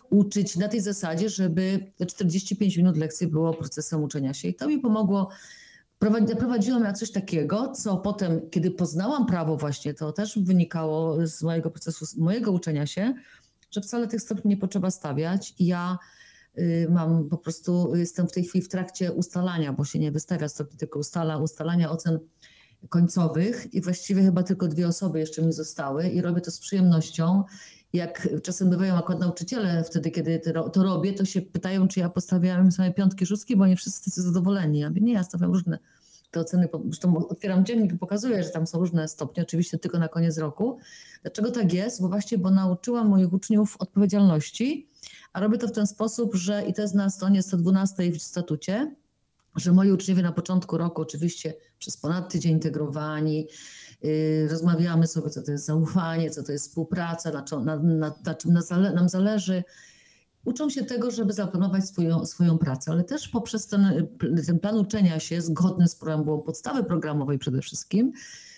uczyć 0.10 0.56
na 0.56 0.68
tej 0.68 0.82
zasadzie, 0.82 1.30
żeby 1.30 1.92
te 1.98 2.06
45 2.06 2.78
minut 2.78 2.98
lekcji 2.98 3.28
było 3.28 3.54
procesem 3.54 4.04
uczenia 4.04 4.34
się. 4.34 4.48
I 4.48 4.56
to 4.56 4.68
mi 4.68 4.80
pomogło. 4.80 5.30
Naprowadziłam 6.02 6.84
na 6.84 6.94
coś 6.94 7.12
takiego, 7.12 7.72
co 7.72 7.98
potem, 7.98 8.50
kiedy 8.50 8.72
poznałam 8.72 9.26
prawo 9.26 9.58
właśnie, 9.58 9.94
to 9.94 10.12
też 10.12 10.40
wynikało 10.40 11.28
z 11.28 11.44
mojego 11.44 11.72
procesu, 11.72 12.06
z 12.06 12.18
mojego 12.18 12.52
uczenia 12.52 12.86
się, 12.86 13.14
że 13.72 13.82
wcale 13.82 14.08
tych 14.08 14.22
stopni 14.22 14.50
nie 14.50 14.58
potrzeba 14.58 14.92
stawiać. 14.92 15.54
I 15.60 15.66
ja 15.66 15.98
y, 16.58 16.88
mam 16.90 17.30
po 17.30 17.38
prostu, 17.38 17.96
jestem 17.96 18.28
w 18.28 18.32
tej 18.32 18.44
chwili 18.44 18.66
w 18.66 18.70
trakcie 18.70 19.14
ustalania, 19.14 19.74
bo 19.74 19.86
się 19.86 20.00
nie 20.00 20.12
wystawia 20.12 20.50
stopni, 20.50 20.78
tylko 20.78 21.00
ustala, 21.00 21.38
ustalania 21.38 21.92
ocen 21.92 22.20
końcowych 22.90 23.74
i 23.74 23.82
właściwie 23.82 24.24
chyba 24.24 24.44
tylko 24.44 24.68
dwie 24.68 24.88
osoby 24.88 25.20
jeszcze 25.20 25.42
mi 25.42 25.54
zostały 25.54 26.08
i 26.08 26.22
robię 26.22 26.42
to 26.42 26.52
z 26.52 26.60
przyjemnością. 26.60 27.44
Jak 27.94 28.30
czasem 28.44 28.70
bywają 28.70 28.96
akurat 28.96 29.22
nauczyciele, 29.22 29.84
wtedy 29.84 30.12
kiedy 30.12 30.42
to 30.74 30.84
robię, 30.84 31.13
to 31.13 31.26
się 31.26 31.42
pytają, 31.42 31.88
czy 31.88 32.00
ja 32.00 32.10
postawiałem 32.10 32.72
same 32.72 32.94
piątki, 32.94 33.26
szóstki, 33.26 33.56
bo 33.56 33.68
nie 33.68 33.76
wszyscy 33.76 34.12
są 34.12 34.22
zadowoleni. 34.22 34.80
Ja 34.80 34.90
mówię, 34.90 35.02
nie, 35.02 35.13
ja 35.13 35.24
stawiam 35.24 35.52
różne 35.52 35.80
te 36.32 36.40
oceny, 36.40 36.70
zresztą 36.86 37.28
otwieram 37.28 37.66
dziennik 37.66 37.94
i 37.94 37.98
pokazuję, 37.98 38.44
że 38.44 38.50
tam 38.50 38.68
są 38.68 38.80
różne 38.80 39.08
stopnie, 39.08 39.44
oczywiście 39.44 39.78
tylko 39.78 40.00
na 40.00 40.08
koniec 40.08 40.38
roku. 40.38 40.80
Dlaczego 41.22 41.52
tak 41.52 41.74
jest? 41.74 42.02
Bo 42.02 42.10
właśnie, 42.10 42.38
bo 42.38 42.52
nauczyłam 42.52 43.10
moich 43.10 43.34
uczniów 43.34 43.76
odpowiedzialności, 43.80 44.90
a 45.34 45.40
robię 45.40 45.58
to 45.58 45.68
w 45.68 45.72
ten 45.72 45.88
sposób, 45.88 46.36
że 46.36 46.63
i 46.68 46.74
to 46.74 46.82
jest 46.82 46.96
na 46.96 47.10
stronie 47.10 47.44
112 47.44 48.12
w 48.12 48.22
statucie, 48.22 48.96
że 49.58 49.72
moi 49.72 49.91
uczniowie 49.91 50.24
na 50.24 50.32
początku 50.32 50.78
roku 50.78 51.02
oczywiście 51.02 51.54
przez 51.80 51.98
ponad 51.98 52.32
tydzień 52.32 52.52
integrowani, 52.52 53.48
yy, 54.02 54.48
rozmawiamy 54.48 55.08
sobie, 55.08 55.30
co 55.30 55.41
to 55.41 55.52
jest 55.52 55.65
zaufanie, 55.65 56.30
co 56.30 56.43
to 56.43 56.52
jest 56.52 56.67
współpraca, 56.67 57.32
na, 57.32 57.41
czym, 57.41 57.65
na, 57.65 57.76
na, 57.78 58.15
na 58.26 58.34
czym 58.34 58.60
nam 58.96 59.10
zależy. 59.10 59.63
Uczą 60.46 60.70
się 60.70 60.86
tego, 60.86 61.12
żeby 61.12 61.34
zaplanować 61.34 61.86
swoją, 61.86 62.26
swoją 62.26 62.58
pracę, 62.58 62.91
ale 62.91 63.04
też 63.04 63.28
poprzez 63.28 63.67
ten, 63.67 64.08
ten 64.48 64.60
plan 64.60 64.78
uczenia 64.78 65.20
się 65.20 65.41
zgodny 65.41 65.88
z 65.88 65.96
preambułą 65.96 66.41
podstawy 66.41 66.84
programowej 66.84 67.39
przede 67.39 67.62
wszystkim, 67.62 68.12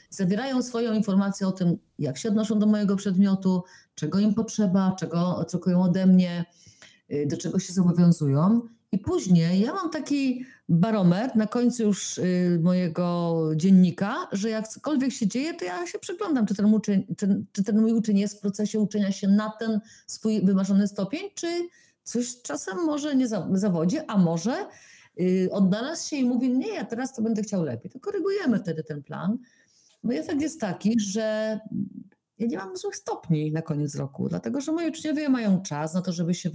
zawierają 0.09 0.61
swoją 0.61 0.93
informację 0.93 1.47
o 1.47 1.51
tym, 1.51 1.77
jak 1.99 2.17
się 2.17 2.29
odnoszą 2.29 2.59
do 2.59 2.65
mojego 2.65 2.95
przedmiotu, 2.95 3.63
czego 3.95 4.19
im 4.19 4.33
potrzeba, 4.33 4.95
czego 4.99 5.37
oczekują 5.37 5.83
ode 5.83 6.05
mnie, 6.05 6.45
yy, 7.09 7.27
do 7.27 7.37
czego 7.37 7.59
się 7.59 7.73
zobowiązują. 7.73 8.61
I 8.91 8.97
później 8.99 9.61
ja 9.61 9.73
mam 9.73 9.89
taki 9.89 10.45
barometr 10.69 11.35
na 11.35 11.47
końcu 11.47 11.83
już 11.83 12.17
y, 12.17 12.59
mojego 12.63 13.41
dziennika, 13.55 14.27
że 14.31 14.49
jak 14.49 14.67
cokolwiek 14.67 15.11
się 15.11 15.27
dzieje, 15.27 15.53
to 15.53 15.65
ja 15.65 15.87
się 15.87 15.99
przyglądam, 15.99 16.45
czy 16.45 16.55
ten, 16.55 16.73
uczeń, 16.73 17.15
czy, 17.17 17.43
czy 17.51 17.63
ten 17.63 17.81
mój 17.81 17.93
uczeń 17.93 18.19
jest 18.19 18.37
w 18.37 18.41
procesie 18.41 18.79
uczenia 18.79 19.11
się 19.11 19.27
na 19.27 19.49
ten 19.59 19.79
swój 20.07 20.45
wymarzony 20.45 20.87
stopień, 20.87 21.21
czy 21.35 21.47
coś 22.03 22.41
czasem 22.41 22.77
może 22.85 23.15
nie 23.15 23.27
zawodzi, 23.53 23.97
a 24.07 24.17
może 24.17 24.65
yy, 25.17 25.49
odnalazł 25.51 26.09
się 26.09 26.15
i 26.15 26.25
mówi, 26.25 26.57
nie, 26.57 26.73
ja 26.73 26.85
teraz 26.85 27.13
to 27.13 27.21
będę 27.21 27.41
chciał 27.41 27.63
lepiej. 27.63 27.91
To 27.91 27.99
korygujemy 27.99 28.59
wtedy 28.59 28.83
ten 28.83 29.03
plan. 29.03 29.37
Bo 30.03 30.13
efekt 30.13 30.41
jest 30.41 30.59
taki, 30.59 30.99
że 30.99 31.59
ja 32.39 32.47
nie 32.47 32.57
mam 32.57 32.77
złych 32.77 32.95
stopni 32.95 33.51
na 33.51 33.61
koniec 33.61 33.95
roku, 33.95 34.29
dlatego 34.29 34.61
że 34.61 34.71
moi 34.71 34.89
uczniowie 34.89 35.29
mają 35.29 35.61
czas 35.61 35.93
na 35.93 36.01
to, 36.01 36.11
żeby 36.11 36.33
się 36.33 36.49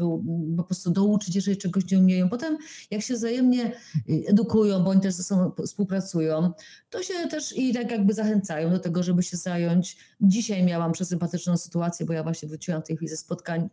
po 0.56 0.64
prostu 0.64 0.90
douczyć, 0.90 1.34
jeżeli 1.34 1.56
czegoś 1.56 1.90
nie 1.90 1.98
umieją. 1.98 2.28
Potem, 2.28 2.58
jak 2.90 3.02
się 3.02 3.14
wzajemnie 3.14 3.72
y, 4.08 4.24
edukują, 4.26 4.84
bądź 4.84 5.02
też 5.02 5.14
ze 5.14 5.22
sobą 5.22 5.52
współpracują, 5.66 6.52
to 6.90 7.02
się 7.02 7.14
też 7.30 7.56
i 7.56 7.74
tak 7.74 7.90
jakby 7.90 8.14
zachęcają 8.14 8.70
do 8.70 8.78
tego, 8.78 9.02
żeby 9.02 9.22
się 9.22 9.36
zająć. 9.36 9.96
Dzisiaj 10.20 10.64
miałam 10.64 10.92
przesympatyczną 10.92 11.56
sytuację, 11.56 12.06
bo 12.06 12.12
ja 12.12 12.22
właśnie 12.22 12.48
wróciłam 12.48 12.82
w 12.82 12.86
tej 12.86 12.96
chwili 12.96 13.08
ze 13.08 13.16
spotkań 13.16 13.68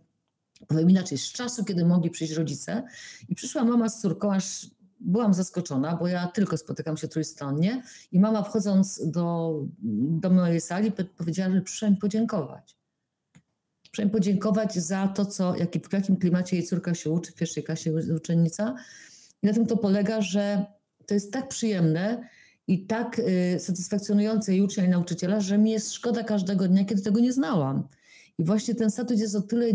powiem 0.67 0.89
inaczej, 0.89 1.17
z 1.17 1.31
czasu, 1.31 1.65
kiedy 1.65 1.85
mogli 1.85 2.09
przyjść 2.09 2.33
rodzice 2.33 2.83
i 3.29 3.35
przyszła 3.35 3.63
mama 3.63 3.89
z 3.89 4.01
córką, 4.01 4.33
aż 4.33 4.67
byłam 5.01 5.33
zaskoczona, 5.33 5.95
bo 5.95 6.07
ja 6.07 6.27
tylko 6.27 6.57
spotykam 6.57 6.97
się 6.97 7.07
trójstronnie 7.07 7.83
i 8.11 8.19
mama 8.19 8.43
wchodząc 8.43 9.11
do, 9.11 9.55
do 10.21 10.29
mojej 10.29 10.61
sali 10.61 10.91
powiedziała, 11.17 11.55
że 11.55 11.61
przyszła 11.61 11.89
mi 11.89 11.97
podziękować. 11.97 12.77
Przyszła 13.91 14.05
mi 14.05 14.11
podziękować 14.11 14.75
za 14.75 15.07
to, 15.07 15.25
co, 15.25 15.55
jaki, 15.55 15.79
w 15.79 15.93
jakim 15.93 16.17
klimacie 16.17 16.57
jej 16.57 16.65
córka 16.65 16.93
się 16.93 17.09
uczy, 17.09 17.31
w 17.31 17.35
pierwszej 17.35 17.63
klasie 17.63 17.93
uczennica. 18.15 18.75
I 19.43 19.47
na 19.47 19.53
tym 19.53 19.65
to 19.65 19.77
polega, 19.77 20.21
że 20.21 20.65
to 21.05 21.13
jest 21.13 21.33
tak 21.33 21.47
przyjemne 21.47 22.29
i 22.67 22.85
tak 22.85 23.19
y, 23.19 23.59
satysfakcjonujące 23.59 24.55
i 24.55 24.61
ucznia 24.61 24.85
i 24.85 24.89
nauczyciela, 24.89 25.41
że 25.41 25.57
mi 25.57 25.71
jest 25.71 25.93
szkoda 25.93 26.23
każdego 26.23 26.67
dnia, 26.67 26.85
kiedy 26.85 27.01
tego 27.01 27.19
nie 27.19 27.33
znałam. 27.33 27.87
I 28.37 28.43
właśnie 28.43 28.75
ten 28.75 28.91
statut 28.91 29.19
jest 29.19 29.35
o 29.35 29.41
tyle 29.41 29.65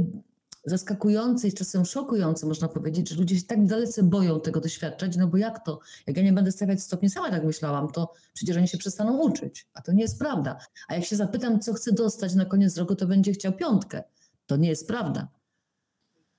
zaskakujące 0.66 1.48
i 1.48 1.52
czasem 1.52 1.84
szokujące, 1.84 2.46
można 2.46 2.68
powiedzieć, 2.68 3.08
że 3.08 3.16
ludzie 3.16 3.36
się 3.36 3.46
tak 3.46 3.66
dalece 3.66 4.02
boją 4.02 4.40
tego 4.40 4.60
doświadczać, 4.60 5.16
no 5.16 5.26
bo 5.26 5.36
jak 5.36 5.64
to? 5.64 5.80
Jak 6.06 6.16
ja 6.16 6.22
nie 6.22 6.32
będę 6.32 6.52
stawiać 6.52 6.82
stopni, 6.82 7.10
sama 7.10 7.30
tak 7.30 7.44
myślałam, 7.44 7.92
to 7.92 8.12
przecież 8.34 8.56
oni 8.56 8.68
się 8.68 8.78
przestaną 8.78 9.18
uczyć, 9.18 9.66
a 9.74 9.82
to 9.82 9.92
nie 9.92 10.02
jest 10.02 10.18
prawda. 10.18 10.58
A 10.88 10.94
jak 10.94 11.04
się 11.04 11.16
zapytam, 11.16 11.60
co 11.60 11.74
chcę 11.74 11.92
dostać 11.92 12.34
na 12.34 12.44
koniec 12.44 12.76
roku, 12.76 12.94
to 12.94 13.06
będzie 13.06 13.32
chciał 13.32 13.52
piątkę. 13.52 14.02
To 14.46 14.56
nie 14.56 14.68
jest 14.68 14.88
prawda. 14.88 15.28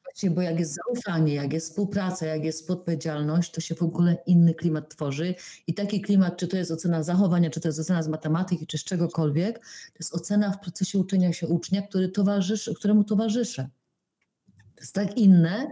Właśnie, 0.03 0.31
bo 0.31 0.41
jak 0.41 0.59
jest 0.59 0.75
zaufanie, 0.85 1.33
jak 1.33 1.53
jest 1.53 1.69
współpraca, 1.69 2.25
jak 2.25 2.43
jest 2.43 2.71
odpowiedzialność, 2.71 3.51
to 3.51 3.61
się 3.61 3.75
w 3.75 3.83
ogóle 3.83 4.17
inny 4.25 4.53
klimat 4.53 4.89
tworzy. 4.89 5.35
I 5.67 5.73
taki 5.73 6.01
klimat, 6.01 6.37
czy 6.37 6.47
to 6.47 6.57
jest 6.57 6.71
ocena 6.71 7.03
zachowania, 7.03 7.49
czy 7.49 7.59
to 7.59 7.67
jest 7.67 7.79
ocena 7.79 8.03
z 8.03 8.07
matematyki, 8.07 8.67
czy 8.67 8.77
z 8.77 8.83
czegokolwiek, 8.83 9.59
to 9.59 9.97
jest 9.99 10.15
ocena 10.15 10.51
w 10.51 10.59
procesie 10.59 10.99
uczenia 10.99 11.33
się 11.33 11.47
ucznia, 11.47 11.81
który 11.81 12.09
towarzyszy, 12.09 12.75
któremu 12.75 13.03
towarzyszę. 13.03 13.69
To 14.77 14.81
jest 14.81 14.95
tak 14.95 15.17
inne, 15.17 15.71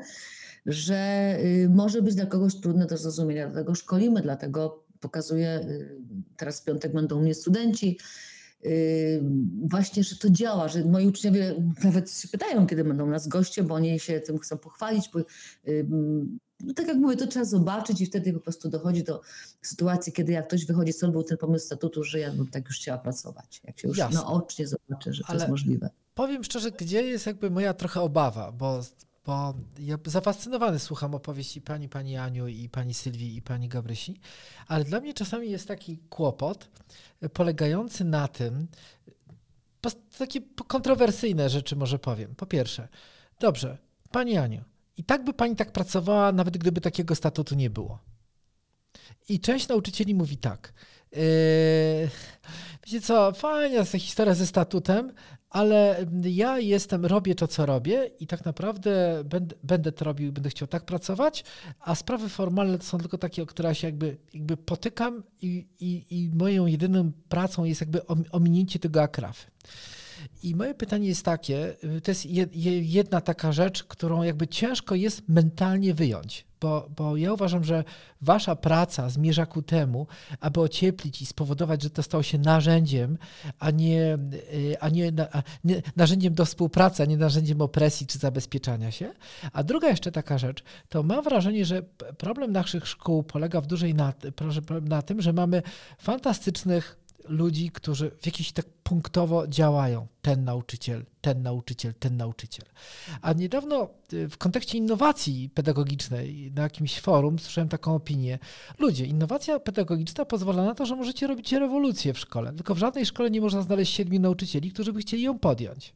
że 0.66 1.38
y, 1.43 1.70
może 1.70 2.01
być 2.01 2.16
dla 2.16 2.26
kogoś 2.26 2.56
trudne 2.56 2.86
do 2.86 2.97
zrozumienia. 2.97 3.49
Dlatego 3.49 3.76
szkolimy, 3.76 4.22
dlatego 4.22 4.86
pokazuję, 4.99 5.60
y, 5.70 5.97
teraz 6.38 6.62
w 6.62 6.64
piątek 6.64 6.93
będą 6.93 7.18
u 7.18 7.22
mnie 7.22 7.36
studenci, 7.36 7.99
y, 8.66 9.24
właśnie, 9.64 10.03
że 10.03 10.16
to 10.16 10.30
działa, 10.30 10.68
że 10.68 10.86
moi 10.86 11.08
uczniowie 11.08 11.56
nawet 11.84 12.12
się 12.12 12.28
pytają, 12.28 12.68
kiedy 12.68 12.84
będą 12.84 13.08
nas 13.08 13.28
goście, 13.28 13.64
bo 13.64 13.76
oni 13.76 13.99
się 13.99 14.20
tym 14.20 14.39
chcą 14.39 14.58
pochwalić. 14.58 15.10
Bo, 15.14 15.20
no 16.60 16.74
tak 16.74 16.88
jak 16.88 16.97
mówię, 16.97 17.16
to 17.16 17.28
trzeba 17.28 17.45
zobaczyć 17.45 18.01
i 18.01 18.06
wtedy 18.06 18.34
po 18.34 18.39
prostu 18.39 18.70
dochodzi 18.70 19.03
do 19.03 19.22
sytuacji, 19.62 20.14
kiedy 20.14 20.32
jak 20.32 20.47
ktoś 20.47 20.66
wychodzi 20.66 20.93
z 20.93 21.12
był 21.12 21.24
ten 21.24 21.38
pomysł 21.38 21.66
statutu, 21.66 22.03
że 22.03 22.20
ja 22.20 22.32
bym 22.32 22.47
tak 22.47 22.66
już 22.66 22.78
chciała 22.78 22.97
pracować. 22.97 23.62
Jak 23.64 23.80
się 23.80 23.88
już 23.88 23.97
Jasne. 23.97 24.20
naocznie 24.20 24.68
zobaczy, 24.68 25.14
że 25.14 25.24
to 25.24 25.30
Ale... 25.30 25.39
jest 25.39 25.49
możliwe 25.49 25.89
powiem 26.16 26.43
szczerze, 26.43 26.72
gdzie 26.72 27.01
jest 27.01 27.26
jakby 27.26 27.49
moja 27.49 27.74
trochę 27.74 28.01
obawa, 28.01 28.51
bo, 28.51 28.82
bo 29.26 29.53
ja 29.80 29.97
zafascynowany 30.05 30.80
słucham 30.80 31.16
opowieści 31.16 31.61
pani, 31.61 31.89
pani 31.89 32.18
Aniu 32.18 32.47
i 32.47 32.70
pani 32.70 32.93
Sylwii 32.93 33.36
i 33.36 33.41
pani 33.41 33.70
Gabrysi, 33.70 34.20
ale 34.68 34.86
dla 34.86 34.99
mnie 34.99 35.13
czasami 35.13 35.51
jest 35.51 35.68
taki 35.68 35.97
kłopot 35.97 36.70
polegający 37.34 38.05
na 38.05 38.28
tym, 38.28 38.68
takie 40.18 40.41
kontrowersyjne 40.68 41.49
rzeczy 41.49 41.76
może 41.76 41.99
powiem. 41.99 42.36
Po 42.36 42.45
pierwsze, 42.45 42.88
dobrze, 43.39 43.78
pani 44.11 44.38
Aniu, 44.38 44.63
i 44.97 45.03
tak 45.03 45.24
by 45.24 45.34
pani 45.34 45.55
tak 45.55 45.72
pracowała, 45.72 46.32
nawet 46.32 46.57
gdyby 46.57 46.82
takiego 46.82 47.16
statutu 47.16 47.55
nie 47.55 47.70
było. 47.70 47.99
I 49.30 49.39
część 49.39 49.68
nauczycieli 49.68 50.16
mówi 50.16 50.38
tak. 50.38 50.74
Yy, 51.16 52.09
wiecie 52.86 53.01
co, 53.01 53.32
fajnie 53.32 53.76
jest 53.76 53.91
historia 53.91 54.34
ze 54.34 54.47
statutem, 54.47 55.11
ale 55.49 56.05
ja 56.24 56.59
jestem, 56.59 57.05
robię 57.05 57.36
to, 57.36 57.47
co 57.47 57.66
robię 57.66 58.11
i 58.20 58.28
tak 58.28 58.45
naprawdę 58.45 59.24
będę, 59.26 59.55
będę 59.63 59.91
to 59.91 60.05
robił, 60.05 60.32
będę 60.32 60.49
chciał 60.49 60.68
tak 60.68 60.86
pracować, 60.86 61.43
a 61.80 61.95
sprawy 61.95 62.30
formalne 62.30 62.78
to 62.78 62.84
są 62.84 62.97
tylko 62.97 63.18
takie, 63.18 63.43
o 63.43 63.45
które 63.45 63.76
się 63.76 63.88
jakby, 63.88 64.18
jakby 64.34 64.57
potykam 64.57 65.24
i, 65.41 65.68
i, 65.80 66.05
i 66.09 66.30
moją 66.30 66.66
jedyną 66.66 67.11
pracą 67.30 67.63
jest 67.63 67.82
jakby 67.82 68.01
ominięcie 68.32 68.80
tego 68.80 69.01
akrafy. 69.01 69.51
I 70.43 70.55
moje 70.55 70.74
pytanie 70.74 71.07
jest 71.07 71.26
takie, 71.26 71.76
to 72.03 72.11
jest 72.11 72.26
jedna 72.82 73.22
taka 73.22 73.51
rzecz, 73.51 73.84
którą 73.84 74.24
jakby 74.24 74.47
ciężko 74.47 74.95
jest 74.95 75.30
mentalnie 75.30 75.93
wyjąć 75.93 76.45
bo, 76.66 76.89
bo 76.95 77.18
ja 77.18 77.34
uważam, 77.34 77.63
że 77.63 77.84
wasza 78.22 78.55
praca 78.55 79.09
zmierza 79.09 79.45
ku 79.45 79.61
temu, 79.61 80.07
aby 80.39 80.61
ocieplić 80.61 81.22
i 81.22 81.26
spowodować, 81.26 81.84
że 81.84 81.89
to 81.89 82.03
stało 82.03 82.24
się 82.24 82.38
narzędziem, 82.38 83.18
a 83.59 83.72
nie, 83.72 84.18
y, 84.53 84.80
a 84.80 84.89
nie, 84.89 85.11
a 85.32 85.43
nie 85.63 85.82
narzędziem 85.95 86.34
do 86.34 86.45
współpracy, 86.45 87.03
a 87.03 87.05
nie 87.05 87.18
narzędziem 87.18 87.61
opresji 87.61 88.07
czy 88.07 88.18
zabezpieczania 88.18 88.91
się. 88.91 89.13
A 89.53 89.63
druga 89.63 89.89
jeszcze 89.89 90.11
taka 90.11 90.38
rzecz, 90.38 90.63
to 90.89 91.03
mam 91.03 91.24
wrażenie, 91.24 91.66
że 91.66 91.82
problem 92.18 92.51
naszych 92.51 92.88
szkół 92.88 93.24
polega 93.24 93.61
w 93.61 93.68
dużej 93.68 93.95
na, 93.95 94.13
na 94.82 95.01
tym, 95.01 95.22
że 95.22 95.34
mamy 95.34 95.61
fantastycznych 95.97 97.05
ludzi, 97.28 97.71
którzy 97.71 98.11
w 98.21 98.26
jakiś 98.26 98.51
tak 98.51 98.65
punktowo 98.84 99.47
działają. 99.47 100.07
Ten 100.21 100.43
nauczyciel, 100.43 101.05
ten 101.21 101.43
nauczyciel, 101.43 101.93
ten 101.99 102.17
nauczyciel. 102.17 102.65
A 103.21 103.34
niedawno 103.34 103.89
y, 104.13 104.30
w 104.30 104.38
kontekście 104.38 104.78
innowacji 104.78 105.49
pedagogicznej 105.49 106.51
na 106.55 106.61
jakimś 106.61 106.99
forum 106.99 107.39
słyszałem 107.39 107.69
taką 107.69 107.95
opinię. 107.95 108.39
Ludzie, 108.80 109.05
innowacja 109.05 109.59
pedagogiczna 109.59 110.26
pozwala 110.26 110.63
na 110.63 110.76
to, 110.76 110.86
że 110.86 110.95
możecie 110.95 111.28
robić 111.28 111.51
rewolucję 111.53 112.13
w 112.13 112.19
szkole, 112.19 112.53
tylko 112.53 112.76
w 112.76 112.78
żadnej 112.78 113.05
szkole 113.05 113.32
nie 113.32 113.41
można 113.41 113.61
znaleźć 113.61 113.93
siedmiu 113.93 114.19
nauczycieli, 114.19 114.71
którzy 114.71 114.93
by 114.93 114.99
chcieli 114.99 115.23
ją 115.23 115.39
podjąć. 115.39 115.93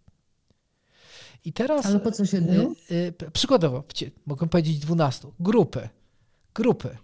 I 1.45 1.53
teraz. 1.53 1.86
Ale 1.86 1.99
po 1.99 2.11
co 2.11 2.25
siedmiu? 2.25 2.75
Y, 2.91 3.13
y, 3.27 3.32
przykładowo, 3.32 3.84
mogę 4.25 4.47
powiedzieć 4.47 4.80
dwunastu. 4.80 5.34
Grupy. 5.39 5.89
Grupy 6.53 6.97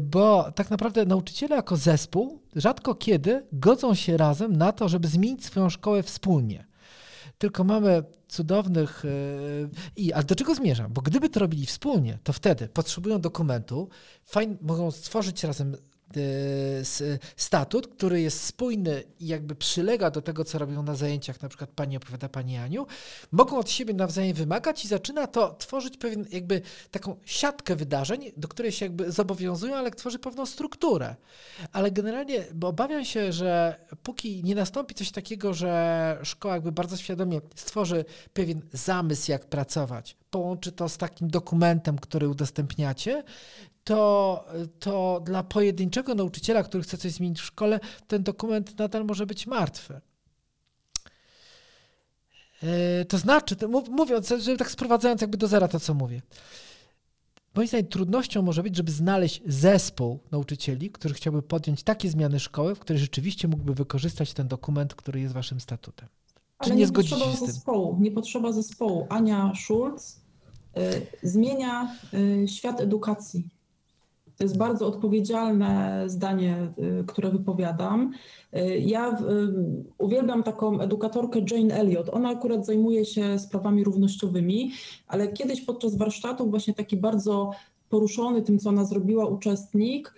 bo 0.00 0.52
tak 0.52 0.70
naprawdę 0.70 1.04
nauczyciele 1.04 1.56
jako 1.56 1.76
zespół 1.76 2.42
rzadko 2.56 2.94
kiedy 2.94 3.46
godzą 3.52 3.94
się 3.94 4.16
razem 4.16 4.56
na 4.56 4.72
to, 4.72 4.88
żeby 4.88 5.08
zmienić 5.08 5.44
swoją 5.44 5.70
szkołę 5.70 6.02
wspólnie. 6.02 6.66
Tylko 7.38 7.64
mamy 7.64 8.02
cudownych. 8.28 9.04
Y, 9.04 9.68
I, 9.96 10.12
ale 10.12 10.24
do 10.24 10.34
czego 10.34 10.54
zmierzam? 10.54 10.92
Bo 10.92 11.02
gdyby 11.02 11.28
to 11.28 11.40
robili 11.40 11.66
wspólnie, 11.66 12.18
to 12.22 12.32
wtedy 12.32 12.68
potrzebują 12.68 13.20
dokumentu, 13.20 13.88
fajn, 14.24 14.56
mogą 14.60 14.90
stworzyć 14.90 15.44
razem 15.44 15.74
Y, 15.74 15.93
statut, 17.36 17.86
który 17.86 18.20
jest 18.20 18.40
spójny 18.44 19.04
i 19.20 19.26
jakby 19.26 19.54
przylega 19.54 20.10
do 20.10 20.22
tego, 20.22 20.44
co 20.44 20.58
robią 20.58 20.82
na 20.82 20.94
zajęciach, 20.94 21.42
na 21.42 21.48
przykład 21.48 21.70
pani 21.70 21.96
opowiada 21.96 22.28
pani 22.28 22.56
Aniu, 22.56 22.86
mogą 23.32 23.58
od 23.58 23.70
siebie 23.70 23.94
nawzajem 23.94 24.36
wymagać 24.36 24.84
i 24.84 24.88
zaczyna 24.88 25.26
to 25.26 25.54
tworzyć 25.54 25.96
pewien 25.96 26.26
jakby 26.30 26.62
taką 26.90 27.16
siatkę 27.24 27.76
wydarzeń, 27.76 28.32
do 28.36 28.48
której 28.48 28.72
się 28.72 28.84
jakby 28.84 29.12
zobowiązują, 29.12 29.76
ale 29.76 29.90
tworzy 29.90 30.18
pewną 30.18 30.46
strukturę. 30.46 31.16
Ale 31.72 31.90
generalnie, 31.90 32.44
bo 32.54 32.68
obawiam 32.68 33.04
się, 33.04 33.32
że 33.32 33.80
póki 34.02 34.44
nie 34.44 34.54
nastąpi 34.54 34.94
coś 34.94 35.10
takiego, 35.10 35.54
że 35.54 36.18
szkoła 36.22 36.54
jakby 36.54 36.72
bardzo 36.72 36.96
świadomie 36.96 37.40
stworzy 37.54 38.04
pewien 38.32 38.60
zamysł, 38.72 39.30
jak 39.30 39.46
pracować, 39.46 40.16
połączy 40.34 40.72
to 40.72 40.88
z 40.88 40.96
takim 40.98 41.28
dokumentem, 41.28 41.98
który 41.98 42.28
udostępniacie, 42.28 43.24
to, 43.84 44.44
to 44.78 45.22
dla 45.24 45.42
pojedynczego 45.42 46.14
nauczyciela, 46.14 46.62
który 46.62 46.82
chce 46.82 46.98
coś 46.98 47.12
zmienić 47.12 47.40
w 47.40 47.44
szkole, 47.44 47.80
ten 48.06 48.22
dokument 48.22 48.78
nadal 48.78 49.04
może 49.04 49.26
być 49.26 49.46
martwy. 49.46 50.00
E, 52.62 53.04
to 53.04 53.18
znaczy, 53.18 53.56
to 53.56 53.68
mówiąc, 53.90 54.32
że 54.38 54.56
tak 54.56 54.70
sprowadzając 54.70 55.20
jakby 55.20 55.38
do 55.38 55.48
zera 55.48 55.68
to, 55.68 55.80
co 55.80 55.94
mówię. 55.94 56.22
Moim 57.54 57.68
zdaniem 57.68 57.86
trudnością 57.86 58.42
może 58.42 58.62
być, 58.62 58.76
żeby 58.76 58.92
znaleźć 58.92 59.42
zespół 59.46 60.18
nauczycieli, 60.32 60.90
który 60.90 61.14
chciałby 61.14 61.42
podjąć 61.42 61.82
takie 61.82 62.10
zmiany 62.10 62.40
szkoły, 62.40 62.74
w 62.74 62.78
której 62.78 63.00
rzeczywiście 63.00 63.48
mógłby 63.48 63.74
wykorzystać 63.74 64.32
ten 64.32 64.48
dokument, 64.48 64.94
który 64.94 65.20
jest 65.20 65.34
waszym 65.34 65.60
statutem. 65.60 66.08
Czy 66.34 66.34
Ale 66.58 66.74
nie, 66.74 66.80
nie 66.80 66.86
zgodzicie 66.86 67.16
się 67.16 67.36
z 67.36 67.38
tym? 67.38 67.46
Zespołu, 67.46 67.96
nie 68.00 68.10
potrzeba 68.10 68.52
zespołu. 68.52 69.06
Ania 69.10 69.52
Schulz 69.64 70.23
zmienia 71.22 71.92
y, 72.14 72.48
świat 72.48 72.80
edukacji. 72.80 73.44
To 74.36 74.44
jest 74.44 74.58
bardzo 74.58 74.86
odpowiedzialne 74.86 76.02
zdanie, 76.06 76.72
y, 77.00 77.04
które 77.06 77.30
wypowiadam. 77.30 78.12
Y, 78.56 78.78
ja 78.78 79.10
y, 79.10 79.14
uwielbiam 79.98 80.42
taką 80.42 80.80
edukatorkę 80.80 81.40
Jane 81.50 81.74
Elliott. 81.74 82.08
Ona 82.12 82.28
akurat 82.28 82.66
zajmuje 82.66 83.04
się 83.04 83.38
sprawami 83.38 83.84
równościowymi, 83.84 84.72
ale 85.06 85.28
kiedyś 85.28 85.60
podczas 85.60 85.96
warsztatów 85.96 86.50
właśnie 86.50 86.74
taki 86.74 86.96
bardzo 86.96 87.50
poruszony 87.88 88.42
tym, 88.42 88.58
co 88.58 88.68
ona 88.68 88.84
zrobiła, 88.84 89.26
uczestnik 89.26 90.14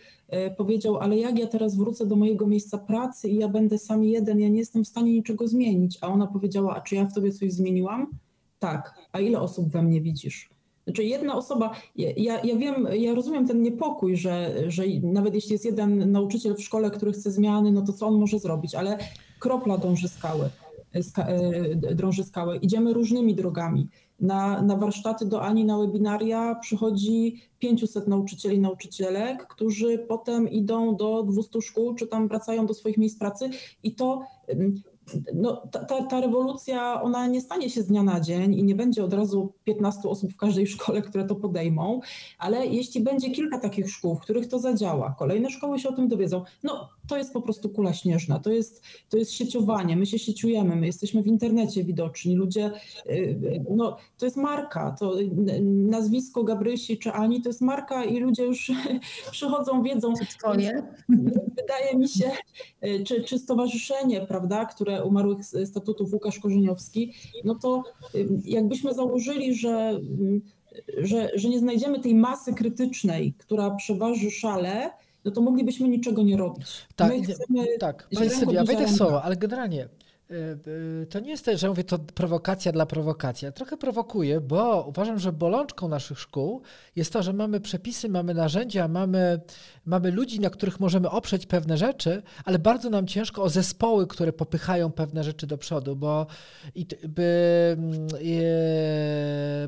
powiedział, 0.57 0.97
ale 0.97 1.19
jak 1.19 1.39
ja 1.39 1.47
teraz 1.47 1.77
wrócę 1.77 2.07
do 2.07 2.17
mojego 2.17 2.47
miejsca 2.47 2.79
pracy 2.79 3.29
i 3.29 3.37
ja 3.37 3.49
będę 3.49 3.79
sam 3.79 4.05
jeden, 4.05 4.41
ja 4.41 4.49
nie 4.49 4.59
jestem 4.59 4.85
w 4.85 4.89
stanie 4.89 5.13
niczego 5.13 5.49
zmienić. 5.49 5.99
A 6.01 6.09
ona 6.09 6.27
powiedziała, 6.27 6.77
a 6.77 6.81
czy 6.81 6.95
ja 6.95 7.05
w 7.05 7.15
tobie 7.15 7.33
coś 7.33 7.53
zmieniłam? 7.53 8.07
Tak. 8.59 8.95
A 9.13 9.21
ile 9.21 9.41
osób 9.41 9.69
we 9.69 9.83
mnie 9.83 10.01
widzisz? 10.01 10.51
Znaczy 10.87 11.05
jedna 11.05 11.37
osoba, 11.37 11.71
ja, 11.97 12.41
ja 12.43 12.57
wiem, 12.57 12.89
ja 12.93 13.15
rozumiem 13.15 13.49
ten 13.49 13.63
niepokój, 13.63 14.17
że, 14.17 14.55
że 14.69 14.83
nawet 15.03 15.35
jeśli 15.35 15.53
jest 15.53 15.65
jeden 15.65 16.13
nauczyciel 16.13 16.55
w 16.55 16.63
szkole, 16.63 16.91
który 16.91 17.13
chce 17.13 17.31
zmiany, 17.31 17.73
no 17.73 17.83
to 17.83 17.93
co 17.93 18.07
on 18.07 18.15
może 18.15 18.39
zrobić, 18.39 18.75
ale 18.75 18.99
kropla 19.39 19.79
dąży 19.79 20.09
skały, 20.09 20.51
ska, 21.03 21.27
e, 21.27 21.75
drąży 21.75 22.25
skałę. 22.25 22.57
Idziemy 22.57 22.93
różnymi 22.93 23.35
drogami. 23.35 23.89
Na, 24.21 24.63
na 24.63 24.77
warsztaty 24.77 25.27
do 25.27 25.43
Ani, 25.43 25.65
na 25.65 25.79
webinaria 25.79 26.55
przychodzi 26.55 27.41
500 27.59 28.09
nauczycieli, 28.09 28.61
nauczycielek, 28.61 29.47
którzy 29.47 29.99
potem 29.99 30.49
idą 30.49 30.97
do 30.97 31.23
200 31.23 31.61
szkół, 31.61 31.95
czy 31.95 32.07
tam 32.07 32.29
wracają 32.29 32.67
do 32.67 32.75
swoich 32.75 32.99
miejsc 32.99 33.19
pracy 33.19 33.51
i 33.83 33.95
to 33.95 34.23
no, 35.35 35.63
ta, 35.73 35.85
ta, 35.85 36.03
ta, 36.03 36.21
rewolucja, 36.21 37.03
ona 37.03 37.27
nie 37.27 37.41
stanie 37.41 37.71
się 37.71 37.83
z 37.83 37.87
dnia 37.87 38.03
na 38.03 38.21
dzień 38.21 38.55
i 38.55 38.65
nie 38.65 38.75
będzie 38.75 39.05
od 39.05 39.13
razu 39.13 39.53
15 39.65 40.09
osób 40.09 40.33
w 40.33 40.37
każdej 40.37 40.67
szkole, 40.77 41.03
które 41.03 41.25
to 41.25 41.35
podejmą, 41.35 42.01
ale 42.39 42.67
jeśli 42.67 43.01
będzie 43.01 43.31
kilka 43.31 43.59
takich 43.59 43.91
szkół, 43.91 44.15
w 44.15 44.21
których 44.21 44.49
to 44.49 44.59
zadziała, 44.59 45.15
kolejne 45.19 45.51
szkoły 45.51 45.79
się 45.79 45.89
o 45.89 45.93
tym 45.93 46.09
dowiedzą, 46.09 46.45
no 46.63 46.89
to 47.09 47.17
jest 47.17 47.33
po 47.33 47.43
prostu 47.43 47.71
kula 47.71 47.93
śnieżna, 47.93 48.39
to 48.39 48.51
jest, 48.51 48.83
to 49.09 49.17
jest 49.17 49.33
sieciowanie, 49.33 49.97
my 49.97 50.07
się 50.07 50.19
sieciujemy, 50.19 50.77
my 50.77 50.87
jesteśmy 50.87 51.23
w 51.23 51.27
internecie 51.27 51.85
widoczni, 51.85 52.35
ludzie, 52.35 52.71
y, 53.11 53.65
no 53.71 53.97
to 54.19 54.27
jest 54.27 54.37
marka, 54.37 54.97
to 54.99 55.15
nazwisko 55.63 56.45
Gabrysi 56.45 56.99
czy 56.99 57.13
Ani 57.13 57.43
to 57.43 57.49
jest 57.49 57.61
marka 57.61 58.05
i 58.05 58.19
ludzie 58.19 58.45
już 58.45 58.73
przychodzą, 59.31 59.83
wiedzą. 59.83 60.13
Wydaje 61.57 61.97
mi 61.97 62.09
się, 62.09 62.31
y, 62.85 63.05
czy, 63.05 63.25
czy 63.25 63.39
stowarzyszenie, 63.39 64.21
prawda, 64.21 64.65
które 64.65 65.05
umarłych 65.05 65.39
statutów 65.65 66.13
Łukasz 66.13 66.39
Korzeniowski, 66.39 67.13
no 67.45 67.55
to 67.55 67.83
y, 68.15 68.29
jakbyśmy 68.45 68.95
założyli, 68.95 69.55
że 69.55 70.01
że, 70.99 71.31
że 71.35 71.49
nie 71.49 71.59
znajdziemy 71.59 72.01
tej 72.01 72.15
masy 72.15 72.55
krytycznej, 72.55 73.35
która 73.39 73.71
przeważy 73.71 74.31
szale, 74.31 74.91
no 75.27 75.33
to 75.33 75.41
moglibyśmy 75.41 75.89
niczego 75.89 76.23
nie 76.23 76.37
robić. 76.37 76.87
Tak, 76.97 77.13
My 77.13 77.23
chcemy 77.23 77.79
tak. 77.79 78.09
Pani 78.15 78.31
Sylwia, 78.31 78.65
wejdę 78.65 78.87
w 78.87 78.97
słowo, 78.97 79.23
ale 79.23 79.37
generalnie 79.37 79.89
to 81.11 81.21
nie 81.21 81.31
jest 81.31 81.45
tak, 81.45 81.59
że 81.59 81.69
mówię 81.69 81.85
to 81.85 81.99
prowokacja 81.99 82.73
dla 82.73 82.87
prowokacji. 82.87 83.53
Trochę 83.53 83.77
prowokuje, 83.77 84.41
bo 84.41 84.85
uważam, 84.89 85.19
że 85.19 85.33
bolączką 85.33 85.89
naszych 85.89 86.19
szkół 86.21 86.63
jest 86.97 87.13
to, 87.13 87.23
że 87.23 87.33
mamy 87.33 87.61
przepisy, 87.61 88.09
mamy 88.09 88.35
narzędzia, 88.35 88.89
mamy 88.89 89.41
mamy 89.87 90.11
ludzi, 90.11 90.41
na 90.41 90.51
których 90.51 90.81
możemy 90.81 91.11
oprzeć 91.11 91.47
pewne 91.47 91.77
rzeczy, 91.77 92.23
ale 92.45 92.59
bardzo 92.59 92.91
nam 92.91 93.07
ciężko 93.07 93.43
o 93.43 93.49
zespoły, 93.49 94.07
które 94.07 94.33
popychają 94.33 94.93
pewne 94.93 95.25
rzeczy 95.25 95.47
do 95.47 95.59
przodu, 95.59 95.97
bo, 95.97 96.27
by, 97.09 97.77
mm, 97.79 98.09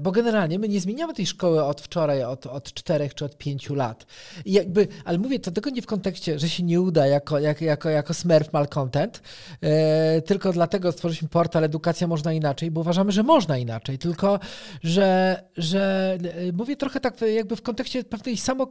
bo 0.00 0.12
generalnie 0.12 0.58
my 0.58 0.68
nie 0.68 0.80
zmieniamy 0.80 1.14
tej 1.14 1.26
szkoły 1.26 1.64
od 1.64 1.80
wczoraj, 1.80 2.24
od, 2.24 2.46
od 2.46 2.72
czterech 2.72 3.14
czy 3.14 3.24
od 3.24 3.38
pięciu 3.38 3.74
lat. 3.74 4.06
I 4.44 4.52
jakby, 4.52 4.88
ale 5.04 5.18
mówię 5.18 5.38
to 5.38 5.50
tylko 5.50 5.70
nie 5.70 5.82
w 5.82 5.86
kontekście, 5.86 6.38
że 6.38 6.48
się 6.48 6.62
nie 6.62 6.80
uda 6.80 7.06
jako, 7.06 7.38
jako, 7.38 7.64
jako, 7.64 7.88
jako 7.88 8.14
smurf 8.14 8.52
malcontent, 8.52 9.22
e, 9.60 10.22
tylko 10.22 10.47
dlatego 10.52 10.92
stworzyliśmy 10.92 11.28
portal 11.28 11.64
Edukacja 11.64 12.06
Można 12.06 12.32
Inaczej, 12.32 12.70
bo 12.70 12.80
uważamy, 12.80 13.12
że 13.12 13.22
można 13.22 13.58
inaczej, 13.58 13.98
tylko 13.98 14.40
że, 14.82 15.42
że 15.56 16.12
e, 16.48 16.52
mówię 16.52 16.76
trochę 16.76 17.00
tak 17.00 17.20
jakby 17.20 17.56
w 17.56 17.62
kontekście 17.62 18.04
pewnej 18.04 18.36
samo, 18.36 18.66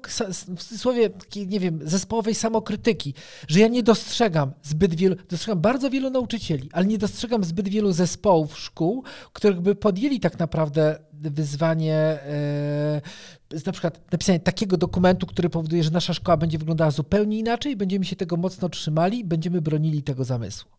w 0.56 0.64
cudzysłowie 0.64 1.10
nie 1.48 1.60
wiem, 1.60 1.80
zespołowej 1.84 2.36
samokrytyki, 2.36 3.14
że 3.48 3.60
ja 3.60 3.68
nie 3.68 3.84
dostrzegam 3.84 4.52
zbyt 4.64 4.96
wielu, 4.96 5.16
dostrzegam 5.30 5.62
bardzo 5.62 5.90
wielu 5.90 6.10
nauczycieli, 6.10 6.70
ale 6.74 6.86
nie 6.86 6.98
dostrzegam 6.98 7.44
zbyt 7.44 7.70
wielu 7.70 7.92
zespołów 7.92 8.60
szkół, 8.60 9.04
których 9.34 9.62
by 9.62 9.76
podjęli 9.76 10.20
tak 10.20 10.40
naprawdę 10.40 11.00
wyzwanie 11.14 11.96
e, 11.96 13.02
na 13.66 13.72
przykład 13.72 14.12
napisanie 14.12 14.40
takiego 14.40 14.78
dokumentu, 14.78 15.28
który 15.28 15.50
powoduje, 15.50 15.84
że 15.84 15.92
nasza 15.92 16.14
szkoła 16.14 16.38
będzie 16.38 16.58
wyglądała 16.58 16.92
zupełnie 16.92 17.40
inaczej, 17.40 17.76
będziemy 17.76 18.06
się 18.06 18.16
tego 18.16 18.38
mocno 18.38 18.70
trzymali, 18.70 19.24
będziemy 19.24 19.62
bronili 19.62 20.04
tego 20.04 20.24
zamysłu. 20.24 20.77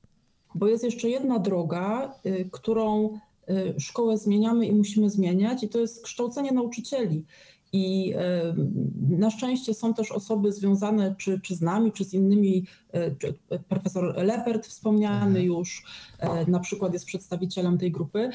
Bo 0.58 0.66
jest 0.66 0.84
jeszcze 0.84 1.08
jedna 1.08 1.38
droga, 1.38 2.14
y, 2.26 2.48
którą 2.52 3.18
y, 3.50 3.74
szkołę 3.78 4.18
zmieniamy 4.18 4.66
i 4.66 4.72
musimy 4.72 5.10
zmieniać, 5.10 5.62
i 5.62 5.68
to 5.68 5.78
jest 5.78 6.04
kształcenie 6.04 6.52
nauczycieli. 6.52 7.24
I 7.72 8.14
na 9.08 9.30
szczęście 9.30 9.74
są 9.74 9.94
też 9.94 10.12
osoby 10.12 10.52
związane 10.52 11.14
czy, 11.18 11.40
czy 11.40 11.54
z 11.54 11.60
nami, 11.60 11.92
czy 11.92 12.04
z 12.04 12.14
innymi, 12.14 12.64
czy 13.18 13.34
profesor 13.68 14.14
Lepert 14.16 14.66
wspomniany 14.66 15.26
mhm. 15.26 15.46
już, 15.46 15.84
na 16.46 16.58
przykład 16.60 16.92
jest 16.92 17.04
przedstawicielem 17.04 17.78
tej 17.78 17.92
grupy, 17.92 18.30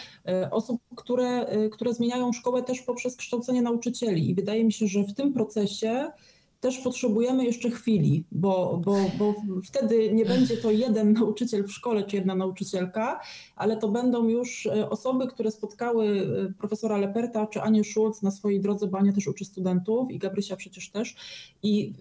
osób, 0.51 0.81
które, 0.95 1.47
które 1.71 1.93
zmieniają 1.93 2.33
szkołę 2.33 2.63
też 2.63 2.81
poprzez 2.81 3.15
kształcenie 3.15 3.61
nauczycieli. 3.61 4.29
I 4.29 4.35
wydaje 4.35 4.63
mi 4.63 4.73
się, 4.73 4.87
że 4.87 5.03
w 5.03 5.13
tym 5.13 5.33
procesie 5.33 6.11
też 6.63 6.77
potrzebujemy 6.77 7.45
jeszcze 7.45 7.69
chwili, 7.69 8.23
bo, 8.31 8.81
bo, 8.85 8.97
bo 9.19 9.35
wtedy 9.63 10.13
nie 10.13 10.25
będzie 10.25 10.57
to 10.57 10.71
jeden 10.71 11.13
nauczyciel 11.13 11.63
w 11.63 11.71
szkole 11.71 12.03
czy 12.03 12.15
jedna 12.15 12.35
nauczycielka, 12.35 13.19
ale 13.55 13.77
to 13.77 13.87
będą 13.89 14.27
już 14.27 14.65
e, 14.65 14.89
osoby, 14.89 15.27
które 15.27 15.51
spotkały 15.51 16.27
e, 16.49 16.53
profesora 16.59 16.97
Leperta 16.97 17.47
czy 17.47 17.61
Anię 17.61 17.83
Schulz 17.83 18.21
na 18.21 18.31
swojej 18.31 18.61
drodze, 18.61 18.87
bo 18.87 18.97
Ania 18.97 19.13
też 19.13 19.27
uczy 19.27 19.45
studentów 19.45 20.11
i 20.11 20.19
Gabrysia 20.19 20.55
przecież 20.55 20.89
też. 20.89 21.15
I 21.63 21.93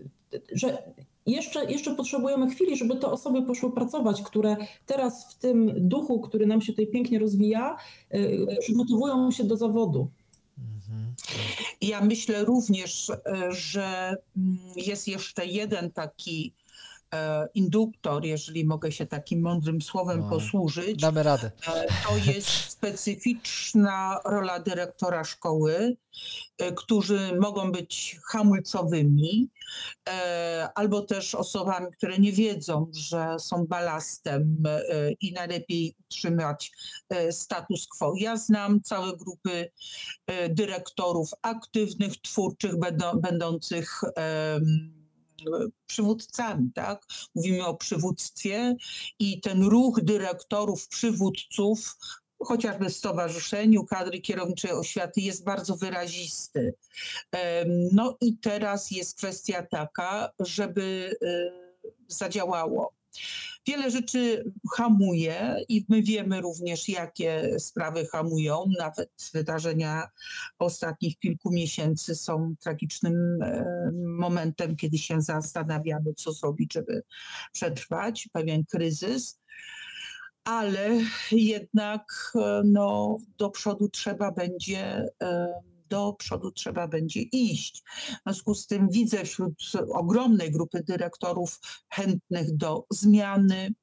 że 0.53 0.83
jeszcze, 1.27 1.65
jeszcze 1.73 1.95
potrzebujemy 1.95 2.51
chwili, 2.51 2.77
żeby 2.77 2.97
te 2.97 3.07
osoby 3.07 3.43
poszły 3.43 3.73
pracować, 3.73 4.23
które 4.23 4.57
teraz 4.87 5.35
w 5.35 5.39
tym 5.39 5.89
duchu, 5.89 6.21
który 6.21 6.47
nam 6.47 6.61
się 6.61 6.73
tutaj 6.73 6.87
pięknie 6.87 7.19
rozwija, 7.19 7.77
e, 8.11 8.57
przygotowują 8.57 9.31
się 9.31 9.45
do 9.45 9.57
zawodu. 9.57 10.09
Ja 11.83 12.01
myślę 12.01 12.45
również, 12.45 13.11
e, 13.11 13.53
że 13.53 14.17
mm, 14.37 14.59
jest 14.77 15.09
jeszcze 15.09 15.47
jeden 15.47 15.91
taki 15.91 16.53
induktor, 17.55 18.25
jeżeli 18.25 18.65
mogę 18.65 18.93
się 18.93 19.07
takim 19.07 19.41
mądrym 19.41 19.83
słowem 19.83 20.21
no, 20.21 20.29
posłużyć. 20.31 21.01
Damy 21.01 21.23
radę. 21.23 21.51
E, 21.67 21.87
to 22.09 22.17
jest 22.33 22.49
specyficzna 22.49 24.21
rola 24.25 24.61
dyrektora 24.61 25.25
szkoły, 25.25 25.97
którzy 26.77 27.37
mogą 27.41 27.73
być 27.73 28.19
hamulcowymi, 28.31 29.49
albo 30.75 31.03
też 31.03 31.35
osobami, 31.35 31.87
które 31.97 32.19
nie 32.19 32.33
wiedzą, 32.33 32.91
że 32.93 33.37
są 33.39 33.67
balastem 33.67 34.63
i 35.21 35.33
najlepiej 35.33 35.95
utrzymać 36.05 36.73
status 37.31 37.87
quo. 37.87 38.15
Ja 38.17 38.37
znam 38.37 38.81
całe 38.83 39.17
grupy 39.17 39.71
dyrektorów 40.51 41.31
aktywnych, 41.43 42.21
twórczych, 42.21 42.73
będących 43.23 44.01
przywódcami, 45.87 46.71
tak? 46.75 47.07
Mówimy 47.35 47.67
o 47.67 47.75
przywództwie 47.75 48.77
i 49.19 49.41
ten 49.41 49.63
ruch 49.63 50.01
dyrektorów, 50.03 50.89
przywódców, 50.89 51.97
chociażby 52.45 52.89
w 52.89 52.97
Stowarzyszeniu 52.97 53.85
Kadry 53.85 54.21
Kierowniczej 54.21 54.73
Oświaty 54.73 55.21
jest 55.21 55.45
bardzo 55.45 55.77
wyrazisty. 55.77 56.75
No 57.93 58.17
i 58.21 58.39
teraz 58.39 58.91
jest 58.91 59.19
kwestia 59.19 59.63
taka, 59.63 60.31
żeby 60.41 61.17
e, 61.23 61.53
zadziałało. 62.09 62.93
Wiele 63.67 63.91
rzeczy 63.91 64.53
hamuje 64.77 65.57
i 65.69 65.87
my 65.89 66.03
wiemy 66.03 66.41
również, 66.41 66.89
jakie 66.89 67.59
sprawy 67.59 68.07
hamują. 68.07 68.65
Nawet 68.79 69.31
wydarzenia 69.35 70.09
ostatnich 70.59 71.19
kilku 71.19 71.53
miesięcy 71.53 72.15
są 72.15 72.55
tragicznym 72.61 73.43
e, 73.43 73.65
momentem, 74.19 74.77
kiedy 74.77 74.99
się 74.99 75.21
zastanawiamy, 75.21 76.15
co 76.15 76.33
zrobić, 76.33 76.73
żeby 76.73 77.03
przetrwać 77.53 78.29
pewien 78.33 78.65
kryzys 78.65 79.43
ale 80.45 80.91
jednak 81.33 82.33
e, 82.35 82.63
no, 82.65 83.17
do 83.39 83.51
przodu 83.51 83.89
trzeba 83.89 84.33
będzie 84.33 85.07
e, 85.23 85.53
do 85.93 86.13
przodu 86.13 86.53
trzeba 86.53 86.89
będzie 86.89 87.21
iść. 87.21 87.83
W 87.83 88.23
związku 88.27 88.55
z 88.55 88.67
tym 88.67 88.89
widzę 88.91 89.25
wśród 89.25 89.55
ogromnej 89.95 90.51
grupy 90.51 90.83
dyrektorów 90.83 91.61
chętnych 91.89 92.57
do 92.57 92.85
zmiany, 92.91 93.75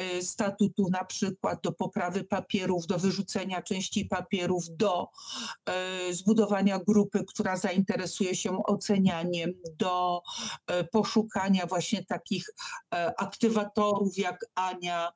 y, 0.00 0.22
statutu 0.22 0.88
na 0.90 1.04
przykład 1.04 1.62
do 1.62 1.72
poprawy 1.72 2.24
papierów, 2.24 2.86
do 2.86 2.98
wyrzucenia 2.98 3.62
części 3.62 4.04
papierów, 4.04 4.64
do 4.70 5.08
y, 6.08 6.14
zbudowania 6.14 6.78
grupy, 6.78 7.24
która 7.28 7.56
zainteresuje 7.56 8.34
się 8.34 8.62
ocenianiem, 8.64 9.52
do 9.78 10.22
y, 10.70 10.84
poszukania 10.84 11.66
właśnie 11.66 12.04
takich 12.04 12.50
aktywatorów 13.16 14.18
jak 14.18 14.44
Ania 14.54 15.12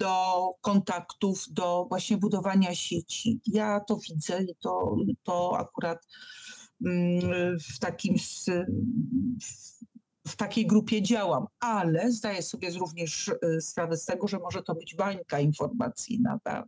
do 0.00 0.54
kontaktów, 0.60 1.44
do 1.50 1.86
właśnie 1.88 2.16
budowania 2.16 2.74
sieci. 2.74 3.40
Ja 3.46 3.80
to 3.80 3.96
widzę 3.96 4.42
i 4.42 4.54
to, 4.60 4.96
to 5.22 5.58
akurat 5.58 6.06
mm, 6.86 7.58
w 7.74 7.78
takim 7.78 8.14
w 10.26 10.36
takiej 10.36 10.66
grupie 10.66 11.02
działam, 11.02 11.46
ale 11.60 12.12
zdaję 12.12 12.42
sobie 12.42 12.70
również 12.70 13.30
sprawę 13.60 13.96
z 13.96 14.04
tego, 14.04 14.28
że 14.28 14.38
może 14.38 14.62
to 14.62 14.74
być 14.74 14.94
bańka 14.94 15.40
informacyjna, 15.40 16.38
tak? 16.44 16.66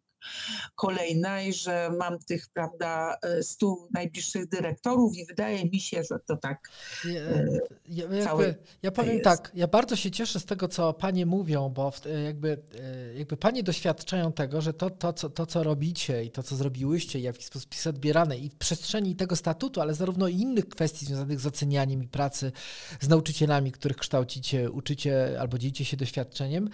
Kolejna 0.74 1.42
i 1.42 1.52
że 1.52 1.90
mam 1.98 2.18
tych, 2.18 2.46
prawda, 2.54 3.16
stu 3.42 3.88
najbliższych 3.94 4.48
dyrektorów 4.48 5.16
i 5.16 5.26
wydaje 5.26 5.64
mi 5.64 5.80
się, 5.80 6.02
że 6.10 6.18
to 6.26 6.36
tak 6.36 6.68
ja, 7.04 7.20
e, 7.20 7.46
ja, 7.88 8.04
jakby, 8.10 8.54
ja 8.82 8.90
powiem 8.90 9.12
jest. 9.12 9.24
tak, 9.24 9.50
ja 9.54 9.66
bardzo 9.66 9.96
się 9.96 10.10
cieszę 10.10 10.40
z 10.40 10.44
tego, 10.44 10.68
co 10.68 10.92
panie 10.92 11.26
mówią, 11.26 11.68
bo 11.68 11.92
jakby, 12.24 12.62
e, 12.80 13.14
jakby 13.14 13.36
panie 13.36 13.62
doświadczają 13.62 14.32
tego, 14.32 14.60
że 14.60 14.72
to, 14.72 14.90
to, 14.90 15.12
co, 15.12 15.30
to, 15.30 15.46
co 15.46 15.62
robicie 15.62 16.24
i 16.24 16.30
to, 16.30 16.42
co 16.42 16.56
zrobiłyście 16.56 17.18
i 17.18 17.22
w 17.22 17.24
jaki 17.24 17.44
sposób 17.44 17.74
jest 17.74 17.86
odbierane 17.86 18.38
i 18.38 18.48
w 18.48 18.54
przestrzeni 18.54 19.16
tego 19.16 19.36
statutu, 19.36 19.80
ale 19.80 19.94
zarówno 19.94 20.28
i 20.28 20.36
innych 20.36 20.68
kwestii 20.68 21.06
związanych 21.06 21.40
z 21.40 21.46
ocenianiem 21.46 22.02
i 22.02 22.08
pracy 22.08 22.52
z 23.00 23.08
nauczycielami, 23.08 23.72
których 23.72 23.96
kształcicie, 23.96 24.70
uczycie 24.70 25.40
albo 25.40 25.58
dzielicie 25.58 25.84
się 25.84 25.96
doświadczeniem, 25.96 26.68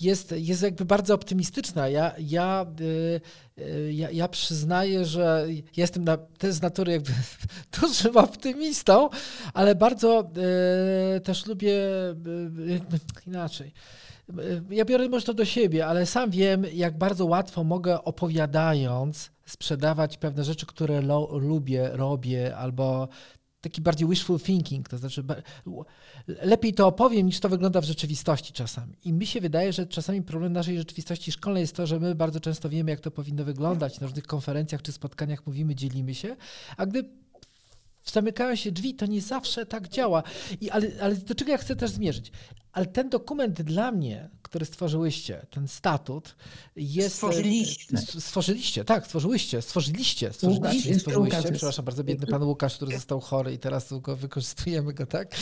jest, 0.00 0.34
jest 0.36 0.62
jakby 0.62 0.84
bardzo 0.84 1.14
optymistyczna. 1.14 1.88
Ja, 1.88 2.14
ja 2.18 2.66
e, 2.80 2.84
ja, 3.90 4.10
ja 4.10 4.28
przyznaję, 4.28 5.04
że 5.04 5.46
jestem 5.76 6.04
na, 6.04 6.18
z 6.50 6.62
natury 6.62 6.92
jakby 6.92 7.12
dużym 7.80 8.16
optymistą, 8.16 9.08
ale 9.54 9.74
bardzo 9.74 10.30
też 11.24 11.46
lubię 11.46 11.74
inaczej. 13.26 13.72
Ja 14.70 14.84
biorę 14.84 15.08
może 15.08 15.26
to 15.26 15.34
do 15.34 15.44
siebie, 15.44 15.86
ale 15.86 16.06
sam 16.06 16.30
wiem, 16.30 16.64
jak 16.72 16.98
bardzo 16.98 17.26
łatwo 17.26 17.64
mogę 17.64 18.04
opowiadając 18.04 19.30
sprzedawać 19.46 20.16
pewne 20.16 20.44
rzeczy, 20.44 20.66
które 20.66 21.00
lo, 21.00 21.38
lubię, 21.38 21.90
robię, 21.92 22.56
albo 22.56 23.08
taki 23.64 23.80
bardziej 23.80 24.08
wishful 24.08 24.40
thinking, 24.40 24.88
to 24.88 24.98
znaczy 24.98 25.24
lepiej 26.26 26.74
to 26.74 26.86
opowiem 26.86 27.26
niż 27.26 27.40
to 27.40 27.48
wygląda 27.48 27.80
w 27.80 27.84
rzeczywistości 27.84 28.52
czasami. 28.52 28.96
I 29.04 29.12
mi 29.12 29.26
się 29.26 29.40
wydaje, 29.40 29.72
że 29.72 29.86
czasami 29.86 30.22
problem 30.22 30.52
naszej 30.52 30.78
rzeczywistości 30.78 31.32
szkolnej 31.32 31.60
jest 31.60 31.76
to, 31.76 31.86
że 31.86 32.00
my 32.00 32.14
bardzo 32.14 32.40
często 32.40 32.68
wiemy, 32.68 32.90
jak 32.90 33.00
to 33.00 33.10
powinno 33.10 33.44
wyglądać. 33.44 34.00
Na 34.00 34.06
różnych 34.06 34.26
konferencjach 34.26 34.82
czy 34.82 34.92
spotkaniach 34.92 35.46
mówimy, 35.46 35.74
dzielimy 35.74 36.14
się, 36.14 36.36
a 36.76 36.86
gdy 36.86 37.04
zamykają 38.12 38.56
się 38.56 38.72
drzwi, 38.72 38.94
to 38.94 39.06
nie 39.06 39.22
zawsze 39.22 39.66
tak 39.66 39.88
działa. 39.88 40.22
I, 40.60 40.70
ale, 40.70 40.86
ale 41.00 41.16
do 41.16 41.34
czego 41.34 41.50
ja 41.50 41.58
chcę 41.58 41.76
też 41.76 41.90
zmierzyć? 41.90 42.32
Ale 42.72 42.86
ten 42.86 43.08
dokument 43.08 43.62
dla 43.62 43.92
mnie, 43.92 44.30
który 44.42 44.64
stworzyłyście, 44.64 45.46
ten 45.50 45.68
statut, 45.68 46.36
jest. 46.76 47.14
Stworzyliśmy. 47.16 47.98
Stworzyliście, 47.98 48.84
tak, 48.84 49.04
stworzyłyście, 49.04 49.62
stworzyliście, 49.62 50.32
stworzyliście, 50.32 50.90
Łukasz, 50.90 51.00
stworzyłyście. 51.00 51.52
Przepraszam 51.52 51.84
bardzo, 51.84 52.04
biedny 52.04 52.26
pan 52.26 52.42
Łukasz, 52.42 52.76
który 52.76 52.92
został 52.94 53.20
chory 53.20 53.52
i 53.52 53.58
teraz 53.58 54.00
go 54.00 54.16
wykorzystujemy 54.16 54.94
go, 54.94 55.06
tak? 55.06 55.36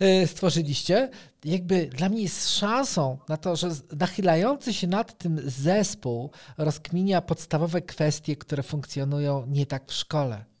E, 0.00 0.26
stworzyliście. 0.26 1.10
Jakby 1.44 1.86
dla 1.86 2.08
mnie 2.08 2.22
jest 2.22 2.50
szansą 2.50 3.18
na 3.28 3.36
to, 3.36 3.56
że 3.56 3.70
nachylający 3.96 4.74
się 4.74 4.86
nad 4.86 5.18
tym 5.18 5.40
zespół 5.46 6.30
rozkminia 6.58 7.22
podstawowe 7.22 7.82
kwestie, 7.82 8.36
które 8.36 8.62
funkcjonują 8.62 9.46
nie 9.46 9.66
tak 9.66 9.90
w 9.90 9.94
szkole 9.94 10.53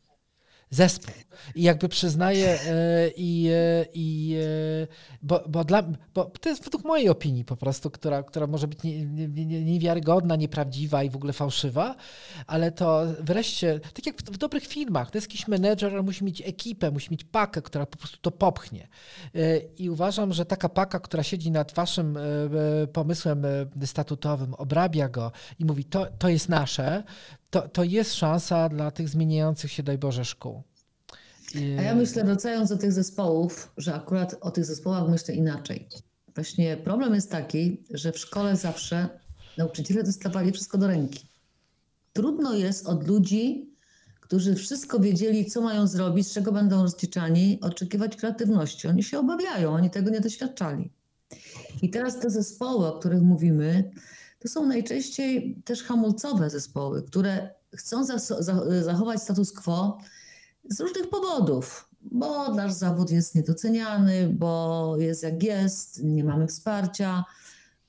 zespół. 0.74 1.14
I 1.54 1.62
jakby 1.62 1.88
przyznaję 1.88 2.58
e, 2.66 3.08
i, 3.16 3.48
e, 3.52 3.86
i 3.94 4.36
e, 4.82 4.86
bo, 5.22 5.44
bo, 5.48 5.64
dla, 5.64 5.82
bo 6.14 6.24
to 6.40 6.48
jest 6.48 6.64
według 6.64 6.84
mojej 6.84 7.08
opinii 7.08 7.44
po 7.44 7.56
prostu, 7.56 7.90
która, 7.90 8.22
która 8.22 8.46
może 8.46 8.68
być 8.68 8.78
niewiarygodna, 9.64 10.36
nieprawdziwa 10.36 11.02
i 11.02 11.10
w 11.10 11.16
ogóle 11.16 11.32
fałszywa, 11.32 11.96
ale 12.46 12.72
to 12.72 13.02
wreszcie, 13.20 13.80
tak 13.80 14.06
jak 14.06 14.16
w, 14.16 14.24
w 14.24 14.36
dobrych 14.36 14.66
filmach, 14.66 15.10
to 15.10 15.18
jest 15.18 15.28
jakiś 15.28 15.48
menedżer, 15.48 16.02
musi 16.02 16.24
mieć 16.24 16.40
ekipę, 16.40 16.90
musi 16.90 17.10
mieć 17.10 17.24
pakę, 17.24 17.62
która 17.62 17.86
po 17.86 17.96
prostu 17.96 18.18
to 18.20 18.30
popchnie. 18.30 18.88
I 19.78 19.90
uważam, 19.90 20.32
że 20.32 20.46
taka 20.46 20.68
paka, 20.68 21.00
która 21.00 21.22
siedzi 21.22 21.50
nad 21.50 21.72
waszym 21.74 22.18
pomysłem 22.92 23.42
statutowym, 23.84 24.54
obrabia 24.54 25.08
go 25.08 25.32
i 25.58 25.64
mówi, 25.64 25.84
to, 25.84 26.06
to 26.18 26.28
jest 26.28 26.48
nasze, 26.48 27.02
to, 27.50 27.68
to 27.68 27.84
jest 27.84 28.14
szansa 28.14 28.68
dla 28.68 28.90
tych 28.90 29.08
zmieniających 29.08 29.72
się, 29.72 29.82
daj 29.82 29.98
Boże, 29.98 30.24
szkół. 30.24 30.62
A 31.78 31.82
ja 31.82 31.94
myślę, 31.94 32.24
wracając 32.24 32.68
do 32.68 32.76
tych 32.76 32.92
zespołów, 32.92 33.72
że 33.76 33.94
akurat 33.94 34.36
o 34.40 34.50
tych 34.50 34.64
zespołach 34.64 35.08
myślę 35.08 35.34
inaczej. 35.34 35.88
Właśnie 36.34 36.76
problem 36.76 37.14
jest 37.14 37.30
taki, 37.30 37.84
że 37.90 38.12
w 38.12 38.18
szkole 38.18 38.56
zawsze 38.56 39.08
nauczyciele 39.58 40.02
dostawali 40.02 40.52
wszystko 40.52 40.78
do 40.78 40.86
ręki. 40.86 41.26
Trudno 42.12 42.54
jest 42.54 42.86
od 42.86 43.08
ludzi, 43.08 43.70
którzy 44.20 44.54
wszystko 44.54 45.00
wiedzieli, 45.00 45.46
co 45.46 45.60
mają 45.60 45.86
zrobić, 45.86 46.26
z 46.26 46.32
czego 46.32 46.52
będą 46.52 46.82
rozliczani, 46.82 47.58
oczekiwać 47.60 48.16
kreatywności. 48.16 48.88
Oni 48.88 49.02
się 49.02 49.18
obawiają, 49.18 49.70
oni 49.70 49.90
tego 49.90 50.10
nie 50.10 50.20
doświadczali. 50.20 50.90
I 51.82 51.90
teraz 51.90 52.20
te 52.20 52.30
zespoły, 52.30 52.86
o 52.86 52.98
których 52.98 53.22
mówimy, 53.22 53.90
to 54.44 54.48
są 54.48 54.66
najczęściej 54.66 55.62
też 55.64 55.82
hamulcowe 55.82 56.50
zespoły, 56.50 57.02
które 57.02 57.50
chcą 57.74 58.04
zachować 58.82 59.22
status 59.22 59.52
quo 59.52 59.98
z 60.70 60.80
różnych 60.80 61.08
powodów, 61.10 61.88
bo 62.02 62.54
nasz 62.54 62.72
zawód 62.72 63.10
jest 63.10 63.34
niedoceniany, 63.34 64.28
bo 64.28 64.94
jest 64.98 65.22
jak 65.22 65.42
jest, 65.42 66.02
nie 66.02 66.24
mamy 66.24 66.46
wsparcia, 66.46 67.24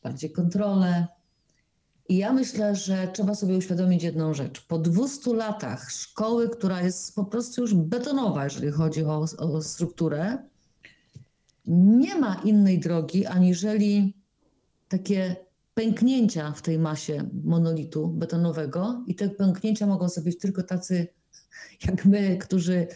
bardziej 0.03 0.31
kontrolę. 0.31 1.07
I 2.09 2.17
ja 2.17 2.33
myślę, 2.33 2.75
że 2.75 3.07
trzeba 3.13 3.35
sobie 3.35 3.57
uświadomić 3.57 4.03
jedną 4.03 4.33
rzecz. 4.33 4.61
Po 4.61 4.79
200 4.79 5.33
latach 5.33 5.91
szkoły, 5.91 6.49
która 6.49 6.81
jest 6.81 7.15
po 7.15 7.25
prostu 7.25 7.61
już 7.61 7.73
betonowa, 7.73 8.43
jeżeli 8.43 8.71
chodzi 8.71 9.05
o, 9.05 9.25
o 9.37 9.61
strukturę, 9.61 10.37
nie 11.67 12.15
ma 12.15 12.41
innej 12.43 12.79
drogi, 12.79 13.25
aniżeli 13.25 14.13
takie 14.87 15.44
pęknięcia 15.75 16.51
w 16.51 16.61
tej 16.61 16.79
masie 16.79 17.29
monolitu 17.43 18.07
betonowego 18.07 19.03
i 19.07 19.15
te 19.15 19.29
pęknięcia 19.29 19.87
mogą 19.87 20.09
zrobić 20.09 20.39
tylko 20.39 20.63
tacy 20.63 21.07
jak 21.87 22.05
my, 22.05 22.37
którzy 22.37 22.87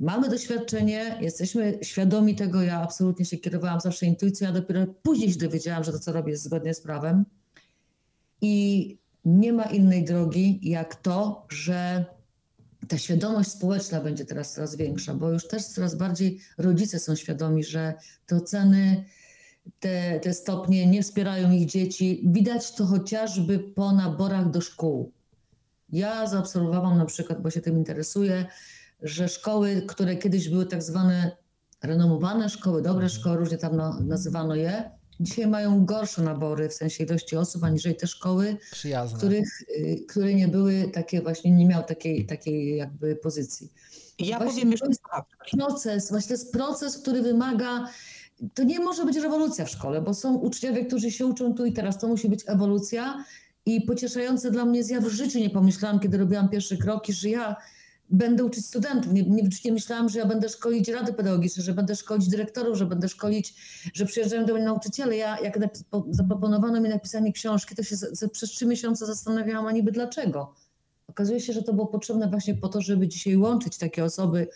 mamy 0.00 0.28
doświadczenie, 0.28 1.18
jesteśmy 1.20 1.78
świadomi 1.82 2.34
tego. 2.34 2.62
Ja 2.62 2.82
absolutnie 2.82 3.24
się 3.24 3.36
kierowałam 3.36 3.80
zawsze 3.80 4.06
intuicją, 4.06 4.48
a 4.48 4.52
dopiero 4.52 4.86
później 5.02 5.32
się 5.32 5.38
dowiedziałam, 5.38 5.84
że 5.84 5.92
to, 5.92 5.98
co 5.98 6.12
robię, 6.12 6.30
jest 6.30 6.44
zgodnie 6.44 6.74
z 6.74 6.80
prawem. 6.80 7.24
I 8.40 8.98
nie 9.24 9.52
ma 9.52 9.64
innej 9.64 10.04
drogi 10.04 10.60
jak 10.62 10.94
to, 10.94 11.46
że 11.50 12.04
ta 12.88 12.98
świadomość 12.98 13.50
społeczna 13.50 14.00
będzie 14.00 14.24
teraz 14.24 14.54
coraz 14.54 14.76
większa, 14.76 15.14
bo 15.14 15.30
już 15.30 15.48
też 15.48 15.64
coraz 15.64 15.94
bardziej 15.94 16.40
rodzice 16.58 16.98
są 16.98 17.16
świadomi, 17.16 17.64
że 17.64 17.94
te 18.26 18.36
oceny 18.36 19.04
te, 19.80 20.20
te 20.20 20.34
stopnie 20.34 20.86
nie 20.86 21.02
wspierają 21.02 21.50
ich 21.50 21.66
dzieci. 21.66 22.22
Widać 22.26 22.72
to 22.72 22.86
chociażby 22.86 23.58
po 23.58 23.92
naborach 23.92 24.50
do 24.50 24.60
szkół. 24.60 25.12
Ja 25.92 26.26
zaobserwowałam 26.26 26.98
na 26.98 27.04
przykład, 27.04 27.42
bo 27.42 27.50
się 27.50 27.60
tym 27.60 27.76
interesuję, 27.76 28.46
że 29.02 29.28
szkoły, 29.28 29.82
które 29.86 30.16
kiedyś 30.16 30.48
były 30.48 30.66
tak 30.66 30.82
zwane 30.82 31.36
renomowane 31.82 32.48
szkoły, 32.48 32.82
dobre 32.82 33.04
mhm. 33.04 33.20
szkoły, 33.20 33.36
różnie 33.36 33.58
tam 33.58 34.06
nazywano 34.08 34.54
je, 34.54 34.90
dzisiaj 35.20 35.46
mają 35.46 35.84
gorsze 35.84 36.22
nabory 36.22 36.68
w 36.68 36.74
sensie 36.74 37.04
ilości 37.04 37.36
osób, 37.36 37.64
aniżeli 37.64 37.94
te 37.96 38.06
szkoły, 38.06 38.56
których, 39.16 39.62
y, 39.62 40.04
które 40.08 40.34
nie 40.34 40.48
były 40.48 40.90
takie 40.92 41.22
właśnie, 41.22 41.50
nie 41.50 41.66
miały 41.66 41.84
takiej, 41.84 42.26
takiej 42.26 42.76
jakby 42.76 43.16
pozycji. 43.16 43.72
Ja 44.18 44.38
właśnie 44.38 44.52
powiem 44.52 44.70
jeszcze 44.70 44.86
proces, 45.50 46.10
właśnie 46.10 46.28
to 46.28 46.34
jest 46.34 46.52
proces, 46.52 46.98
który 46.98 47.22
wymaga 47.22 47.88
to 48.54 48.62
nie 48.62 48.80
może 48.80 49.04
być 49.04 49.16
rewolucja 49.16 49.64
w 49.64 49.70
szkole, 49.70 50.00
bo 50.02 50.14
są 50.14 50.34
uczniowie, 50.34 50.84
którzy 50.84 51.10
się 51.10 51.26
uczą 51.26 51.54
tu 51.54 51.66
i 51.66 51.72
teraz. 51.72 51.98
To 51.98 52.08
musi 52.08 52.28
być 52.28 52.44
ewolucja. 52.46 53.24
I 53.66 53.80
pocieszające 53.80 54.50
dla 54.50 54.64
mnie 54.64 54.78
jest, 54.78 54.90
ja 54.90 55.00
w 55.00 55.08
życiu 55.08 55.38
nie 55.38 55.50
pomyślałam, 55.50 56.00
kiedy 56.00 56.18
robiłam 56.18 56.48
pierwsze 56.48 56.76
kroki, 56.76 57.12
że 57.12 57.28
ja 57.28 57.56
będę 58.10 58.44
uczyć 58.44 58.66
studentów. 58.66 59.12
Nie, 59.12 59.22
nie, 59.22 59.48
nie 59.64 59.72
myślałam, 59.72 60.08
że 60.08 60.18
ja 60.18 60.26
będę 60.26 60.48
szkolić 60.48 60.88
rady 60.88 61.12
pedagogiczne, 61.12 61.62
że 61.62 61.74
będę 61.74 61.96
szkolić 61.96 62.28
dyrektorów, 62.28 62.78
że 62.78 62.86
będę 62.86 63.08
szkolić, 63.08 63.54
że 63.94 64.06
przyjeżdżają 64.06 64.46
do 64.46 64.54
mnie 64.54 64.64
nauczyciele. 64.64 65.16
Ja, 65.16 65.40
jak 65.40 65.58
zaproponowano 66.10 66.80
mi 66.80 66.88
napisanie 66.88 67.32
książki, 67.32 67.74
to 67.74 67.82
się 67.82 67.96
przez 68.32 68.50
trzy 68.50 68.66
miesiące 68.66 69.06
zastanawiałam, 69.06 69.66
a 69.66 69.72
niby 69.72 69.92
dlaczego. 69.92 70.54
Okazuje 71.08 71.40
się, 71.40 71.52
że 71.52 71.62
to 71.62 71.72
było 71.72 71.86
potrzebne 71.86 72.28
właśnie 72.28 72.54
po 72.54 72.68
to, 72.68 72.80
żeby 72.80 73.08
dzisiaj 73.08 73.36
łączyć 73.36 73.78
takie 73.78 74.04
osoby, 74.04 74.48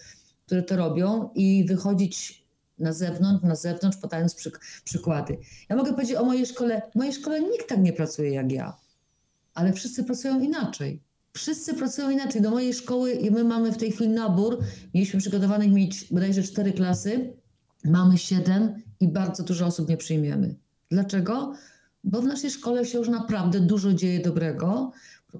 które 0.46 0.62
to 0.62 0.76
robią 0.76 1.30
i 1.34 1.64
wychodzić 1.68 2.45
na 2.78 2.92
zewnątrz, 2.92 3.44
na 3.44 3.54
zewnątrz, 3.54 3.96
podając 3.96 4.34
przyk 4.34 4.60
przykłady. 4.84 5.38
Ja 5.68 5.76
mogę 5.76 5.92
powiedzieć 5.92 6.16
o 6.16 6.24
mojej 6.24 6.46
szkole. 6.46 6.82
W 6.92 6.94
mojej 6.94 7.12
szkole 7.12 7.40
nikt 7.40 7.68
tak 7.68 7.78
nie 7.78 7.92
pracuje 7.92 8.30
jak 8.30 8.52
ja, 8.52 8.76
ale 9.54 9.72
wszyscy 9.72 10.04
pracują 10.04 10.40
inaczej. 10.40 11.02
Wszyscy 11.32 11.74
pracują 11.74 12.10
inaczej. 12.10 12.42
Do 12.42 12.50
mojej 12.50 12.74
szkoły 12.74 13.12
i 13.12 13.30
my 13.30 13.44
mamy 13.44 13.72
w 13.72 13.76
tej 13.76 13.92
chwili 13.92 14.10
nabór. 14.10 14.58
Mieliśmy 14.94 15.20
przygotowanych 15.20 15.72
mieć 15.72 16.04
bodajże 16.10 16.42
cztery 16.42 16.72
klasy, 16.72 17.32
mamy 17.84 18.18
siedem 18.18 18.82
i 19.00 19.08
bardzo 19.08 19.42
dużo 19.42 19.66
osób 19.66 19.88
nie 19.88 19.96
przyjmiemy. 19.96 20.54
Dlaczego? 20.90 21.54
Bo 22.04 22.22
w 22.22 22.24
naszej 22.24 22.50
szkole 22.50 22.84
się 22.84 22.98
już 22.98 23.08
naprawdę 23.08 23.60
dużo 23.60 23.92
dzieje 23.92 24.20
dobrego 24.20 24.92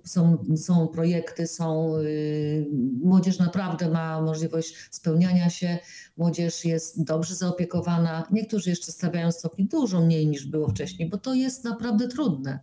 są, 0.05 0.45
są 0.57 0.89
projekty, 0.89 1.47
są, 1.47 1.99
yy, 1.99 2.67
młodzież 3.03 3.39
naprawdę 3.39 3.91
ma 3.91 4.21
możliwość 4.23 4.77
spełniania 4.91 5.51
się, 5.51 5.79
młodzież 6.17 6.65
jest 6.65 7.05
dobrze 7.05 7.35
zaopiekowana. 7.35 8.27
Niektórzy 8.31 8.71
jeszcze 8.71 8.93
stawiają 8.93 9.33
stopni 9.33 9.65
dużo 9.67 10.01
mniej 10.01 10.27
niż 10.27 10.47
było 10.47 10.69
wcześniej, 10.69 11.09
bo 11.09 11.19
to 11.19 11.35
jest 11.35 11.65
naprawdę 11.65 12.09
trudne. 12.09 12.61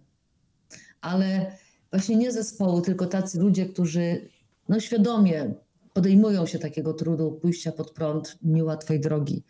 Ale 1.01 1.57
właśnie 1.91 2.15
nie 2.15 2.31
zespoły, 2.31 2.81
tylko 2.81 3.05
tacy 3.05 3.39
ludzie, 3.39 3.65
którzy 3.65 4.29
no, 4.69 4.79
świadomie 4.79 5.53
podejmują 5.93 6.45
się 6.45 6.59
takiego 6.59 6.93
trudu 6.93 7.31
pójścia 7.31 7.71
pod 7.71 7.91
prąd 7.91 8.37
niełatwej 8.41 8.99
drogi. 8.99 9.43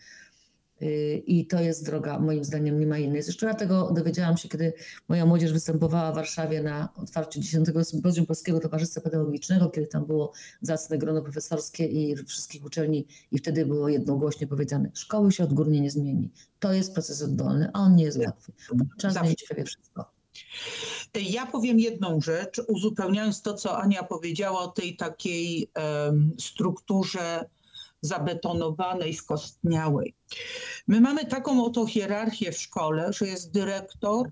Y, 0.83 1.23
I 1.27 1.47
to 1.47 1.59
jest 1.59 1.85
droga, 1.85 2.19
moim 2.19 2.43
zdaniem, 2.43 2.79
nie 2.79 2.87
ma 2.87 2.97
innej. 2.97 3.23
Zresztą 3.23 3.47
ja 3.47 3.53
tego 3.53 3.91
dowiedziałam 3.91 4.37
się, 4.37 4.49
kiedy 4.49 4.73
moja 5.07 5.25
młodzież 5.25 5.53
występowała 5.53 6.11
w 6.11 6.15
Warszawie 6.15 6.63
na 6.63 6.89
otwarciu 6.95 7.39
10 7.39 7.67
Sympozjum 7.83 8.25
Polskiego 8.25 8.59
Towarzystwa 8.59 9.01
Pedagogicznego, 9.01 9.69
kiedy 9.69 9.87
tam 9.87 10.05
było 10.05 10.31
zacne 10.61 10.97
grono 10.97 11.21
profesorskie 11.21 11.85
i 11.85 12.15
wszystkich 12.15 12.65
uczelni 12.65 13.07
i 13.31 13.37
wtedy 13.37 13.65
było 13.65 13.89
jednogłośnie 13.89 14.47
powiedziane, 14.47 14.91
szkoły 14.93 15.31
się 15.31 15.43
odgórnie 15.43 15.81
nie 15.81 15.91
zmieni. 15.91 16.31
To 16.59 16.73
jest 16.73 16.93
proces 16.93 17.21
oddolny, 17.21 17.69
a 17.73 17.79
on 17.79 17.95
nie 17.95 18.03
jest 18.03 18.17
łatwy. 18.17 18.51
Czas 18.97 19.13
zmienić 19.13 19.43
prawie 19.47 19.63
wszystko. 19.63 20.13
Ja 21.31 21.45
powiem 21.45 21.79
jedną 21.79 22.21
rzecz, 22.21 22.61
uzupełniając 22.67 23.41
to, 23.41 23.53
co 23.53 23.77
Ania 23.77 24.03
powiedziała 24.03 24.59
o 24.59 24.67
tej 24.67 24.95
takiej 24.95 25.71
um, 25.75 26.31
strukturze 26.39 27.45
zabetonowanej, 28.03 29.13
skostniałej. 29.13 30.15
My 30.87 31.01
mamy 31.01 31.25
taką 31.25 31.65
oto 31.65 31.85
hierarchię 31.85 32.51
w 32.51 32.57
szkole, 32.57 33.13
że 33.13 33.27
jest 33.27 33.51
dyrektor, 33.51 34.31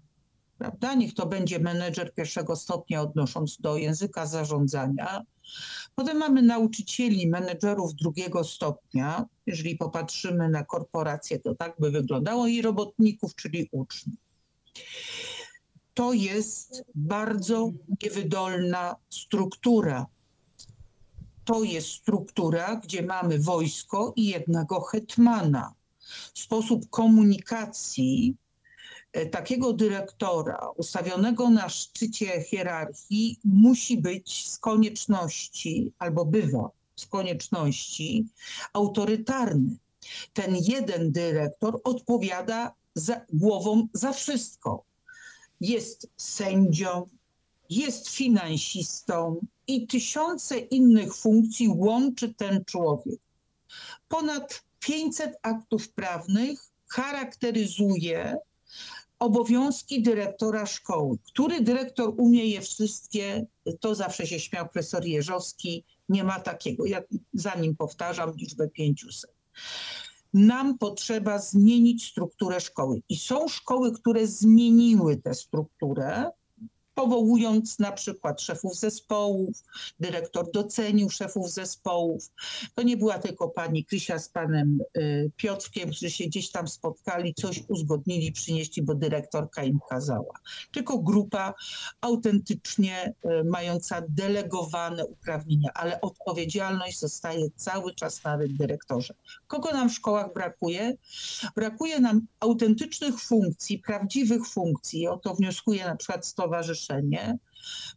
prawda? 0.57 0.93
Niech 0.93 1.13
to 1.13 1.26
będzie 1.26 1.59
menedżer 1.59 2.13
pierwszego 2.13 2.55
stopnia 2.55 3.01
odnosząc 3.01 3.57
do 3.61 3.78
języka 3.78 4.26
zarządzania. 4.26 5.22
Potem 5.95 6.17
mamy 6.17 6.41
nauczycieli, 6.41 7.28
menedżerów 7.28 7.95
drugiego 7.95 8.43
stopnia. 8.43 9.26
Jeżeli 9.45 9.78
popatrzymy 9.78 10.49
na 10.49 10.65
korporacje, 10.65 11.39
to 11.39 11.55
tak 11.55 11.76
by 11.80 11.91
wyglądało 11.91 12.47
i 12.47 12.61
robotników, 12.61 13.36
czyli 13.36 13.69
uczniów. 13.72 14.19
To 15.93 16.13
jest 16.13 16.84
bardzo 16.95 17.72
niewydolna 18.03 18.95
struktura. 19.09 20.05
To 21.45 21.63
jest 21.63 21.87
struktura, 21.87 22.75
gdzie 22.75 23.01
mamy 23.01 23.39
wojsko 23.39 24.13
i 24.15 24.25
jednego 24.25 24.81
hetmana. 24.81 25.73
Sposób 26.33 26.89
komunikacji 26.89 28.35
E, 29.13 29.25
takiego 29.25 29.73
dyrektora 29.73 30.69
ustawionego 30.75 31.49
na 31.49 31.69
szczycie 31.69 32.41
hierarchii 32.41 33.39
musi 33.43 33.97
być 33.97 34.47
z 34.47 34.59
konieczności, 34.59 35.91
albo 35.99 36.25
bywa 36.25 36.69
z 36.95 37.05
konieczności, 37.05 38.25
autorytarny. 38.73 39.77
Ten 40.33 40.55
jeden 40.55 41.11
dyrektor 41.11 41.81
odpowiada 41.83 42.73
za, 42.95 43.21
głową 43.33 43.87
za 43.93 44.13
wszystko. 44.13 44.83
Jest 45.61 46.07
sędzią, 46.17 47.09
jest 47.69 48.09
finansistą 48.09 49.45
i 49.72 49.88
tysiące 49.88 50.57
innych 50.57 51.15
funkcji 51.15 51.67
łączy 51.67 52.34
ten 52.34 52.65
człowiek. 52.65 53.19
Ponad 54.07 54.63
500 54.80 55.38
aktów 55.41 55.89
prawnych 55.89 56.72
charakteryzuje 56.88 58.38
obowiązki 59.19 60.01
dyrektora 60.01 60.65
szkoły. 60.65 61.17
Który 61.28 61.61
dyrektor 61.61 62.13
umie 62.17 62.45
je 62.45 62.61
wszystkie, 62.61 63.45
to 63.80 63.95
zawsze 63.95 64.28
się 64.28 64.39
śmiał 64.39 64.65
profesor 64.65 65.05
Jeżowski, 65.05 65.86
nie 66.09 66.24
ma 66.24 66.39
takiego. 66.39 66.86
Ja 66.86 67.01
za 67.34 67.55
nim 67.55 67.76
powtarzam 67.76 68.34
liczbę 68.36 68.69
500. 68.69 69.32
Nam 70.34 70.78
potrzeba 70.78 71.39
zmienić 71.39 72.05
strukturę 72.05 72.59
szkoły. 72.59 73.01
I 73.09 73.17
są 73.17 73.47
szkoły, 73.47 73.91
które 73.91 74.28
zmieniły 74.28 75.17
tę 75.17 75.34
strukturę, 75.34 76.32
powołując 76.93 77.79
na 77.79 77.91
przykład 77.91 78.41
szefów 78.41 78.75
zespołów, 78.75 79.63
dyrektor 79.99 80.51
docenił 80.51 81.09
szefów 81.09 81.51
zespołów. 81.51 82.31
To 82.75 82.83
nie 82.83 82.97
była 82.97 83.19
tylko 83.19 83.49
pani 83.49 83.85
Krysia 83.85 84.19
z 84.19 84.29
panem 84.29 84.79
y, 84.97 85.31
Piotrkiem, 85.37 85.89
którzy 85.89 86.11
się 86.11 86.25
gdzieś 86.25 86.51
tam 86.51 86.67
spotkali, 86.67 87.33
coś 87.33 87.63
uzgodnili, 87.67 88.31
przynieśli, 88.31 88.83
bo 88.83 88.95
dyrektorka 88.95 89.63
im 89.63 89.79
kazała. 89.89 90.39
Tylko 90.71 90.99
grupa 90.99 91.53
autentycznie 92.01 93.13
y, 93.25 93.43
mająca 93.43 94.01
delegowane 94.09 95.05
uprawnienia, 95.05 95.69
ale 95.73 96.01
odpowiedzialność 96.01 96.99
zostaje 96.99 97.49
cały 97.55 97.95
czas 97.95 98.23
na 98.23 98.37
dyrektorze. 98.37 99.13
Kogo 99.52 99.72
nam 99.72 99.89
w 99.89 99.93
szkołach 99.93 100.34
brakuje? 100.34 100.97
Brakuje 101.56 101.99
nam 101.99 102.28
autentycznych 102.39 103.20
funkcji, 103.20 103.80
prawdziwych 103.80 104.47
funkcji. 104.47 105.08
O 105.08 105.18
to 105.18 105.36
wnioskuje 105.36 105.86
na 105.86 105.95
przykład 105.95 106.28
Stowarzyszenie 106.28 107.38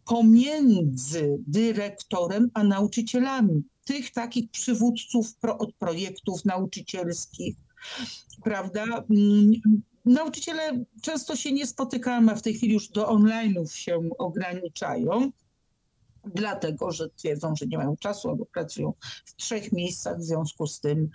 pomiędzy 0.05 1.39
dyrektorem 1.47 2.51
a 2.55 2.65
nauczycielami. 2.65 3.63
Tych 3.85 4.13
takich 4.13 4.51
przywódców 4.51 5.35
pro, 5.35 5.59
od 5.59 5.75
projektów 5.75 6.45
nauczycielskich, 6.45 7.57
prawda? 8.45 8.85
Mm, 8.85 9.53
nauczyciele 10.05 10.85
często 11.03 11.37
się 11.37 11.53
nie 11.53 11.67
spotykają, 11.67 12.29
a 12.31 12.35
w 12.35 12.43
tej 12.43 12.55
chwili 12.55 12.73
już 12.75 12.89
do 12.89 13.07
online'ów 13.07 13.73
się 13.73 14.01
ograniczają 14.19 15.31
dlatego 16.27 16.93
że 16.93 17.11
twierdzą, 17.11 17.57
że 17.57 17.67
nie 17.67 17.79
mają 17.79 17.97
czasu 17.97 18.29
albo 18.29 18.47
pracują 18.47 18.93
w 19.25 19.37
trzech 19.37 19.73
miejscach. 19.73 20.19
W 20.19 20.23
związku 20.23 20.67
z 20.67 20.81
tym 20.81 21.11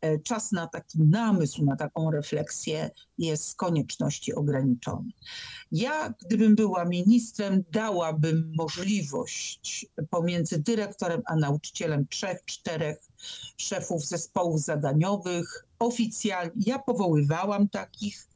e, 0.00 0.18
czas 0.18 0.52
na 0.52 0.66
taki 0.66 1.02
namysł, 1.02 1.64
na 1.64 1.76
taką 1.76 2.10
refleksję 2.10 2.90
jest 3.18 3.48
z 3.48 3.54
konieczności 3.54 4.34
ograniczony. 4.34 5.10
Ja, 5.72 6.14
gdybym 6.26 6.54
była 6.54 6.84
ministrem, 6.84 7.64
dałabym 7.72 8.52
możliwość 8.56 9.86
pomiędzy 10.10 10.62
dyrektorem 10.62 11.22
a 11.26 11.36
nauczycielem 11.36 12.06
trzech, 12.08 12.44
czterech 12.44 12.98
szefów 13.56 14.06
zespołów 14.06 14.60
zadaniowych, 14.60 15.67
oficjalnie. 15.78 16.52
Ja 16.66 16.78
powoływałam 16.78 17.68
takich, 17.68 18.28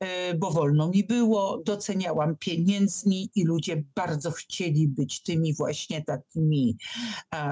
e, 0.00 0.34
bo 0.34 0.50
wolno 0.50 0.88
mi 0.88 1.04
było, 1.04 1.62
doceniałam 1.66 2.36
pieniędzni 2.36 3.30
i 3.34 3.44
ludzie 3.44 3.84
bardzo 3.94 4.30
chcieli 4.30 4.88
być 4.88 5.22
tymi 5.22 5.54
właśnie 5.54 6.04
takimi 6.04 6.76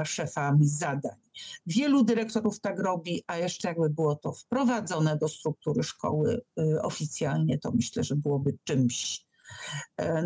szefami 0.05 0.69
zadań. 0.69 1.17
Wielu 1.67 2.05
dyrektorów 2.05 2.61
tak 2.61 2.79
robi, 2.79 3.23
a 3.27 3.37
jeszcze 3.37 3.69
jakby 3.69 3.91
było 3.91 4.17
to 4.17 4.33
wprowadzone 4.33 5.19
do 5.19 5.29
struktury 5.29 5.83
szkoły 5.83 6.41
e, 6.59 6.83
oficjalnie, 6.83 7.59
to 7.59 7.73
myślę, 7.73 8.05
że 8.05 8.17
byłoby 8.17 8.59
czymś 8.65 9.25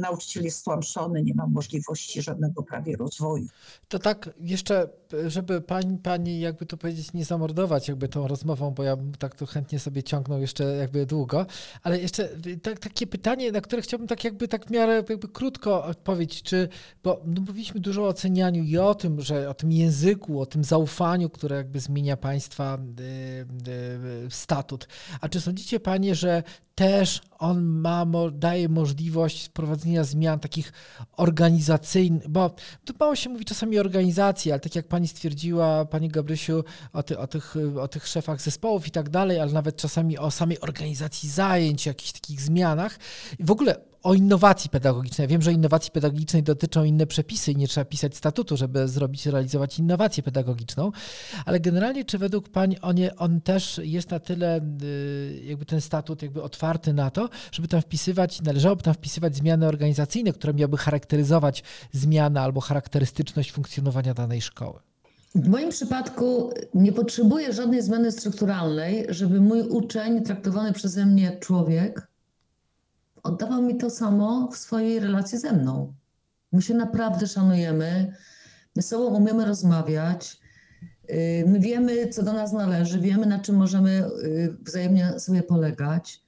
nauczyciel 0.01 0.45
jest 0.45 0.59
stłamszony, 0.59 1.23
nie 1.23 1.35
ma 1.35 1.47
możliwości 1.47 2.23
żadnego 2.23 2.63
prawie 2.63 2.97
rozwoju. 2.97 3.47
To 3.89 3.99
tak 3.99 4.31
jeszcze, 4.41 4.89
żeby 5.27 5.61
pani, 5.61 5.99
pani 5.99 6.41
jakby 6.41 6.67
to 6.67 6.77
powiedzieć, 6.77 7.13
nie 7.13 7.25
zamordować 7.25 7.89
jakby 7.89 8.09
tą 8.09 8.29
rozmową, 8.29 8.71
bo 8.71 8.83
ja 8.83 8.97
bym 8.97 9.15
tak 9.15 9.35
to 9.35 9.47
chętnie 9.47 9.79
sobie 9.79 10.03
ciągnął 10.03 10.41
jeszcze 10.41 10.65
jakby 10.65 11.07
długo, 11.07 11.47
ale 11.83 12.01
jeszcze 12.01 12.29
tak, 12.63 12.79
takie 12.79 13.07
pytanie, 13.07 13.53
na 13.53 13.61
które 13.61 13.83
chciałbym 13.83 14.09
tak 14.09 14.25
jakby 14.25 14.49
tak 14.49 14.67
w 14.67 14.71
miarę 14.71 15.05
jakby 15.09 15.29
krótko 15.29 15.85
odpowiedzieć, 15.85 16.43
czy, 16.43 16.69
bo 17.03 17.21
no 17.25 17.41
mówiliśmy 17.41 17.81
dużo 17.81 18.03
o 18.03 18.09
ocenianiu 18.09 18.63
i 18.63 18.79
o 18.79 18.95
tym, 18.95 19.21
że 19.21 19.49
o 19.49 19.55
tym 19.55 19.73
języku, 19.73 20.41
o 20.41 20.47
tym 20.47 20.65
zaufaniu, 20.65 21.31
które 21.31 21.57
jakby 21.57 21.81
zmienia 21.81 22.17
państwa 22.17 22.79
y, 23.01 23.03
y, 24.27 24.31
statut. 24.31 24.89
A 25.21 25.29
czy 25.29 25.41
sądzicie 25.41 25.81
panie, 25.81 26.15
że 26.15 26.43
też 26.77 27.21
on 27.39 27.65
ma, 27.65 28.07
daje 28.33 28.69
możliwość 28.69 29.47
wprowadzenia 29.47 30.05
zmian 30.05 30.41
takich 30.41 30.73
organizacyjnych, 31.17 32.29
bo 32.29 32.51
tu 32.85 32.95
mało 33.01 33.17
się 33.17 33.31
mówi 33.31 33.45
czasami 33.45 33.79
o 33.79 33.81
organizacji, 33.81 34.53
ale 34.53 34.61
tak 34.61 34.77
jak 34.77 34.89
pani 34.89 35.09
stwierdziła, 35.09 35.85
pani 35.85 36.09
Gabrysiu, 36.09 36.65
o, 36.93 37.03
ty, 37.03 37.19
o, 37.19 37.27
tych, 37.27 37.55
o 37.81 37.89
tych 37.89 38.07
szefach 38.07 38.41
zespołów 38.41 38.87
i 38.87 38.91
tak 38.91 39.09
dalej, 39.09 39.41
ale 39.41 39.53
nawet 39.53 39.77
czasami 39.77 40.19
o 40.19 40.31
samej 40.31 40.61
organizacji 40.61 41.29
zajęć, 41.29 41.87
jakichś 41.87 42.13
takich 42.13 42.41
zmianach. 42.41 42.99
W 43.41 43.51
ogóle 43.51 43.77
o 44.07 44.15
innowacji 44.15 44.71
pedagogicznej. 44.71 45.29
wiem, 45.29 45.43
że 45.43 45.53
innowacji 45.53 45.91
pedagogicznej 45.93 46.43
dotyczą 46.43 46.85
inne 46.85 47.07
przepisy 47.07 47.53
i 47.53 47.57
nie 47.57 47.69
trzeba 47.69 47.85
pisać 47.85 48.17
statutu, 48.17 48.57
żeby 48.57 48.89
zrobić, 48.89 49.27
realizować 49.27 49.79
innowację 49.79 50.23
pedagogiczną, 50.23 50.93
ale 51.45 51.61
generalnie 51.61 52.05
czy 52.05 52.19
według 52.19 52.49
Pani 52.49 52.81
on, 52.81 52.97
on 53.17 53.41
też 53.41 53.81
jest 53.85 54.11
na 54.11 54.21
tyle 54.21 54.61
y, 54.83 55.43
jakby 55.45 55.65
ten 55.65 55.81
statut 55.81 56.23
jakby 56.23 56.43
otwarty 56.43 56.93
na 56.93 57.11
to, 57.11 57.29
żeby 57.53 57.69
tam 57.69 57.81
wpisywać, 57.83 58.43
należałoby 58.43 58.83
tam 58.83 58.95
wpisywać 58.95 59.37
zmiany 59.37 59.67
organizacyjne, 59.67 60.33
które 60.33 60.55
miałyby 60.55 60.77
charakteryzować 60.77 61.63
zmianę 61.93 62.41
albo 62.41 62.61
charakterystyczność 62.61 63.53
funkcjonowania 63.53 64.15
danej 64.15 64.41
szkoły? 64.41 64.81
W 65.35 65.49
moim 65.49 65.71
przypadku 65.71 66.51
nie 66.75 66.93
potrzebuję 66.93 67.53
żadnej 67.53 67.83
zmiany 67.83 68.13
strukturalnej, 68.13 69.07
żeby 69.09 69.41
mój 69.41 69.63
uczeń, 69.63 70.23
traktowany 70.23 70.73
przeze 70.73 71.07
mnie 71.07 71.37
człowiek, 71.41 72.16
oddawał 73.27 73.63
mi 73.63 73.77
to 73.77 73.91
samo 73.91 74.49
w 74.53 74.57
swojej 74.57 75.01
relacji 75.01 75.39
ze 75.39 75.53
mną. 75.53 75.95
My 76.53 76.63
się 76.63 76.75
naprawdę 76.75 77.27
szanujemy, 77.27 78.13
my 78.77 78.83
sobą 78.83 79.05
umiemy 79.05 79.45
rozmawiać, 79.45 80.41
y, 81.11 81.45
my 81.47 81.61
wiemy, 81.61 82.09
co 82.09 82.23
do 82.23 82.33
nas 82.33 82.53
należy, 82.53 83.01
wiemy, 83.01 83.27
na 83.27 83.39
czym 83.39 83.57
możemy 83.57 84.07
y, 84.25 84.57
wzajemnie 84.63 85.21
sobie 85.21 85.43
polegać. 85.43 86.27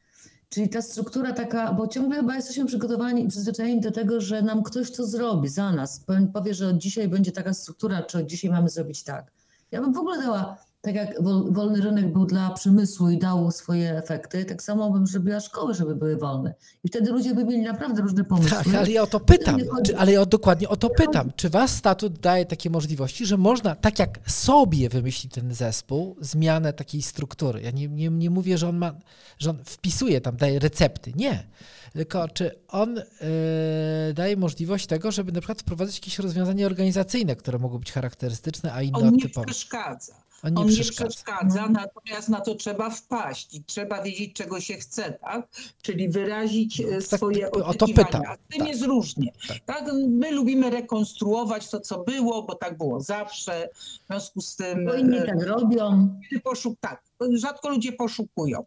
Czyli 0.49 0.69
ta 0.69 0.83
struktura 0.83 1.33
taka, 1.33 1.73
bo 1.73 1.89
ciągle 1.89 2.17
chyba 2.17 2.37
jesteśmy 2.37 2.67
przygotowani 2.67 3.25
i 3.25 3.29
przyzwyczajeni 3.29 3.81
do 3.81 3.91
tego, 3.91 4.21
że 4.21 4.43
nam 4.43 4.63
ktoś 4.63 4.93
to 4.93 5.07
zrobi 5.07 5.49
za 5.49 5.73
nas. 5.73 6.05
Powie, 6.33 6.55
że 6.55 6.69
od 6.69 6.79
dzisiaj 6.79 7.09
będzie 7.09 7.33
taka 7.33 7.55
struktura, 7.55 8.03
czy 8.03 8.19
od 8.19 8.27
dzisiaj 8.27 8.51
mamy 8.51 8.69
zrobić 8.69 9.05
tak. 9.05 9.33
Ja 9.71 9.81
bym 9.81 9.93
w 9.93 9.99
ogóle 9.99 10.19
dała 10.19 10.59
tak 10.89 10.97
jak 10.97 11.23
wolny 11.51 11.81
rynek 11.81 12.13
był 12.13 12.27
dla 12.27 12.51
przemysłu 12.51 13.11
i 13.11 13.19
dał 13.19 13.51
swoje 13.51 13.97
efekty, 13.97 14.45
tak 14.45 14.63
samo 14.63 14.91
bym 14.91 15.07
zrobiła 15.07 15.41
szkoły, 15.41 15.75
żeby 15.75 15.95
były 15.95 16.17
wolne. 16.17 16.55
I 16.85 16.89
wtedy 16.89 17.13
ludzie 17.13 17.35
by 17.35 17.45
mieli 17.45 17.63
naprawdę 17.63 18.03
różne 18.03 18.25
pomysły. 18.25 18.51
Tak, 18.51 18.75
ale 18.75 18.91
ja 18.91 19.03
o 19.03 19.07
to 19.07 19.21
pytam, 19.21 19.61
czy, 19.87 19.99
ale 19.99 20.13
ja 20.13 20.27
dokładnie 20.27 20.69
o 20.69 20.77
to 20.77 20.91
pytam. 20.91 21.33
Czy 21.37 21.51
was 21.51 21.71
statut 21.71 22.19
daje 22.19 22.47
takie 22.47 22.71
możliwości, 22.71 23.27
że 23.27 23.37
można, 23.37 23.75
tak 23.75 23.99
jak 23.99 24.19
sobie 24.27 24.89
wymyśli 24.89 25.31
ten 25.31 25.55
zespół, 25.55 26.17
zmianę 26.21 26.73
takiej 26.73 27.03
struktury? 27.03 27.63
Ja 27.63 27.71
nie, 27.71 27.89
nie, 27.89 28.09
nie 28.09 28.31
mówię, 28.31 28.59
że 28.59 28.69
on 28.69 28.77
ma, 28.77 28.95
że 29.39 29.51
on 29.51 29.59
wpisuje 29.65 30.21
tam, 30.21 30.37
daje 30.37 30.59
recepty. 30.59 31.13
Nie. 31.17 31.47
Tylko 31.93 32.29
czy 32.29 32.51
on 32.69 32.95
yy, 32.95 34.15
daje 34.15 34.37
możliwość 34.37 34.87
tego, 34.87 35.13
żeby 35.13 35.33
na 35.33 35.41
przykład 35.41 35.61
wprowadzić 35.61 35.97
jakieś 35.97 36.19
rozwiązania 36.19 36.67
organizacyjne, 36.67 37.37
które 37.37 37.59
mogą 37.59 37.79
być 37.79 37.93
charakterystyczne, 37.93 38.73
a 38.73 38.83
inne 38.83 38.99
on 38.99 39.15
nie 39.15 39.23
typowe? 39.23 39.47
przeszkadza. 39.47 40.28
On 40.43 40.55
nie 40.55 40.61
On 40.61 40.67
nie 40.69 40.73
przeszkadza. 40.75 41.11
przeszkadza, 41.11 41.69
natomiast 41.69 42.29
na 42.29 42.41
to 42.41 42.55
trzeba 42.55 42.91
wpaść 42.91 43.55
i 43.55 43.65
trzeba 43.65 44.03
wiedzieć, 44.03 44.33
czego 44.33 44.61
się 44.61 44.75
chce, 44.75 45.13
tak? 45.13 45.49
Czyli 45.83 46.09
wyrazić 46.09 46.81
e, 46.81 46.85
tak, 46.85 47.03
swoje 47.19 47.51
o 47.51 47.61
to 47.61 47.67
oczekiwania. 47.67 48.07
pytam. 48.07 48.23
A 48.27 48.35
z 48.35 48.39
tym 48.51 48.59
Tak. 48.59 48.69
jest 48.69 48.83
różnie. 48.83 49.33
Tak. 49.49 49.59
Tak. 49.67 49.85
My 50.09 50.31
lubimy 50.31 50.71
rekonstruować 50.71 51.71
to, 51.71 51.81
co 51.81 51.99
było, 52.05 52.43
bo 52.43 52.55
tak 52.55 52.79
było 52.79 53.01
zawsze. 53.01 53.69
W 53.75 54.07
związku 54.07 54.41
z 54.41 54.57
tym 54.57 54.85
Bo 54.85 54.95
inni 54.95 55.19
e, 55.19 55.23
tak 55.27 55.43
robią. 55.43 56.09
poszuk- 56.45 56.75
tak, 56.81 57.03
rzadko 57.35 57.69
ludzie 57.69 57.93
poszukują. 57.93 58.65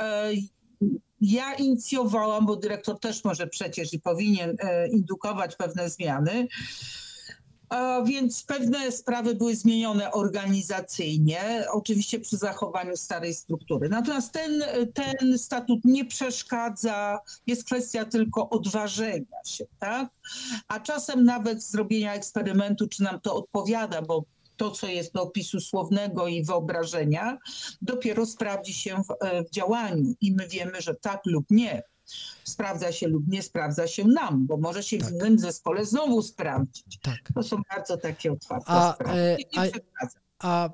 E, 0.00 0.30
Ja 1.20 1.54
inicjowałam, 1.54 2.46
bo 2.46 2.56
dyrektor 2.56 3.00
też 3.00 3.24
może 3.24 3.46
przecież 3.46 3.92
i 3.92 4.00
powinien 4.00 4.56
indukować 4.92 5.56
pewne 5.56 5.90
zmiany. 5.90 6.48
Więc 8.04 8.44
pewne 8.44 8.92
sprawy 8.92 9.34
były 9.34 9.56
zmienione 9.56 10.12
organizacyjnie, 10.12 11.64
oczywiście 11.72 12.20
przy 12.20 12.36
zachowaniu 12.36 12.96
starej 12.96 13.34
struktury. 13.34 13.88
Natomiast 13.88 14.32
ten, 14.32 14.64
ten 14.94 15.38
statut 15.38 15.80
nie 15.84 16.04
przeszkadza, 16.04 17.18
jest 17.46 17.64
kwestia 17.64 18.04
tylko 18.04 18.50
odważenia 18.50 19.44
się, 19.46 19.64
tak? 19.78 20.08
A 20.68 20.80
czasem 20.80 21.24
nawet 21.24 21.62
zrobienia 21.62 22.14
eksperymentu, 22.14 22.88
czy 22.88 23.02
nam 23.02 23.20
to 23.20 23.34
odpowiada, 23.34 24.02
bo 24.02 24.24
to, 24.56 24.70
co 24.70 24.86
jest 24.86 25.12
do 25.12 25.22
opisu 25.22 25.60
słownego 25.60 26.28
i 26.28 26.44
wyobrażenia, 26.44 27.38
dopiero 27.82 28.26
sprawdzi 28.26 28.74
się 28.74 29.02
w, 29.08 29.24
e, 29.24 29.44
w 29.44 29.50
działaniu 29.50 30.14
i 30.20 30.32
my 30.32 30.48
wiemy, 30.48 30.80
że 30.80 30.94
tak 30.94 31.20
lub 31.26 31.44
nie. 31.50 31.82
Sprawdza 32.44 32.92
się 32.92 33.08
lub 33.08 33.28
nie 33.28 33.42
sprawdza 33.42 33.86
się 33.86 34.04
nam, 34.04 34.46
bo 34.46 34.56
może 34.56 34.82
się 34.82 34.98
Tak. 34.98 35.08
w 35.08 35.12
innym 35.12 35.38
zespole 35.38 35.84
znowu 35.86 36.22
sprawdzić. 36.22 36.98
Tak. 37.02 37.18
To 37.34 37.42
są 37.42 37.62
bardzo 37.74 37.96
takie 37.96 38.32
otwarte 38.32 38.64
A, 38.68 38.92
sprawy. 38.94 39.18
e, 39.20 39.36
a- 39.56 39.60
przeszkadza. 39.62 40.18
a 40.38 40.66
e, 40.66 40.70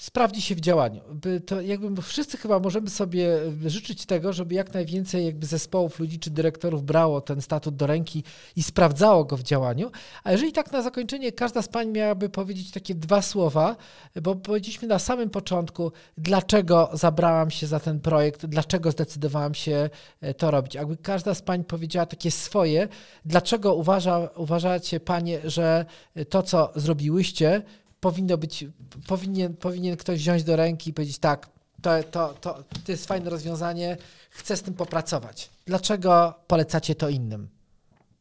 sprawdzi 0.00 0.42
się 0.42 0.54
w 0.54 0.60
działaniu. 0.60 1.02
To 1.46 1.60
jakby 1.60 2.02
wszyscy 2.02 2.36
chyba 2.36 2.58
możemy 2.58 2.90
sobie 2.90 3.38
życzyć 3.66 4.06
tego, 4.06 4.32
żeby 4.32 4.54
jak 4.54 4.74
najwięcej 4.74 5.26
jakby 5.26 5.46
zespołów 5.46 5.98
ludzi 5.98 6.18
czy 6.18 6.30
dyrektorów 6.30 6.84
brało 6.84 7.20
ten 7.20 7.42
statut 7.42 7.76
do 7.76 7.86
ręki 7.86 8.24
i 8.56 8.62
sprawdzało 8.62 9.24
go 9.24 9.36
w 9.36 9.42
działaniu. 9.42 9.90
A 10.24 10.32
jeżeli 10.32 10.52
tak 10.52 10.72
na 10.72 10.82
zakończenie 10.82 11.32
każda 11.32 11.62
z 11.62 11.68
pań 11.68 11.88
miałaby 11.88 12.28
powiedzieć 12.28 12.70
takie 12.70 12.94
dwa 12.94 13.22
słowa, 13.22 13.76
bo 14.22 14.36
powiedzieliśmy 14.36 14.88
na 14.88 14.98
samym 14.98 15.30
początku, 15.30 15.92
dlaczego 16.18 16.90
zabrałam 16.92 17.50
się 17.50 17.66
za 17.66 17.80
ten 17.80 18.00
projekt, 18.00 18.46
dlaczego 18.46 18.90
zdecydowałam 18.90 19.54
się 19.54 19.90
e, 20.20 20.34
to 20.34 20.50
robić. 20.50 20.74
Jakby 20.74 20.96
każda 20.96 21.34
z 21.34 21.42
pań 21.42 21.64
powiedziała 21.64 22.06
takie 22.06 22.30
swoje, 22.30 22.88
dlaczego 23.24 23.74
uważa, 23.74 24.28
uważacie 24.36 25.00
panie, 25.00 25.38
że 25.44 25.84
to, 26.28 26.42
co 26.42 26.72
zrobiłyście, 26.76 27.62
powinno 28.00 28.38
być, 28.38 28.66
powinien, 29.08 29.56
powinien 29.56 29.96
ktoś 29.96 30.18
wziąć 30.18 30.44
do 30.44 30.56
ręki 30.56 30.90
i 30.90 30.92
powiedzieć 30.92 31.18
tak, 31.18 31.48
to, 31.82 31.90
to, 32.10 32.34
to, 32.40 32.64
to 32.84 32.92
jest 32.92 33.06
fajne 33.06 33.30
rozwiązanie, 33.30 33.96
chcę 34.30 34.56
z 34.56 34.62
tym 34.62 34.74
popracować. 34.74 35.50
Dlaczego 35.66 36.34
polecacie 36.46 36.94
to 36.94 37.08
innym? 37.08 37.48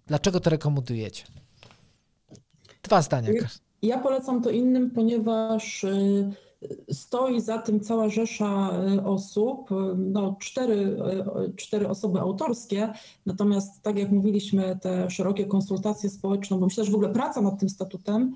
Dlaczego 0.08 0.40
to 0.40 0.50
rekomendujecie? 0.50 1.24
Dwa 2.84 3.02
zdania. 3.02 3.30
Ja- 3.82 4.00
polecam 4.00 4.42
to 4.44 4.50
innym, 4.50 4.92
ponieważ 4.92 5.84
y, 5.84 6.32
stoi 6.92 7.42
za 7.42 7.58
tym 7.58 7.80
cała 7.80 8.10
rzesza 8.10 8.72
y, 8.96 9.04
osób, 9.04 9.70
no 9.98 10.36
cztery, 10.40 10.98
y, 11.50 11.56
cztery 11.56 11.88
osoby 11.88 12.20
autorskie, 12.20 12.94
natomiast 13.26 13.82
tak 13.82 13.98
jak 13.98 14.12
mówiliśmy, 14.12 14.80
te 14.82 15.10
szerokie 15.10 15.46
konsultacje 15.46 16.10
społeczne, 16.10 16.58
bo 16.58 16.66
myślę, 16.66 16.86
że 16.86 16.92
w 16.92 16.96
ogóle 16.96 17.10
praca 17.10 17.42
nad 17.42 17.60
tym 17.60 17.70
statutem 17.70 18.36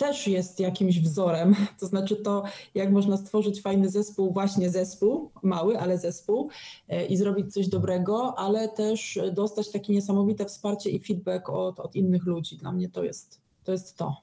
też 0.00 0.26
jest 0.26 0.60
jakimś 0.60 1.00
wzorem, 1.00 1.54
to 1.80 1.86
znaczy 1.86 2.16
to, 2.16 2.42
jak 2.74 2.90
można 2.90 3.16
stworzyć 3.16 3.62
fajny 3.62 3.88
zespół, 3.88 4.32
właśnie 4.32 4.70
zespół, 4.70 5.30
mały, 5.42 5.80
ale 5.80 5.98
zespół 5.98 6.50
y, 6.92 7.06
i 7.06 7.16
zrobić 7.16 7.54
coś 7.54 7.68
dobrego, 7.68 8.38
ale 8.38 8.68
też 8.68 9.18
dostać 9.32 9.70
takie 9.70 9.92
niesamowite 9.92 10.46
wsparcie 10.46 10.90
i 10.90 11.00
feedback 11.00 11.48
od, 11.48 11.80
od 11.80 11.96
innych 11.96 12.24
ludzi. 12.26 12.56
Dla 12.56 12.72
mnie 12.72 12.88
to 12.88 13.04
jest 13.04 13.40
to. 13.64 13.72
Jest 13.72 13.96
to. 13.96 14.16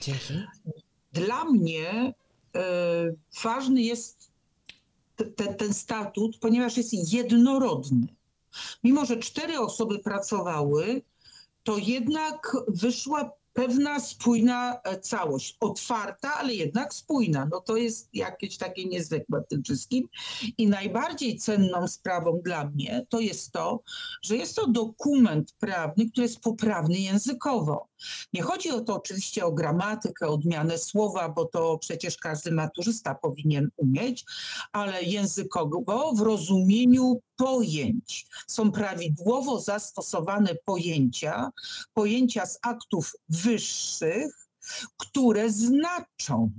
Dzięki. 0.00 0.34
Dla 1.12 1.44
mnie 1.44 2.14
e, 2.54 2.62
ważny 3.42 3.82
jest 3.82 4.30
te- 5.16 5.24
te- 5.24 5.54
ten 5.54 5.74
statut, 5.74 6.38
ponieważ 6.38 6.76
jest 6.76 7.12
jednorodny. 7.12 8.06
Mimo, 8.84 9.04
że 9.04 9.16
cztery 9.16 9.58
osoby 9.58 9.98
pracowały, 9.98 11.02
to 11.64 11.78
jednak 11.78 12.56
wyszła 12.68 13.30
pewna 13.56 14.00
spójna 14.00 14.80
e, 14.84 15.00
całość. 15.00 15.56
Otwarta, 15.60 16.34
ale 16.34 16.54
jednak 16.54 16.94
spójna. 16.94 17.48
No 17.50 17.60
to 17.60 17.76
jest 17.76 18.08
jakieś 18.12 18.56
takie 18.56 18.84
niezwykłe 18.84 19.40
w 19.40 19.48
tym 19.48 19.62
wszystkim. 19.62 20.08
I 20.58 20.68
najbardziej 20.68 21.38
cenną 21.38 21.88
sprawą 21.88 22.40
dla 22.44 22.64
mnie 22.64 23.06
to 23.08 23.20
jest 23.20 23.52
to, 23.52 23.82
że 24.22 24.36
jest 24.36 24.56
to 24.56 24.66
dokument 24.66 25.54
prawny, 25.58 26.10
który 26.10 26.22
jest 26.22 26.40
poprawny 26.40 26.98
językowo. 26.98 27.88
Nie 28.32 28.42
chodzi 28.42 28.70
o 28.70 28.80
to 28.80 28.94
oczywiście 28.94 29.44
o 29.44 29.52
gramatykę, 29.52 30.28
odmianę 30.28 30.78
słowa, 30.78 31.28
bo 31.28 31.44
to 31.44 31.78
przecież 31.78 32.16
każdy 32.16 32.52
maturzysta 32.52 33.14
powinien 33.14 33.68
umieć, 33.76 34.24
ale 34.72 35.02
językowo 35.02 36.12
w 36.14 36.20
rozumieniu 36.20 37.20
pojęć. 37.36 38.26
Są 38.46 38.72
prawidłowo 38.72 39.60
zastosowane 39.60 40.54
pojęcia, 40.64 41.50
pojęcia 41.94 42.46
z 42.46 42.58
aktów 42.62 43.12
wyższych, 43.28 44.48
które 44.96 45.50
znaczą. 45.50 46.50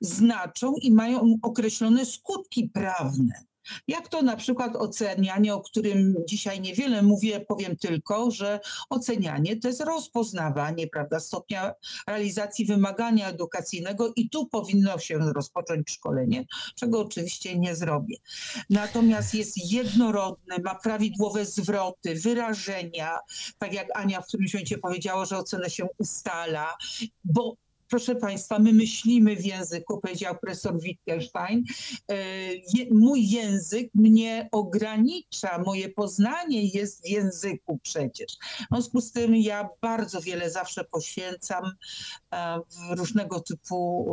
Znaczą 0.00 0.74
i 0.82 0.90
mają 0.92 1.36
określone 1.42 2.06
skutki 2.06 2.68
prawne. 2.68 3.44
Jak 3.88 4.08
to 4.08 4.22
na 4.22 4.36
przykład 4.36 4.76
ocenianie, 4.76 5.54
o 5.54 5.60
którym 5.60 6.14
dzisiaj 6.28 6.60
niewiele 6.60 7.02
mówię, 7.02 7.40
powiem 7.40 7.76
tylko, 7.76 8.30
że 8.30 8.60
ocenianie 8.90 9.56
to 9.56 9.68
jest 9.68 9.80
rozpoznawanie 9.80 10.86
prawda, 10.86 11.20
stopnia 11.20 11.74
realizacji 12.08 12.66
wymagania 12.66 13.28
edukacyjnego 13.28 14.12
i 14.16 14.30
tu 14.30 14.46
powinno 14.46 14.98
się 14.98 15.18
rozpocząć 15.18 15.90
szkolenie, 15.90 16.44
czego 16.74 17.00
oczywiście 17.00 17.58
nie 17.58 17.76
zrobię. 17.76 18.16
Natomiast 18.70 19.34
jest 19.34 19.72
jednorodny, 19.72 20.56
ma 20.64 20.74
prawidłowe 20.74 21.44
zwroty, 21.44 22.14
wyrażenia, 22.14 23.18
tak 23.58 23.72
jak 23.72 23.86
Ania 23.94 24.20
w 24.20 24.26
którymś 24.26 24.54
momencie 24.54 24.78
powiedziała, 24.78 25.24
że 25.24 25.38
ocenę 25.38 25.70
się 25.70 25.86
ustala, 25.98 26.76
bo 27.24 27.56
Proszę 27.88 28.14
Państwa, 28.14 28.58
my 28.58 28.72
myślimy 28.72 29.36
w 29.36 29.44
języku, 29.44 30.00
powiedział 30.00 30.36
profesor 30.42 30.80
Wittgenstein. 30.80 31.64
E, 32.10 32.16
Mój 32.90 33.30
język 33.30 33.90
mnie 33.94 34.48
ogranicza, 34.52 35.62
moje 35.66 35.88
poznanie 35.88 36.64
jest 36.64 37.02
w 37.02 37.08
języku 37.08 37.78
przecież. 37.82 38.32
W 38.32 38.66
związku 38.70 39.00
z 39.00 39.12
tym 39.12 39.36
ja 39.36 39.68
bardzo 39.82 40.20
wiele 40.20 40.50
zawsze 40.50 40.84
poświęcam 40.84 41.64
e, 42.30 42.58
w 42.58 42.98
różnego 42.98 43.40
typu 43.40 44.06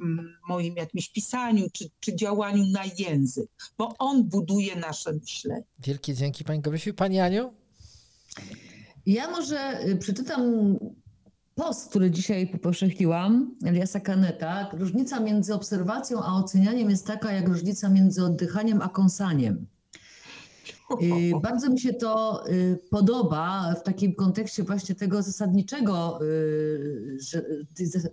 mm, 0.00 0.36
moim 0.48 0.76
jakimś 0.76 1.08
pisaniu 1.08 1.66
czy, 1.72 1.84
czy 2.00 2.16
działaniu 2.16 2.64
na 2.66 2.82
język, 2.98 3.50
bo 3.78 3.94
on 3.98 4.24
buduje 4.24 4.76
nasze 4.76 5.12
myślenie. 5.12 5.64
Wielkie 5.78 6.14
dzięki 6.14 6.44
Pani 6.44 6.60
Gabrysiu. 6.60 6.94
Pani 6.94 7.20
Aniu? 7.20 7.54
Ja 9.06 9.30
może 9.30 9.80
y, 9.88 9.96
przeczytam 9.96 10.76
post, 11.54 11.90
który 11.90 12.10
dzisiaj 12.10 12.46
popowszechniłam, 12.46 13.54
Eliasa 13.64 14.00
Kaneta. 14.00 14.70
Różnica 14.72 15.20
między 15.20 15.54
obserwacją 15.54 16.22
a 16.22 16.34
ocenianiem 16.36 16.90
jest 16.90 17.06
taka, 17.06 17.32
jak 17.32 17.48
różnica 17.48 17.88
między 17.88 18.24
oddychaniem 18.24 18.82
a 18.82 18.88
kąsaniem. 18.88 19.66
Y, 21.02 21.32
Bardzo 21.42 21.70
mi 21.70 21.80
się 21.80 21.92
to 21.92 22.44
y, 22.48 22.78
podoba 22.90 23.74
w 23.74 23.82
takim 23.82 24.14
kontekście 24.14 24.62
właśnie 24.62 24.94
tego 24.94 25.22
zasadniczego, 25.22 26.18
y, 26.22 27.16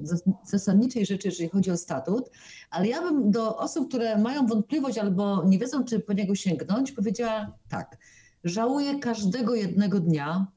zas- 0.01 0.31
zasadniczej 0.45 1.05
rzeczy, 1.05 1.27
jeżeli 1.27 1.49
chodzi 1.49 1.71
o 1.71 1.77
statut, 1.77 2.29
ale 2.69 2.87
ja 2.87 3.01
bym 3.01 3.31
do 3.31 3.57
osób, 3.57 3.87
które 3.87 4.17
mają 4.17 4.47
wątpliwość 4.47 4.97
albo 4.97 5.43
nie 5.45 5.59
wiedzą, 5.59 5.83
czy 5.83 5.99
po 5.99 6.13
niego 6.13 6.35
sięgnąć, 6.35 6.91
powiedziała 6.91 7.57
tak. 7.69 7.97
Żałuję 8.43 8.99
każdego 8.99 9.55
jednego 9.55 9.99
dnia, 9.99 10.47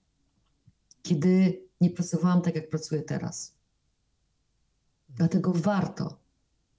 kiedy 1.02 1.63
nie 1.84 1.90
pracowałam 1.90 2.42
tak, 2.42 2.54
jak 2.54 2.68
pracuję 2.68 3.02
teraz. 3.02 3.54
Dlatego 5.08 5.52
warto, 5.52 6.18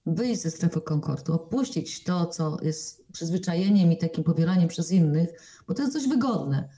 wyjść 0.06 0.42
ze 0.42 0.50
strefy 0.50 0.80
komfortu, 0.80 1.34
opuścić 1.34 2.04
to, 2.04 2.26
co 2.26 2.58
jest 2.62 3.04
przyzwyczajeniem 3.12 3.92
i 3.92 3.98
takim 3.98 4.24
pobieraniem 4.24 4.68
przez 4.68 4.92
innych, 4.92 5.28
bo 5.66 5.74
to 5.74 5.82
jest 5.82 5.94
dość 5.94 6.08
wygodne. 6.08 6.68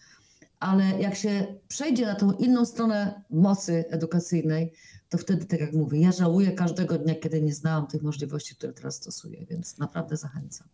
Ale 0.61 0.85
jak 1.01 1.14
się 1.14 1.47
przejdzie 1.68 2.07
na 2.07 2.14
tą 2.14 2.33
inną 2.33 2.64
stronę 2.64 3.22
mocy 3.31 3.85
edukacyjnej, 3.91 4.72
to 5.09 5.18
wtedy, 5.18 5.45
tak 5.45 5.61
jak 5.61 5.72
mówię, 5.72 6.01
ja 6.01 6.12
żałuję 6.12 6.53
każdego 6.53 6.99
dnia, 6.99 7.14
kiedy 7.14 7.43
nie 7.43 7.55
znałam 7.55 7.87
tych 7.87 8.03
możliwości, 8.03 8.57
które 8.57 8.72
teraz 8.72 8.95
stosuję, 8.97 9.47
więc 9.47 9.79
naprawdę 9.79 10.16
zachęcam. 10.16 10.68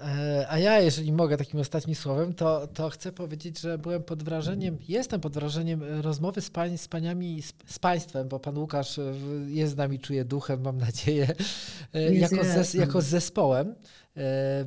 E, 0.00 0.46
a 0.48 0.58
ja, 0.58 0.80
jeżeli 0.80 1.12
mogę 1.12 1.36
takim 1.36 1.60
ostatnim 1.60 1.96
słowem, 1.96 2.34
to, 2.34 2.66
to 2.66 2.90
chcę 2.90 3.12
powiedzieć, 3.12 3.60
że 3.60 3.78
byłem 3.78 4.02
pod 4.02 4.22
wrażeniem, 4.22 4.78
jestem 4.88 5.20
pod 5.20 5.34
wrażeniem 5.34 6.00
rozmowy 6.00 6.40
z, 6.40 6.50
pań, 6.50 6.78
z 6.78 6.88
paniami, 6.88 7.42
z, 7.42 7.52
z 7.66 7.78
państwem, 7.78 8.28
bo 8.28 8.40
pan 8.40 8.58
Łukasz 8.58 8.98
e, 8.98 9.02
jest 9.46 9.72
z 9.72 9.76
nami, 9.76 9.98
czuje 9.98 10.24
duchem, 10.24 10.62
mam 10.62 10.78
nadzieję, 10.78 11.28
e, 11.94 12.14
jako, 12.14 12.44
zes, 12.44 12.74
jako 12.74 13.00
z 13.00 13.06
zespołem. 13.06 13.74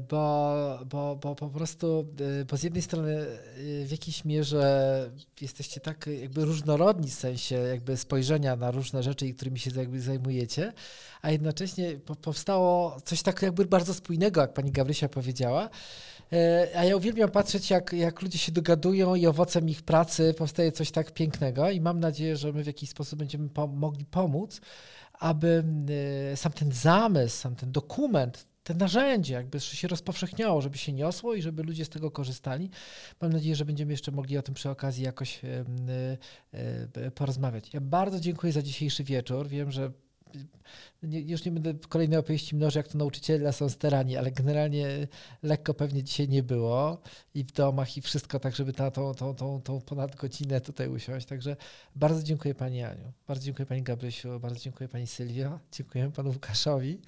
Bo, 0.09 0.79
bo, 0.85 1.15
bo 1.15 1.35
po 1.35 1.49
prostu, 1.49 2.05
bo 2.49 2.57
z 2.57 2.63
jednej 2.63 2.81
strony 2.81 3.25
w 3.85 3.91
jakiejś 3.91 4.25
mierze 4.25 5.11
jesteście 5.41 5.81
tak 5.81 6.09
jakby 6.21 6.45
różnorodni 6.45 7.09
w 7.09 7.13
sensie 7.13 7.55
jakby 7.55 7.97
spojrzenia 7.97 8.55
na 8.55 8.71
różne 8.71 9.03
rzeczy, 9.03 9.33
którymi 9.33 9.59
się 9.59 9.71
jakby 9.75 10.01
zajmujecie, 10.01 10.73
a 11.21 11.31
jednocześnie 11.31 11.99
powstało 12.21 12.97
coś 13.05 13.21
tak 13.21 13.41
jakby 13.41 13.65
bardzo 13.65 13.93
spójnego, 13.93 14.41
jak 14.41 14.53
pani 14.53 14.71
Gabrysia 14.71 15.09
powiedziała. 15.09 15.69
E, 16.33 16.67
a 16.75 16.85
ja 16.85 16.95
uwielbiam 16.95 17.31
patrzeć, 17.31 17.69
jak, 17.69 17.93
jak 17.93 18.21
ludzie 18.21 18.37
się 18.37 18.51
dogadują 18.51 19.15
i 19.15 19.27
owocem 19.27 19.69
ich 19.69 19.81
pracy 19.81 20.33
powstaje 20.37 20.71
coś 20.71 20.91
tak 20.91 21.11
pięknego 21.11 21.69
i 21.69 21.81
mam 21.81 21.99
nadzieję, 21.99 22.37
że 22.37 22.53
my 22.53 22.63
w 22.63 22.67
jakiś 22.67 22.89
sposób 22.89 23.19
będziemy 23.19 23.49
mogli 23.73 24.05
pomóc, 24.05 24.61
aby 25.19 25.63
e, 26.33 26.37
sam 26.37 26.51
ten 26.51 26.71
zamysł, 26.71 27.37
sam 27.37 27.55
ten 27.55 27.71
dokument, 27.71 28.47
te 28.69 28.75
narzędzie 28.75 29.33
jakby 29.33 29.59
się 29.59 29.87
rozpowszechniało, 29.87 30.61
żeby 30.61 30.77
się 30.77 30.93
niosło 30.93 31.35
i 31.35 31.41
żeby 31.41 31.63
ludzie 31.63 31.85
z 31.85 31.89
tego 31.89 32.11
korzystali. 32.11 32.69
Mam 33.21 33.33
nadzieję, 33.33 33.55
że 33.55 33.65
będziemy 33.65 33.91
jeszcze 33.93 34.11
mogli 34.11 34.37
o 34.37 34.41
tym 34.41 34.55
przy 34.55 34.69
okazji 34.69 35.03
jakoś 35.03 35.41
e, 35.45 37.11
porozmawiać. 37.11 37.73
Ja 37.73 37.81
bardzo 37.81 38.19
dziękuję 38.19 38.53
za 38.53 38.61
dzisiejszy 38.61 39.03
wieczór. 39.03 39.47
Wiem, 39.47 39.71
że 39.71 39.91
nie, 41.03 41.21
już 41.21 41.45
nie 41.45 41.51
będę 41.51 41.73
kolejnej 41.73 42.19
opowieści 42.19 42.55
mnożył, 42.55 42.79
jak 42.79 42.87
to 42.87 42.97
nauczyciele 42.97 43.53
są 43.53 43.69
sterani, 43.69 44.17
ale 44.17 44.31
generalnie 44.31 45.07
lekko 45.43 45.73
pewnie 45.73 46.03
dzisiaj 46.03 46.29
nie 46.29 46.43
było 46.43 47.01
i 47.33 47.43
w 47.43 47.51
domach 47.51 47.97
i 47.97 48.01
wszystko, 48.01 48.39
tak 48.39 48.55
żeby 48.55 48.73
na 48.77 48.91
tą, 48.91 49.13
tą, 49.13 49.35
tą, 49.35 49.61
tą 49.61 49.81
ponad 49.81 50.15
godzinę 50.15 50.61
tutaj 50.61 50.87
usiąść. 50.87 51.25
Także 51.27 51.55
bardzo 51.95 52.23
dziękuję 52.23 52.55
Pani 52.55 52.83
Aniu, 52.83 53.11
bardzo 53.27 53.45
dziękuję 53.45 53.65
Pani 53.65 53.83
Gabrysiu, 53.83 54.39
bardzo 54.39 54.59
dziękuję 54.59 54.89
Pani 54.89 55.07
Sylwio, 55.07 55.59
dziękuję 55.71 56.11
Panu 56.11 56.29
Łukaszowi 56.29 56.99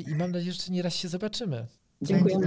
i 0.00 0.14
mam 0.14 0.32
nadzieję, 0.32 0.52
że 0.52 0.72
nieraz 0.72 0.94
się 0.94 1.08
zobaczymy. 1.08 1.66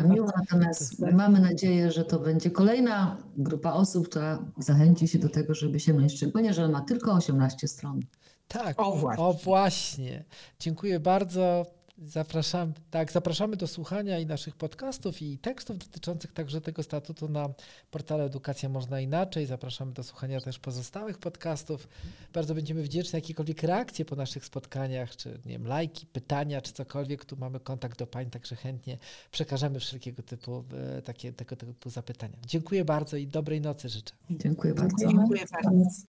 Miło, 0.09 0.29
natomiast 0.37 0.99
mamy 0.99 1.39
nadzieję, 1.39 1.91
że 1.91 2.05
to 2.05 2.19
będzie 2.19 2.51
kolejna 2.51 3.17
grupa 3.37 3.71
osób, 3.71 4.09
która 4.09 4.45
zachęci 4.57 5.07
się 5.07 5.19
do 5.19 5.29
tego, 5.29 5.53
żeby 5.53 5.79
się 5.79 5.93
myśleć, 5.93 6.15
szczególnie, 6.15 6.53
że 6.53 6.67
ma 6.67 6.81
tylko 6.81 7.13
18 7.13 7.67
stron. 7.67 7.99
Tak, 8.47 8.81
o 8.81 8.95
właśnie. 8.95 9.23
o 9.23 9.33
właśnie. 9.33 10.23
Dziękuję 10.59 10.99
bardzo. 10.99 11.65
Zapraszam, 12.01 12.73
tak, 12.91 13.11
zapraszamy 13.11 13.55
do 13.57 13.67
słuchania 13.67 14.19
i 14.19 14.25
naszych 14.25 14.55
podcastów 14.55 15.21
i 15.21 15.37
tekstów 15.37 15.77
dotyczących 15.77 16.33
także 16.33 16.61
tego 16.61 16.83
statutu 16.83 17.29
na 17.29 17.49
portale 17.91 18.23
Edukacja 18.23 18.69
Można 18.69 18.99
Inaczej. 18.99 19.45
Zapraszamy 19.45 19.93
do 19.93 20.03
słuchania 20.03 20.41
też 20.41 20.59
pozostałych 20.59 21.17
podcastów. 21.17 21.87
Bardzo 22.33 22.55
będziemy 22.55 22.83
wdzięczni 22.83 23.17
jakiekolwiek 23.17 23.63
reakcje 23.63 24.05
po 24.05 24.15
naszych 24.15 24.45
spotkaniach, 24.45 25.15
czy 25.15 25.29
nie 25.29 25.51
wiem, 25.51 25.67
lajki, 25.67 26.05
pytania, 26.05 26.61
czy 26.61 26.73
cokolwiek. 26.73 27.25
Tu 27.25 27.37
mamy 27.37 27.59
kontakt 27.59 27.99
do 27.99 28.07
Pań, 28.07 28.29
także 28.29 28.55
chętnie 28.55 28.97
przekażemy 29.31 29.79
wszelkiego 29.79 30.23
typu 30.23 30.63
e, 30.97 31.01
takie, 31.01 31.33
tego 31.33 31.55
typu 31.55 31.89
zapytania. 31.89 32.37
Dziękuję 32.47 32.85
bardzo 32.85 33.17
i 33.17 33.27
dobrej 33.27 33.61
nocy 33.61 33.89
życzę. 33.89 34.13
Dziękuję 34.29 34.73
bardzo. 34.73 35.07
Dziękuję 35.07 35.45
bardzo. 35.51 36.01